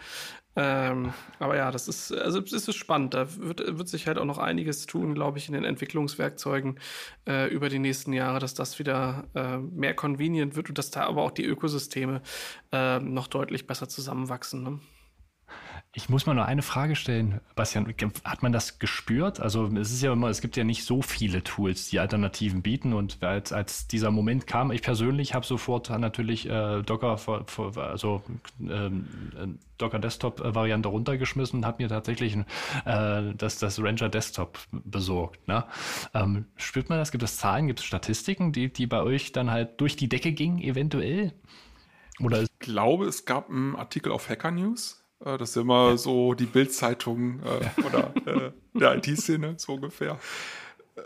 [0.55, 3.13] Ähm, aber ja, das ist, also es ist spannend.
[3.13, 6.79] Da wird, wird sich halt auch noch einiges tun, glaube ich, in den Entwicklungswerkzeugen
[7.27, 11.03] äh, über die nächsten Jahre, dass das wieder äh, mehr convenient wird und dass da
[11.03, 12.21] aber auch die Ökosysteme
[12.71, 14.63] äh, noch deutlich besser zusammenwachsen.
[14.63, 14.79] Ne?
[15.97, 17.87] Ich muss mal nur eine Frage stellen, Bastian.
[18.25, 19.39] Hat man das gespürt?
[19.39, 22.91] Also es ist ja immer, es gibt ja nicht so viele Tools, die Alternativen bieten.
[22.91, 27.17] Und als, als dieser Moment kam, ich persönlich habe sofort natürlich äh, Docker,
[27.77, 28.21] also
[28.59, 29.07] ähm,
[29.39, 35.47] äh, Docker Desktop Variante runtergeschmissen und habe mir tatsächlich äh, das, das Ranger Desktop besorgt.
[35.47, 35.63] Ne?
[36.13, 37.11] Ähm, spürt man das?
[37.11, 40.33] Gibt es Zahlen, gibt es Statistiken, die, die bei euch dann halt durch die Decke
[40.33, 41.31] gingen, eventuell?
[42.19, 45.97] Oder ich glaube, es gab einen Artikel auf Hacker News äh, das ist immer ja.
[45.97, 50.19] so die Bildzeitung äh, oder äh, der IT-Szene, so ungefähr.
[50.95, 51.01] Äh,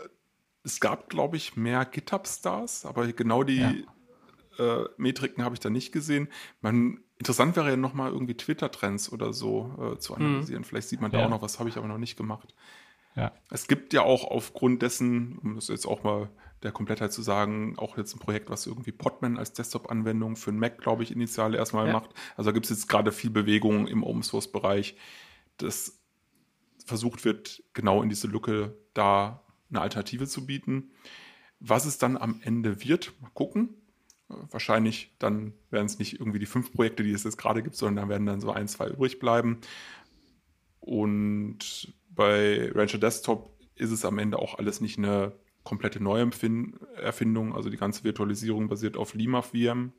[0.64, 3.72] es gab, glaube ich, mehr GitHub-Stars, aber genau die ja.
[4.58, 6.28] Äh, Metriken habe ich da nicht gesehen.
[6.60, 10.26] Man, interessant wäre ja nochmal irgendwie Twitter-Trends oder so äh, zu mhm.
[10.26, 10.62] analysieren.
[10.62, 10.64] Mhm.
[10.64, 11.26] Vielleicht sieht man da ja.
[11.26, 12.54] auch noch was, habe ich aber noch nicht gemacht.
[13.50, 16.30] Es gibt ja auch aufgrund dessen, um das jetzt auch mal
[16.62, 20.58] der Komplettheit zu sagen, auch jetzt ein Projekt, was irgendwie Podman als Desktop-Anwendung für einen
[20.58, 21.92] Mac, glaube ich, initial erstmal ja.
[21.92, 22.10] macht.
[22.36, 24.96] Also da gibt es jetzt gerade viel Bewegung im Open-Source-Bereich,
[25.56, 26.00] dass
[26.84, 30.90] versucht wird, genau in diese Lücke da eine Alternative zu bieten.
[31.60, 33.74] Was es dann am Ende wird, mal gucken.
[34.28, 37.96] Wahrscheinlich dann werden es nicht irgendwie die fünf Projekte, die es jetzt gerade gibt, sondern
[37.96, 39.60] dann werden dann so ein, zwei übrig bleiben.
[40.80, 45.32] Und bei Rancher Desktop ist es am Ende auch alles nicht eine
[45.70, 47.54] komplette Neuerfindung.
[47.54, 49.92] Also die ganze Virtualisierung basiert auf LiMAF-VM,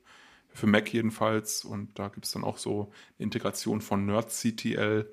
[0.52, 1.64] für Mac jedenfalls.
[1.64, 5.10] Und da gibt es dann auch so eine Integration von NerdCTL.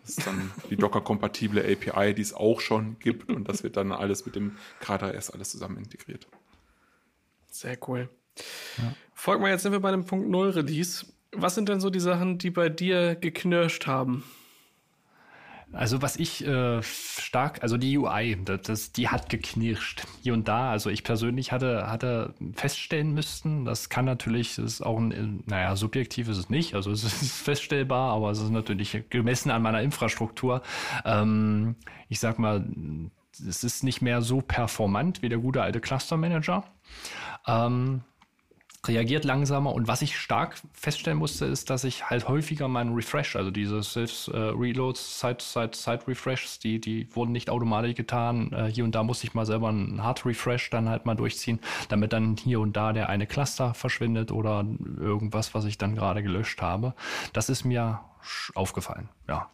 [0.00, 3.32] Das ist dann die Docker-kompatible API, die es auch schon gibt.
[3.32, 6.28] Und das wird dann alles mit dem K3S alles zusammen integriert.
[7.50, 8.08] Sehr cool.
[8.78, 8.94] Ja.
[9.12, 11.04] Folgt mal, jetzt sind wir bei dem Punkt 0 Release.
[11.32, 14.22] Was sind denn so die Sachen, die bei dir geknirscht haben?
[15.76, 20.70] Also was ich äh, stark, also die UI, das, die hat geknirscht hier und da.
[20.70, 25.76] Also ich persönlich hatte, hatte feststellen müssten, das kann natürlich, das ist auch ein, naja,
[25.76, 29.82] subjektiv ist es nicht, also es ist feststellbar, aber es ist natürlich gemessen an meiner
[29.82, 30.62] Infrastruktur.
[31.04, 31.76] Ähm,
[32.08, 32.64] ich sag mal,
[33.46, 36.64] es ist nicht mehr so performant wie der gute alte Cluster Manager.
[37.46, 38.02] Ähm,
[38.88, 43.36] reagiert langsamer und was ich stark feststellen musste, ist, dass ich halt häufiger meinen Refresh,
[43.36, 48.52] also diese Self-Reloads, äh, Side-Side-Side-Refreshs, die, die wurden nicht automatisch getan.
[48.52, 52.12] Äh, hier und da musste ich mal selber einen Hard-Refresh dann halt mal durchziehen, damit
[52.12, 54.64] dann hier und da der eine Cluster verschwindet oder
[54.98, 56.94] irgendwas, was ich dann gerade gelöscht habe.
[57.32, 58.00] Das ist mir
[58.54, 59.50] aufgefallen, ja.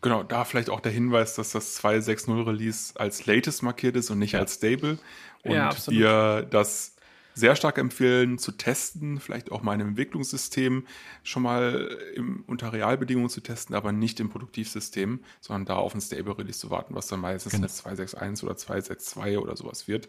[0.00, 4.20] Genau, da vielleicht auch der Hinweis, dass das 2.6.0 Release als Latest markiert ist und
[4.20, 4.40] nicht ja.
[4.40, 4.98] als Stable.
[5.42, 6.94] Und ja, wir das
[7.38, 10.86] sehr stark empfehlen zu testen, vielleicht auch mal in einem Entwicklungssystem
[11.22, 16.00] schon mal im, unter Realbedingungen zu testen, aber nicht im Produktivsystem, sondern da auf ein
[16.00, 17.66] Stable Release zu warten, was dann meistens genau.
[17.66, 20.08] 2.6.1 oder 2.6.2 oder sowas wird.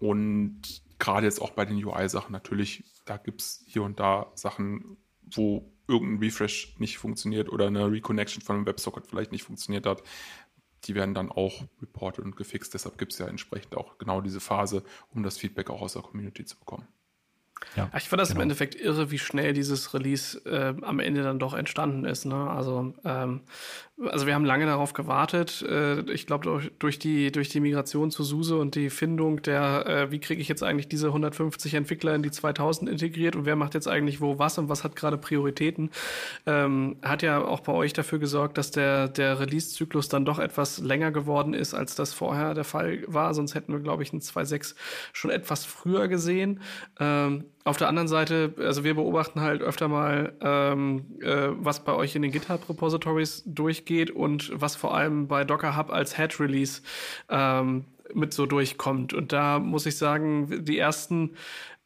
[0.00, 4.96] Und gerade jetzt auch bei den UI-Sachen natürlich, da gibt es hier und da Sachen,
[5.30, 10.02] wo irgendein Refresh nicht funktioniert oder eine Reconnection von einem Websocket vielleicht nicht funktioniert hat
[10.84, 12.74] die werden dann auch reported und gefixt.
[12.74, 16.02] Deshalb gibt es ja entsprechend auch genau diese Phase, um das Feedback auch aus der
[16.02, 16.86] Community zu bekommen.
[17.76, 18.40] Ja, ich fand das genau.
[18.40, 22.24] im Endeffekt irre, wie schnell dieses Release äh, am Ende dann doch entstanden ist.
[22.24, 22.50] Ne?
[22.50, 23.42] Also, ähm,
[24.10, 25.62] also wir haben lange darauf gewartet.
[25.68, 30.10] Äh, ich glaube, durch, die, durch die Migration zu SUSE und die Findung der, äh,
[30.10, 33.74] wie kriege ich jetzt eigentlich diese 150 Entwickler in die 2000 integriert und wer macht
[33.74, 35.90] jetzt eigentlich wo was und was hat gerade Prioritäten,
[36.46, 40.78] ähm, hat ja auch bei euch dafür gesorgt, dass der, der Release-Zyklus dann doch etwas
[40.78, 43.34] länger geworden ist, als das vorher der Fall war.
[43.34, 44.74] Sonst hätten wir, glaube ich, einen 2.6
[45.12, 46.60] schon etwas früher gesehen.
[46.98, 51.92] Ähm, auf der anderen Seite, also wir beobachten halt öfter mal, ähm, äh, was bei
[51.92, 56.82] euch in den GitHub-Repositories durchgeht und was vor allem bei Docker Hub als Head-Release
[57.28, 57.84] ähm,
[58.14, 59.14] mit so durchkommt.
[59.14, 61.36] Und da muss ich sagen, die ersten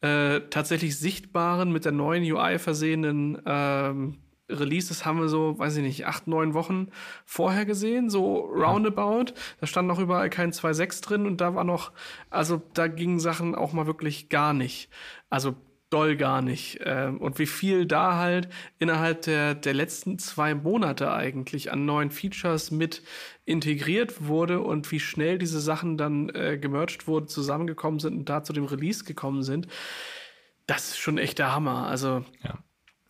[0.00, 4.18] äh, tatsächlich sichtbaren, mit der neuen UI versehenen ähm,
[4.48, 6.88] Releases haben wir so, weiß ich nicht, acht, neun Wochen
[7.24, 9.32] vorher gesehen, so roundabout.
[9.60, 11.92] Da stand noch überall kein 2.6 drin und da war noch,
[12.30, 14.88] also da gingen Sachen auch mal wirklich gar nicht.
[15.30, 15.56] Also
[15.90, 16.80] doll gar nicht.
[16.84, 22.10] Ähm, und wie viel da halt innerhalb der, der letzten zwei Monate eigentlich an neuen
[22.10, 23.02] Features mit
[23.44, 28.42] integriert wurde und wie schnell diese Sachen dann äh, gemerged wurden, zusammengekommen sind und da
[28.42, 29.68] zu dem Release gekommen sind,
[30.66, 31.86] das ist schon echt der Hammer.
[31.86, 32.58] Also ja.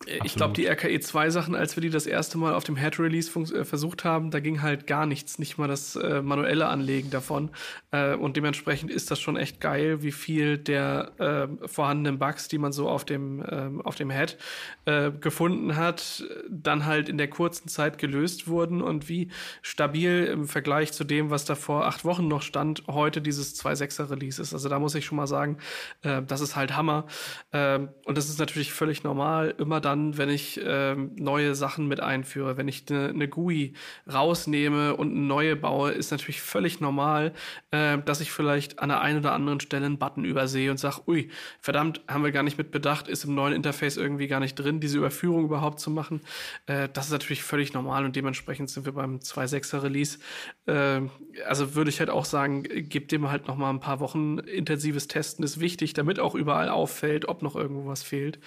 [0.06, 2.98] Ich glaube, die RKE 2 Sachen, als wir die das erste Mal auf dem Head
[2.98, 7.10] Release äh, versucht haben, da ging halt gar nichts, nicht mal das äh, manuelle Anlegen
[7.10, 7.50] davon.
[7.90, 12.58] Äh, und dementsprechend ist das schon echt geil, wie viel der äh, vorhandenen Bugs, die
[12.58, 14.38] man so auf dem, ähm, auf dem Head
[14.84, 19.30] äh, gefunden hat, dann halt in der kurzen Zeit gelöst wurden und wie
[19.62, 24.10] stabil im Vergleich zu dem, was da vor acht Wochen noch stand, heute dieses 2.6er
[24.10, 24.54] Release ist.
[24.54, 25.58] Also da muss ich schon mal sagen,
[26.02, 27.06] äh, das ist halt Hammer.
[27.52, 32.00] Ähm, und das ist natürlich völlig normal, immer dann, wenn ich ähm, neue Sachen mit
[32.00, 32.56] einführe.
[32.56, 33.74] Wenn ich eine ne GUI
[34.12, 37.32] rausnehme und eine neue baue, ist natürlich völlig normal,
[37.70, 41.02] äh, dass ich vielleicht an der einen oder anderen Stelle einen Button übersehe und sage,
[41.06, 41.30] ui,
[41.60, 44.80] verdammt, haben wir gar nicht mit bedacht, ist im neuen Interface irgendwie gar nicht drin,
[44.80, 46.20] diese Überführung überhaupt zu machen.
[46.66, 50.18] Äh, das ist natürlich völlig normal und dementsprechend sind wir beim 2.6er Release.
[50.66, 51.02] Äh,
[51.46, 55.08] also würde ich halt auch sagen, gebt dem halt noch mal ein paar Wochen intensives
[55.08, 58.38] Testen ist wichtig, damit auch überall auffällt, ob noch irgendwo was fehlt.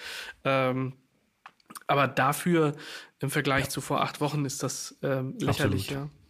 [0.44, 0.94] Ähm,
[1.90, 2.74] aber dafür
[3.18, 3.70] im Vergleich ja.
[3.70, 6.10] zu vor acht Wochen ist das ähm, lächerlich, Absolut.
[6.10, 6.20] ja.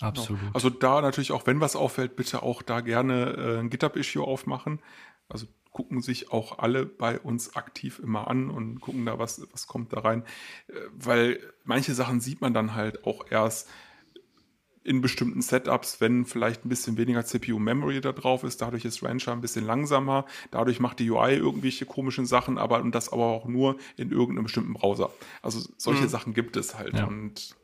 [0.00, 0.40] Absolut.
[0.40, 0.52] Genau.
[0.54, 4.80] Also da natürlich auch, wenn was auffällt, bitte auch da gerne äh, ein GitHub-Issue aufmachen.
[5.28, 9.66] Also gucken sich auch alle bei uns aktiv immer an und gucken da, was, was
[9.66, 10.24] kommt da rein.
[10.68, 13.68] Äh, weil manche Sachen sieht man dann halt auch erst,
[14.84, 18.60] in bestimmten Setups, wenn vielleicht ein bisschen weniger CPU-Memory da drauf ist.
[18.60, 20.26] Dadurch ist Rancher ein bisschen langsamer.
[20.50, 24.44] Dadurch macht die UI irgendwelche komischen Sachen, aber und das aber auch nur in irgendeinem
[24.44, 25.10] bestimmten Browser.
[25.40, 26.08] Also solche mhm.
[26.08, 26.94] Sachen gibt es halt.
[26.94, 27.06] Ja.
[27.06, 27.56] Und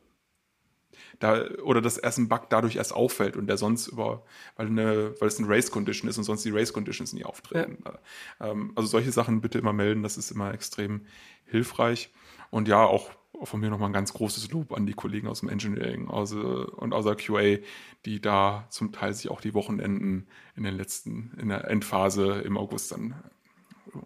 [1.18, 4.25] da, oder dass erst ein Bug dadurch erst auffällt und der sonst über,
[4.57, 7.85] weil, eine, weil es eine Race-Condition ist und sonst die Race-Conditions nie auftreten.
[7.85, 8.51] Ja.
[8.51, 11.03] Ähm, also solche Sachen bitte immer melden, das ist immer extrem
[11.45, 12.11] hilfreich.
[12.51, 13.11] Und ja, auch
[13.43, 16.93] von mir nochmal ein ganz großes Lob an die Kollegen aus dem Engineering aus, und
[16.93, 17.59] aus der QA,
[18.05, 22.59] die da zum Teil sich auch die Wochenenden in den letzten, in der Endphase im
[22.59, 23.14] August dann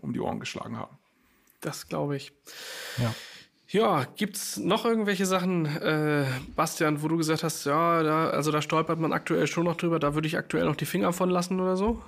[0.01, 0.97] um die Ohren geschlagen haben.
[1.61, 2.33] Das glaube ich.
[2.99, 3.15] Ja.
[3.69, 8.63] Ja, gibt's noch irgendwelche Sachen, äh, Bastian, wo du gesagt hast, ja, da, also da
[8.63, 11.59] stolpert man aktuell schon noch drüber, da würde ich aktuell noch die Finger von lassen
[11.59, 12.01] oder so?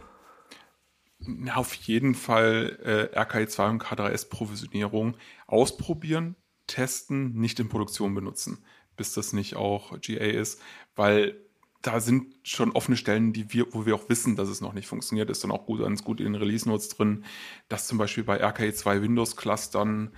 [1.53, 6.37] Auf jeden Fall äh, RKI2 und K3S-Provisionierung ausprobieren,
[6.67, 8.65] testen, nicht in Produktion benutzen,
[8.97, 10.61] bis das nicht auch GA ist,
[10.95, 11.41] weil
[11.83, 14.89] da sind schon offene Stellen, die wir, wo wir auch wissen, dass es noch nicht
[14.89, 17.25] funktioniert, ist dann auch gut, ganz gut in den Release Notes drin,
[17.69, 20.13] dass zum Beispiel bei RKE2 Windows Clustern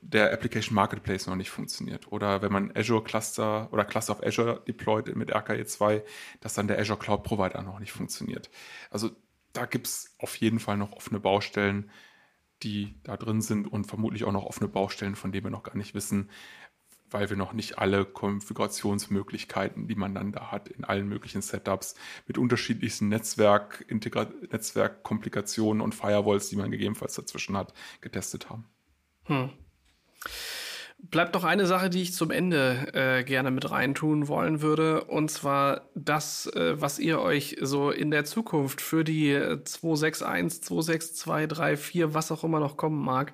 [0.00, 2.10] der Application Marketplace noch nicht funktioniert.
[2.10, 6.02] Oder wenn man Azure Cluster oder Cluster of Azure deployt mit RKE2,
[6.40, 8.50] dass dann der Azure Cloud Provider noch nicht funktioniert.
[8.90, 9.10] Also
[9.52, 11.90] da gibt es auf jeden Fall noch offene Baustellen,
[12.62, 15.76] die da drin sind und vermutlich auch noch offene Baustellen, von denen wir noch gar
[15.76, 16.30] nicht wissen,
[17.10, 21.94] weil wir noch nicht alle Konfigurationsmöglichkeiten, die man dann da hat, in allen möglichen Setups
[22.26, 28.66] mit unterschiedlichsten Netzwerk, Netzwerkkomplikationen und Firewalls, die man gegebenenfalls dazwischen hat, getestet haben.
[29.24, 29.50] Hm.
[30.98, 35.04] Bleibt noch eine Sache, die ich zum Ende äh, gerne mit reintun wollen würde.
[35.04, 39.32] Und zwar das, äh, was ihr euch so in der Zukunft für die
[39.64, 43.32] 261, 262, 3, 4, was auch immer noch kommen mag,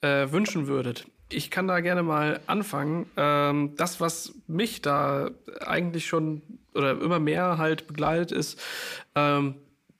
[0.00, 1.06] äh, wünschen würdet.
[1.30, 3.06] Ich kann da gerne mal anfangen.
[3.16, 5.30] Ähm, das, was mich da
[5.60, 6.42] eigentlich schon
[6.74, 8.60] oder immer mehr halt begleitet, ist
[9.14, 9.54] ähm,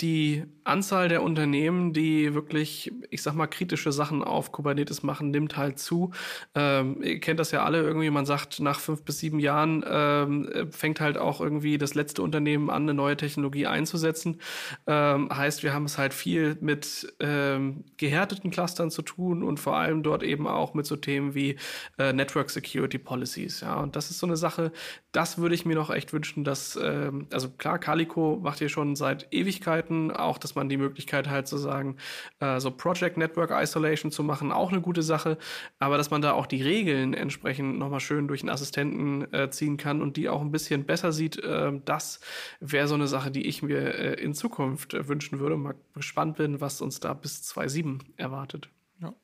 [0.05, 5.57] die Anzahl der Unternehmen, die wirklich, ich sag mal, kritische Sachen auf Kubernetes machen, nimmt
[5.57, 6.13] halt zu.
[6.55, 10.69] Ähm, ihr kennt das ja alle irgendwie, man sagt, nach fünf bis sieben Jahren ähm,
[10.71, 14.41] fängt halt auch irgendwie das letzte Unternehmen an, eine neue Technologie einzusetzen.
[14.87, 19.77] Ähm, heißt, wir haben es halt viel mit ähm, gehärteten Clustern zu tun und vor
[19.77, 21.57] allem dort eben auch mit so Themen wie
[21.99, 23.63] äh, Network Security Policies.
[23.63, 24.71] Ja, und das ist so eine Sache,
[25.13, 28.97] das würde ich mir noch echt wünschen, dass, ähm, also klar, Calico macht hier schon
[28.97, 31.97] seit Ewigkeiten auch das man die Möglichkeit halt zu sagen,
[32.41, 35.39] äh, so Project Network Isolation zu machen, auch eine gute Sache,
[35.79, 39.77] aber dass man da auch die Regeln entsprechend nochmal schön durch einen Assistenten äh, ziehen
[39.77, 42.21] kann und die auch ein bisschen besser sieht, äh, das
[42.61, 45.57] wäre so eine Sache, die ich mir äh, in Zukunft äh, wünschen würde.
[45.57, 48.69] Mal gespannt bin, was uns da bis 2.7 erwartet.
[49.01, 49.15] Ja.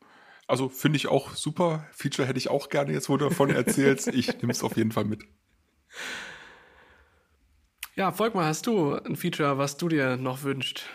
[0.47, 1.86] Also finde ich auch super.
[1.92, 4.09] Feature hätte ich auch gerne jetzt, wo du davon erzählst.
[4.09, 5.22] ich nehme es auf jeden Fall mit.
[8.01, 10.86] Ja, Volkmar, hast du ein Feature, was du dir noch wünschst?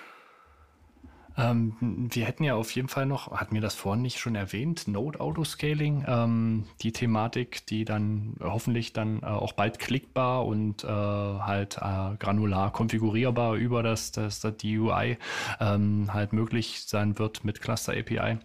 [1.38, 4.88] Ähm, wir hätten ja auf jeden Fall noch, hat mir das vorhin nicht schon erwähnt,
[4.88, 10.88] Node Autoscaling, ähm, die Thematik, die dann hoffentlich dann äh, auch bald klickbar und äh,
[10.88, 15.19] halt äh, granular konfigurierbar über das, das, das die UI
[15.60, 18.40] ähm, halt möglich sein wird mit Cluster API.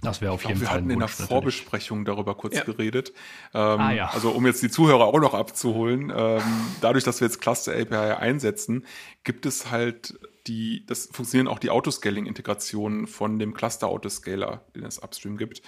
[0.00, 0.76] Das wäre auf glaub, jeden wir Fall.
[0.76, 2.64] Wir hatten in der Vorbesprechung darüber kurz ja.
[2.64, 3.12] geredet.
[3.52, 4.10] Ähm, ah, ja.
[4.10, 6.42] Also um jetzt die Zuhörer auch noch abzuholen, ähm,
[6.80, 8.86] dadurch, dass wir jetzt Cluster API einsetzen,
[9.24, 15.36] gibt es halt die, das funktionieren auch die Autoscaling-Integrationen von dem Cluster-Autoscaler, den es upstream
[15.36, 15.62] gibt.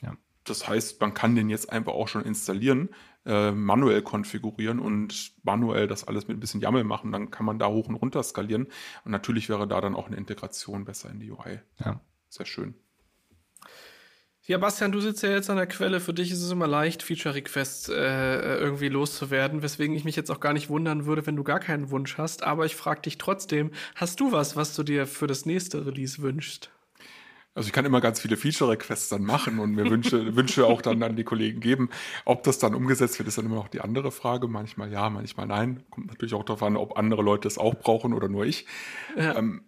[0.00, 0.16] Ja.
[0.44, 2.90] Das heißt, man kann den jetzt einfach auch schon installieren,
[3.26, 7.10] äh, manuell konfigurieren und manuell das alles mit ein bisschen YAML machen.
[7.10, 8.68] Dann kann man da hoch und runter skalieren.
[9.04, 11.60] Und natürlich wäre da dann auch eine Integration besser in die UI.
[11.84, 12.00] Ja.
[12.28, 12.74] Sehr schön.
[14.48, 16.00] Ja, Bastian, du sitzt ja jetzt an der Quelle.
[16.00, 20.40] Für dich ist es immer leicht, Feature-Requests äh, irgendwie loszuwerden, weswegen ich mich jetzt auch
[20.40, 22.44] gar nicht wundern würde, wenn du gar keinen Wunsch hast.
[22.44, 26.22] Aber ich frage dich trotzdem, hast du was, was du dir für das nächste Release
[26.22, 26.70] wünschst?
[27.54, 31.02] Also ich kann immer ganz viele Feature-Requests dann machen und mir Wünsche, Wünsche auch dann
[31.02, 31.90] an die Kollegen geben.
[32.24, 34.48] Ob das dann umgesetzt wird, ist dann immer noch die andere Frage.
[34.48, 35.84] Manchmal ja, manchmal nein.
[35.90, 38.64] Kommt natürlich auch darauf an, ob andere Leute es auch brauchen oder nur ich.
[39.14, 39.36] Ja.
[39.36, 39.66] Ähm,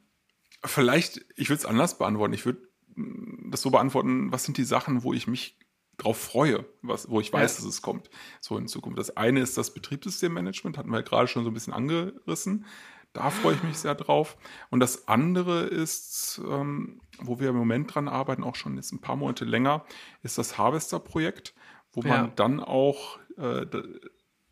[0.65, 2.33] vielleicht, ich würde es anders beantworten.
[2.33, 5.59] Ich würde das so beantworten, was sind die Sachen, wo ich mich
[5.97, 7.65] drauf freue, was, wo ich weiß, ja.
[7.65, 8.11] dass es kommt,
[8.41, 8.99] so in Zukunft.
[8.99, 12.65] Das eine ist das Betriebssystemmanagement, hatten wir gerade schon so ein bisschen angerissen.
[13.13, 14.37] Da freue ich mich sehr drauf.
[14.71, 19.01] Und das andere ist, ähm, wo wir im Moment dran arbeiten, auch schon jetzt ein
[19.01, 19.85] paar Monate länger,
[20.23, 21.55] ist das Harvester-Projekt,
[21.93, 22.09] wo ja.
[22.09, 23.67] man dann auch äh,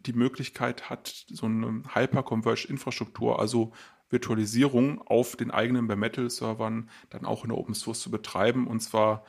[0.01, 3.73] die Möglichkeit hat, so eine Hyper-Converged-Infrastruktur, also
[4.11, 8.67] Virtualisierung auf den eigenen Bare Metal Servern dann auch in der Open Source zu betreiben
[8.67, 9.25] und zwar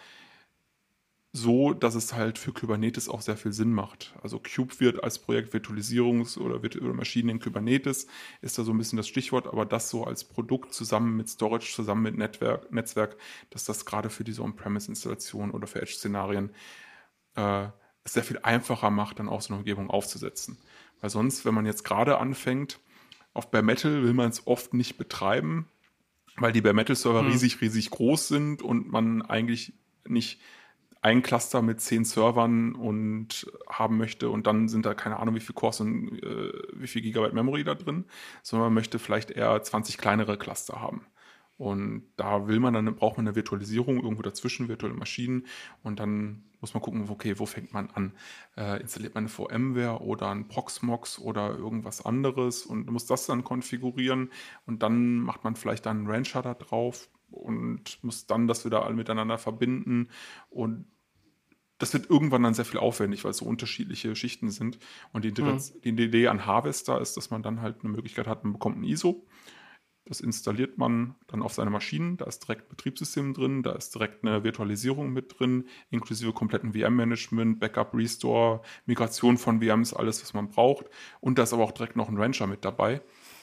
[1.32, 4.16] so, dass es halt für Kubernetes auch sehr viel Sinn macht.
[4.24, 8.08] Also Cube wird als Projekt Virtualisierungs- oder, oder Maschinen in Kubernetes
[8.42, 11.72] ist da so ein bisschen das Stichwort, aber das so als Produkt zusammen mit Storage,
[11.76, 13.18] zusammen mit Netzwerk, Netzwerk
[13.52, 16.50] dass das gerade für diese On-Premise-Installation oder für Edge-Szenarien
[17.36, 17.68] äh,
[18.06, 20.58] sehr viel einfacher macht, dann auch so eine Umgebung aufzusetzen.
[21.00, 22.80] Weil sonst, wenn man jetzt gerade anfängt,
[23.40, 25.70] auf Bare Metal will man es oft nicht betreiben,
[26.36, 27.32] weil die Bare Metal Server hm.
[27.32, 29.74] riesig, riesig groß sind und man eigentlich
[30.06, 30.42] nicht
[31.02, 35.40] ein Cluster mit zehn Servern und haben möchte und dann sind da keine Ahnung wie
[35.40, 38.04] viel Cores und äh, wie viel Gigabyte Memory da drin,
[38.44, 41.06] sondern man möchte vielleicht eher 20 kleinere Cluster haben.
[41.60, 45.46] Und da will man dann, braucht man eine Virtualisierung irgendwo dazwischen, virtuelle Maschinen.
[45.84, 48.14] Und dann muss man gucken, okay, wo fängt man an?
[48.56, 53.44] Äh, installiert man eine VMware oder ein Proxmox oder irgendwas anderes und muss das dann
[53.44, 54.32] konfigurieren.
[54.66, 58.86] Und dann macht man vielleicht dann einen Rancher da drauf und muss dann das wieder
[58.86, 60.08] alle miteinander verbinden.
[60.50, 60.86] Und
[61.78, 64.80] das wird irgendwann dann sehr viel aufwendig, weil es so unterschiedliche Schichten sind.
[65.12, 65.60] Und die, mhm.
[65.84, 68.86] die Idee an Harvester ist, dass man dann halt eine Möglichkeit hat, man bekommt ein
[68.86, 69.26] ISO
[70.10, 72.18] das installiert man dann auf seine Maschinen.
[72.18, 76.74] Da ist direkt ein Betriebssystem drin, da ist direkt eine Virtualisierung mit drin, inklusive kompletten
[76.74, 80.88] VM-Management, Backup, Restore, Migration von VMs, alles, was man braucht.
[81.22, 83.02] Und da ist aber auch direkt noch ein Rancher mit dabei.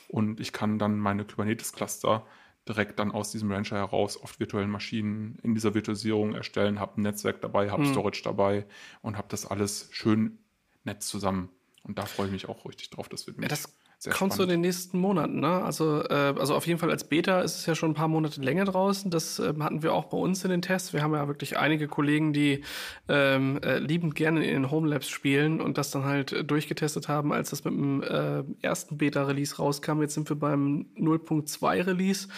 [0.08, 2.26] Und ich kann dann meine Kubernetes-Cluster
[2.68, 7.02] direkt dann aus diesem Rancher heraus auf virtuellen Maschinen in dieser Virtualisierung erstellen, habe ein
[7.02, 7.92] Netzwerk dabei, habe mhm.
[7.92, 8.66] Storage dabei
[9.02, 10.38] und habe das alles schön
[10.82, 11.48] nett zusammen.
[11.84, 13.08] Und da freue ich mich auch richtig drauf.
[13.08, 14.36] Das wird mich ja, das sehr Kommt spannend.
[14.36, 15.62] so in den nächsten Monaten, ne?
[15.62, 18.42] Also, äh, also auf jeden Fall als Beta ist es ja schon ein paar Monate
[18.42, 19.10] länger draußen.
[19.10, 20.92] Das äh, hatten wir auch bei uns in den Tests.
[20.92, 22.62] Wir haben ja wirklich einige Kollegen, die
[23.08, 27.08] ähm, äh, liebend gerne in den Home Labs spielen und das dann halt äh, durchgetestet
[27.08, 30.02] haben, als das mit dem äh, ersten Beta-Release rauskam.
[30.02, 32.28] Jetzt sind wir beim 0.2 Release.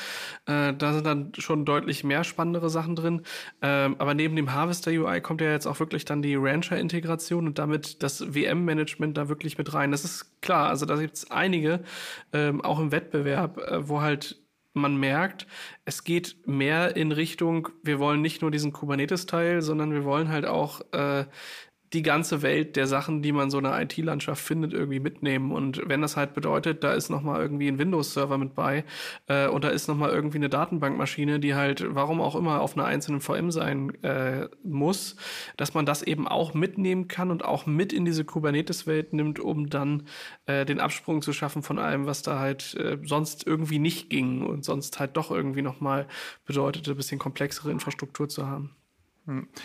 [0.47, 3.23] Äh, da sind dann schon deutlich mehr spannendere Sachen drin.
[3.63, 7.59] Ähm, aber neben dem Harvester UI kommt ja jetzt auch wirklich dann die Rancher-Integration und
[7.59, 9.91] damit das WM-Management da wirklich mit rein.
[9.91, 10.69] Das ist klar.
[10.69, 11.83] Also da gibt es einige
[12.33, 14.43] ähm, auch im Wettbewerb, äh, wo halt
[14.75, 15.47] man merkt,
[15.85, 20.47] es geht mehr in Richtung, wir wollen nicht nur diesen Kubernetes-Teil, sondern wir wollen halt
[20.47, 21.25] auch äh,
[21.93, 25.53] die ganze Welt der Sachen, die man so in einer IT-Landschaft findet, irgendwie mitnehmen.
[25.53, 28.85] Und wenn das halt bedeutet, da ist nochmal irgendwie ein Windows-Server mit bei
[29.27, 32.87] äh, und da ist nochmal irgendwie eine Datenbankmaschine, die halt, warum auch immer, auf einer
[32.87, 35.17] einzelnen VM sein äh, muss,
[35.57, 39.71] dass man das eben auch mitnehmen kann und auch mit in diese Kubernetes-Welt nimmt, um
[39.71, 40.05] dann
[40.47, 44.43] äh, den Absprung zu schaffen von allem, was da halt äh, sonst irgendwie nicht ging
[44.43, 46.07] und sonst halt doch irgendwie nochmal
[46.45, 48.75] bedeutete, ein bisschen komplexere Infrastruktur zu haben.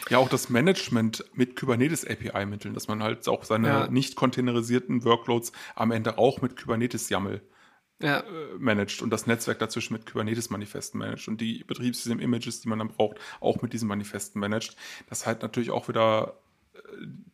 [0.10, 3.88] Ja, auch das Management mit Kubernetes API-Mitteln, dass man halt auch seine ja.
[3.88, 7.42] nicht containerisierten Workloads am Ende auch mit Kubernetes YAML
[8.02, 8.20] ja.
[8.20, 12.90] äh, managt und das Netzwerk dazwischen mit Kubernetes-Manifesten managt und die Betriebssystem-Images, die man dann
[12.90, 14.76] braucht, auch mit diesen Manifesten managt.
[15.10, 16.38] Das hat natürlich auch wieder
[16.74, 16.80] äh,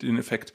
[0.01, 0.53] den Effekt,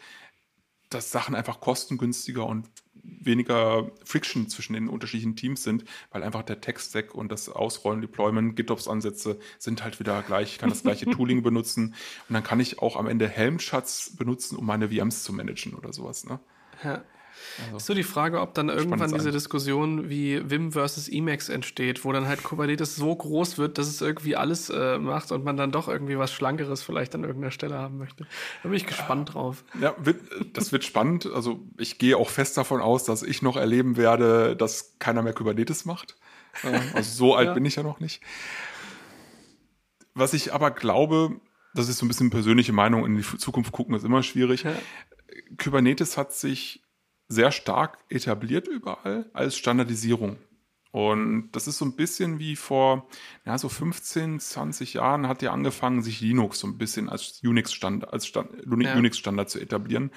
[0.90, 2.68] dass Sachen einfach kostengünstiger und
[3.04, 8.56] weniger Friction zwischen den unterschiedlichen Teams sind, weil einfach der Tech-Stack und das Ausrollen, Deployment,
[8.56, 10.52] GitOps-Ansätze sind halt wieder gleich.
[10.52, 11.94] Ich kann das gleiche Tooling benutzen
[12.28, 15.92] und dann kann ich auch am Ende Helm-Charts benutzen, um meine VMs zu managen oder
[15.92, 16.24] sowas.
[16.24, 16.40] Ne?
[16.82, 17.02] Ja.
[17.64, 22.04] Also, ist so die Frage, ob dann irgendwann diese Diskussion wie Vim versus Emacs entsteht,
[22.04, 25.56] wo dann halt Kubernetes so groß wird, dass es irgendwie alles äh, macht und man
[25.56, 28.26] dann doch irgendwie was Schlankeres vielleicht an irgendeiner Stelle haben möchte.
[28.62, 29.64] Da bin ich gespannt drauf.
[29.80, 30.20] Ja, wird,
[30.52, 31.26] das wird spannend.
[31.26, 35.32] Also ich gehe auch fest davon aus, dass ich noch erleben werde, dass keiner mehr
[35.32, 36.16] Kubernetes macht.
[36.62, 37.54] Also so alt ja.
[37.54, 38.22] bin ich ja noch nicht.
[40.14, 41.40] Was ich aber glaube,
[41.74, 44.62] das ist so ein bisschen persönliche Meinung, in die Zukunft gucken ist immer schwierig.
[44.62, 44.74] Ja.
[45.58, 46.83] Kubernetes hat sich
[47.28, 50.38] sehr stark etabliert überall als Standardisierung.
[50.94, 53.08] Und das ist so ein bisschen wie vor,
[53.44, 58.12] ja, so 15, 20 Jahren hat ja angefangen, sich Linux so ein bisschen als Unix-Standard,
[58.12, 58.94] als Stand, ja.
[58.94, 60.12] Unix-Standard zu etablieren,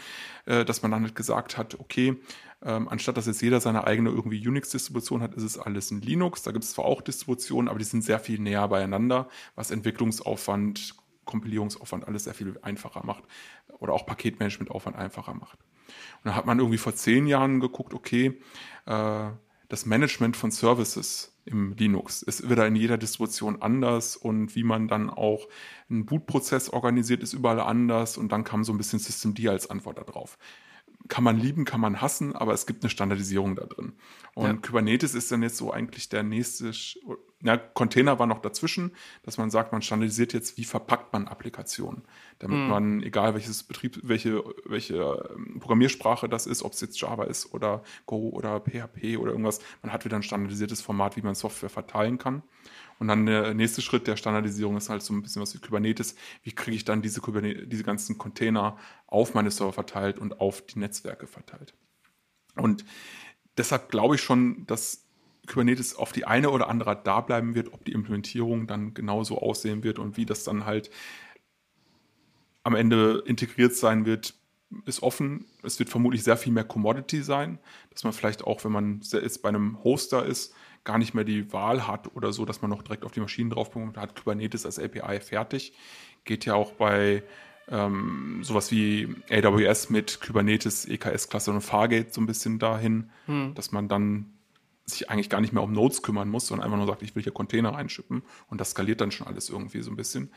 [0.46, 2.18] äh, dass man dann halt gesagt hat, okay,
[2.64, 6.44] ähm, anstatt dass jetzt jeder seine eigene irgendwie Unix-Distribution hat, ist es alles ein Linux.
[6.44, 10.94] Da gibt es zwar auch Distributionen, aber die sind sehr viel näher beieinander, was Entwicklungsaufwand,
[11.26, 13.24] Kompilierungsaufwand alles sehr viel einfacher macht
[13.80, 15.58] oder auch Paketmanagementaufwand einfacher macht.
[16.24, 18.40] Und da hat man irgendwie vor zehn Jahren geguckt, okay,
[18.86, 19.30] äh,
[19.70, 24.88] das Management von Services im Linux ist wieder in jeder Distribution anders und wie man
[24.88, 25.48] dann auch
[25.90, 29.98] einen Bootprozess organisiert, ist überall anders und dann kam so ein bisschen Systemd als Antwort
[29.98, 30.38] darauf
[31.08, 33.94] kann man lieben, kann man hassen, aber es gibt eine Standardisierung da drin.
[34.34, 34.54] Und ja.
[34.54, 36.72] Kubernetes ist dann jetzt so eigentlich der nächste,
[37.42, 38.92] na, Container war noch dazwischen,
[39.24, 42.04] dass man sagt, man standardisiert jetzt, wie verpackt man Applikationen,
[42.40, 42.68] damit mhm.
[42.68, 47.54] man, egal welches Betrieb, welche, welche ähm, Programmiersprache das ist, ob es jetzt Java ist
[47.54, 51.70] oder Go oder PHP oder irgendwas, man hat wieder ein standardisiertes Format, wie man Software
[51.70, 52.44] verteilen kann.
[53.00, 56.16] Und dann der nächste Schritt der Standardisierung ist halt so ein bisschen was wie Kubernetes.
[56.44, 60.62] Wie kriege ich dann diese, Kubernetes, diese ganzen Container auf meine Server verteilt und auf
[60.66, 61.74] die Netzwerke verteilt?
[62.56, 62.86] Und
[63.58, 65.06] deshalb glaube ich schon, dass
[65.48, 69.40] Kubernetes auf die eine oder andere Art da bleiben wird, ob die Implementierung dann genauso
[69.40, 70.90] aussehen wird und wie das dann halt
[72.64, 74.34] am Ende integriert sein wird,
[74.86, 75.46] ist offen.
[75.64, 77.60] Es wird vermutlich sehr viel mehr Commodity sein,
[77.92, 80.54] dass man vielleicht auch, wenn man jetzt bei einem Hoster ist,
[80.88, 83.50] gar nicht mehr die Wahl hat oder so, dass man noch direkt auf die Maschinen
[83.50, 85.74] draufkommt, hat Kubernetes als API fertig.
[86.24, 87.24] Geht ja auch bei
[87.68, 93.54] ähm, sowas wie AWS mit Kubernetes, EKS-Cluster und Fargate so ein bisschen dahin, hm.
[93.54, 94.38] dass man dann
[94.86, 97.24] sich eigentlich gar nicht mehr um Nodes kümmern muss, sondern einfach nur sagt, ich will
[97.24, 100.32] hier Container reinschippen und das skaliert dann schon alles irgendwie so ein bisschen.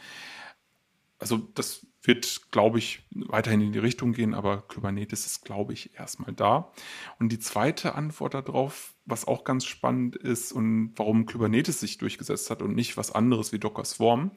[1.20, 5.94] Also das wird, glaube ich, weiterhin in die Richtung gehen, aber Kubernetes ist, glaube ich,
[5.98, 6.72] erstmal da.
[7.18, 12.51] Und die zweite Antwort darauf, was auch ganz spannend ist und warum Kubernetes sich durchgesetzt
[12.51, 14.31] hat und nicht was anderes wie Docker Swarm,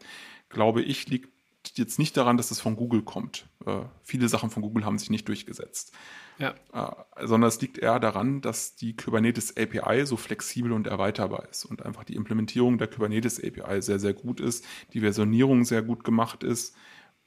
[0.49, 1.30] glaube ich, liegt
[1.76, 3.48] jetzt nicht daran, dass es von Google kommt.
[3.65, 5.94] Äh, viele Sachen von Google haben sich nicht durchgesetzt.
[6.38, 6.56] Ja.
[6.73, 11.64] Äh, sondern es liegt eher daran, dass die Kubernetes API so flexibel und erweiterbar ist
[11.64, 16.03] und einfach die Implementierung der Kubernetes API sehr, sehr gut ist, die Versionierung sehr gut
[16.03, 16.76] gemacht ist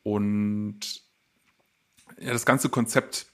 [0.06, 1.02] und
[2.20, 3.26] ja, das ganze Konzept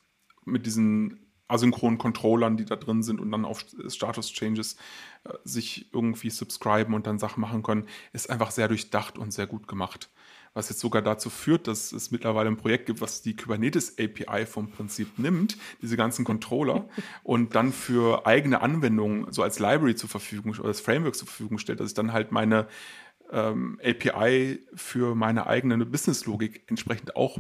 [0.47, 4.77] mit diesen asynchronen Controllern, die da drin sind und dann auf Status-Changes
[5.25, 9.47] äh, sich irgendwie subscriben und dann Sachen machen können, ist einfach sehr durchdacht und sehr
[9.47, 10.09] gut gemacht.
[10.55, 14.47] was jetzt sogar dazu führt, dass es mittlerweile ein Projekt gibt, was die Kubernetes API
[14.47, 16.89] vom Prinzip nimmt, diese ganzen Controller,
[17.23, 21.59] und dann für eigene Anwendungen so als Library zur Verfügung oder als Framework zur Verfügung
[21.59, 22.67] stellt, dass ich dann halt meine
[23.33, 27.39] ähm, API für meine eigene Businesslogik entsprechend auch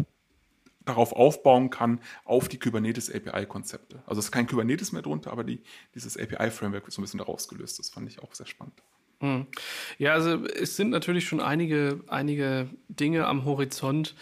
[0.84, 4.02] darauf aufbauen kann, auf die Kubernetes API-Konzepte.
[4.06, 5.62] Also es ist kein Kubernetes mehr drunter, aber die,
[5.94, 7.78] dieses API-Framework wird so ein bisschen daraus gelöst.
[7.78, 8.74] Das fand ich auch sehr spannend.
[9.20, 9.46] Hm.
[9.98, 14.16] Ja, also es sind natürlich schon einige, einige Dinge am Horizont,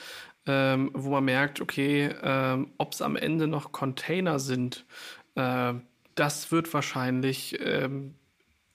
[0.47, 4.85] ähm, wo man merkt, okay, ähm, ob es am Ende noch Container sind,
[5.37, 5.75] äh,
[6.15, 8.15] das wird wahrscheinlich ähm,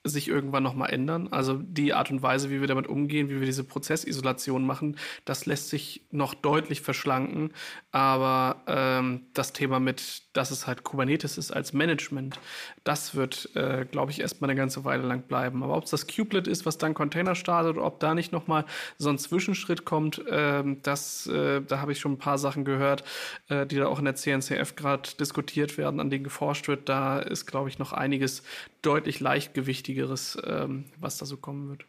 [0.06, 1.28] sich irgendwann nochmal ändern.
[1.32, 5.46] Also die Art und Weise, wie wir damit umgehen, wie wir diese Prozessisolation machen, das
[5.46, 7.52] lässt sich noch deutlich verschlanken.
[7.92, 12.40] Aber ähm, das Thema mit, dass es halt Kubernetes ist als Management,
[12.84, 15.64] das wird, äh, glaube ich, erstmal eine ganze Weile lang bleiben.
[15.64, 18.66] Aber ob es das Kubelet ist, was dann Container startet, oder ob da nicht nochmal
[18.98, 23.04] so ein Zwischenschritt kommt, äh, das, äh, da habe ich schon ein paar Sachen gehört,
[23.50, 26.88] äh, die da auch in der CNCF gerade diskutiert werden, an denen geforscht wird.
[26.90, 28.44] Da ist, glaube ich, noch einiges
[28.86, 31.86] deutlich leichtgewichtigeres, ähm, was da so kommen wird.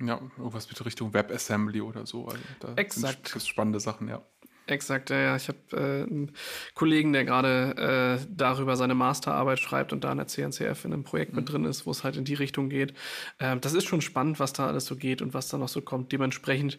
[0.00, 2.26] Ja, irgendwas mit Richtung WebAssembly oder so.
[2.26, 3.32] Also da Exakt.
[3.32, 4.22] Gibt spannende Sachen, ja.
[4.70, 5.36] Exakt, ja, ja.
[5.36, 6.32] Ich habe äh, einen
[6.74, 11.04] Kollegen, der gerade äh, darüber seine Masterarbeit schreibt und da in der CNCF in einem
[11.04, 11.38] Projekt mhm.
[11.38, 12.94] mit drin ist, wo es halt in die Richtung geht.
[13.40, 15.80] Ähm, das ist schon spannend, was da alles so geht und was da noch so
[15.82, 16.12] kommt.
[16.12, 16.78] Dementsprechend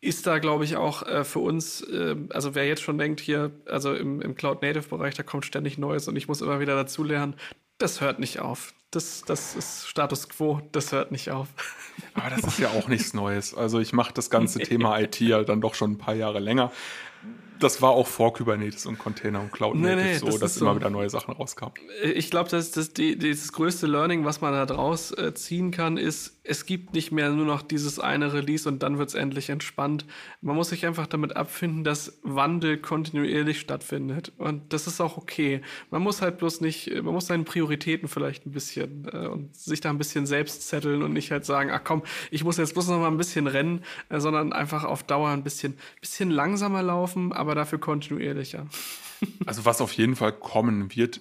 [0.00, 3.52] ist da, glaube ich, auch äh, für uns, äh, also wer jetzt schon denkt, hier,
[3.66, 7.36] also im, im Cloud-Native-Bereich, da kommt ständig Neues und ich muss immer wieder dazulernen,
[7.78, 8.74] das hört nicht auf.
[8.90, 11.48] Das, das ist Status quo, das hört nicht auf.
[12.14, 13.54] Aber das ist ja auch nichts Neues.
[13.54, 16.72] Also ich mache das ganze Thema IT ja dann doch schon ein paar Jahre länger
[17.60, 20.72] das war auch vor Kubernetes und Container und Cloud nee, nee, so, das dass immer
[20.72, 20.80] so.
[20.80, 21.74] wieder neue Sachen rauskamen.
[22.02, 25.96] Ich glaube, dass das, die, das größte Learning, was man da draus äh, ziehen kann,
[25.96, 29.50] ist, es gibt nicht mehr nur noch dieses eine Release und dann wird es endlich
[29.50, 30.04] entspannt.
[30.40, 34.32] Man muss sich einfach damit abfinden, dass Wandel kontinuierlich stattfindet.
[34.36, 35.62] Und das ist auch okay.
[35.90, 39.80] Man muss halt bloß nicht, man muss seinen Prioritäten vielleicht ein bisschen äh, und sich
[39.80, 42.02] da ein bisschen selbst zetteln und nicht halt sagen, ach komm,
[42.32, 45.44] ich muss jetzt bloß noch mal ein bisschen rennen, äh, sondern einfach auf Dauer ein
[45.44, 48.66] bisschen, bisschen langsamer laufen, aber dafür kontinuierlicher.
[49.44, 51.20] Also was auf jeden Fall kommen wird,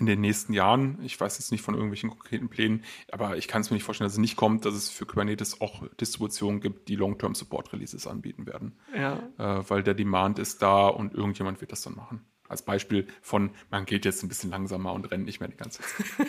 [0.00, 0.98] in den nächsten Jahren.
[1.02, 4.06] Ich weiß jetzt nicht von irgendwelchen konkreten Plänen, aber ich kann es mir nicht vorstellen,
[4.06, 8.06] dass es nicht kommt, dass es für Kubernetes auch Distributionen gibt, die Long-Term Support Releases
[8.06, 8.72] anbieten werden.
[8.94, 9.22] Ja.
[9.38, 12.24] Äh, weil der Demand ist da und irgendjemand wird das dann machen.
[12.48, 15.82] Als Beispiel von, man geht jetzt ein bisschen langsamer und rennt nicht mehr die ganze
[15.82, 16.06] Zeit.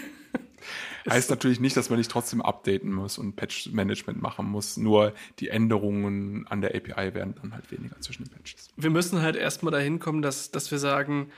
[1.10, 4.78] heißt natürlich nicht, dass man nicht trotzdem updaten muss und Patch-Management machen muss.
[4.78, 8.70] Nur die Änderungen an der API werden dann halt weniger zwischen den Patches.
[8.76, 11.32] Wir müssen halt erstmal dahin kommen, dass, dass wir sagen,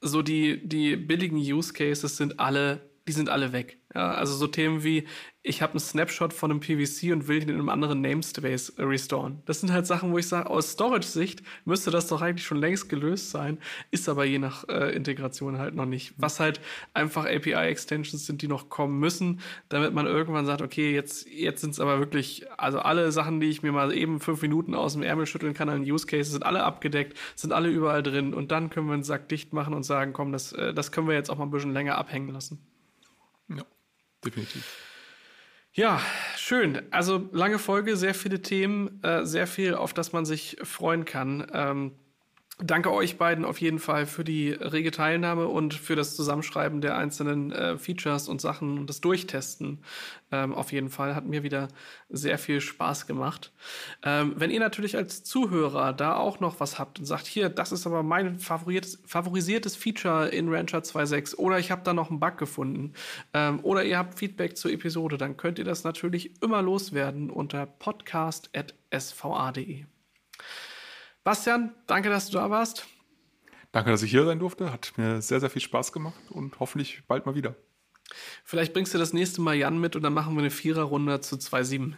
[0.00, 3.78] so die, die billigen Use Cases sind alle, die sind alle weg.
[3.96, 5.06] Ja, also so Themen wie,
[5.42, 9.40] ich habe einen Snapshot von einem PVC und will ihn in einem anderen Namespace restoren.
[9.46, 12.90] Das sind halt Sachen, wo ich sage, aus Storage-Sicht müsste das doch eigentlich schon längst
[12.90, 13.56] gelöst sein,
[13.90, 16.12] ist aber je nach äh, Integration halt noch nicht.
[16.18, 16.60] Was halt
[16.92, 19.40] einfach API-Extensions sind, die noch kommen müssen,
[19.70, 23.48] damit man irgendwann sagt, okay, jetzt, jetzt sind es aber wirklich, also alle Sachen, die
[23.48, 26.44] ich mir mal eben fünf Minuten aus dem Ärmel schütteln kann an Use Cases, sind
[26.44, 29.84] alle abgedeckt, sind alle überall drin und dann können wir einen Sack dicht machen und
[29.84, 32.58] sagen, komm, das, äh, das können wir jetzt auch mal ein bisschen länger abhängen lassen.
[33.48, 33.64] Ja
[34.26, 34.64] definitiv.
[35.72, 36.00] Ja,
[36.36, 36.82] schön.
[36.90, 41.46] Also lange Folge, sehr viele Themen, äh, sehr viel, auf das man sich freuen kann.
[41.52, 41.92] Ähm,
[42.58, 46.96] Danke euch beiden auf jeden Fall für die rege Teilnahme und für das Zusammenschreiben der
[46.96, 49.82] einzelnen äh, Features und Sachen und das Durchtesten.
[50.32, 51.68] Ähm, auf jeden Fall hat mir wieder
[52.08, 53.52] sehr viel Spaß gemacht.
[54.02, 57.72] Ähm, wenn ihr natürlich als Zuhörer da auch noch was habt und sagt, hier, das
[57.72, 62.38] ist aber mein favorisiertes Feature in Rancher 2.6 oder ich habe da noch einen Bug
[62.38, 62.94] gefunden
[63.34, 67.66] ähm, oder ihr habt Feedback zur Episode, dann könnt ihr das natürlich immer loswerden unter
[67.66, 69.84] podcast.sva.de.
[71.26, 72.86] Bastian, danke, dass du da warst.
[73.72, 74.72] Danke, dass ich hier sein durfte.
[74.72, 77.56] Hat mir sehr, sehr viel Spaß gemacht und hoffentlich bald mal wieder.
[78.44, 81.34] Vielleicht bringst du das nächste Mal Jan mit und dann machen wir eine Viererrunde zu
[81.34, 81.94] 2-7.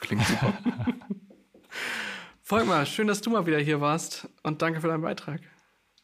[0.00, 0.56] Klingt super.
[2.42, 5.40] Volkmar, schön, dass du mal wieder hier warst und danke für deinen Beitrag.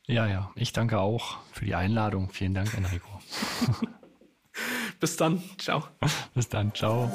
[0.09, 2.31] Ja, ja, ich danke auch für die Einladung.
[2.31, 3.21] Vielen Dank, Enrico.
[4.99, 5.41] Bis dann.
[5.59, 5.85] Ciao.
[6.35, 6.75] Bis dann.
[6.75, 7.13] Ciao.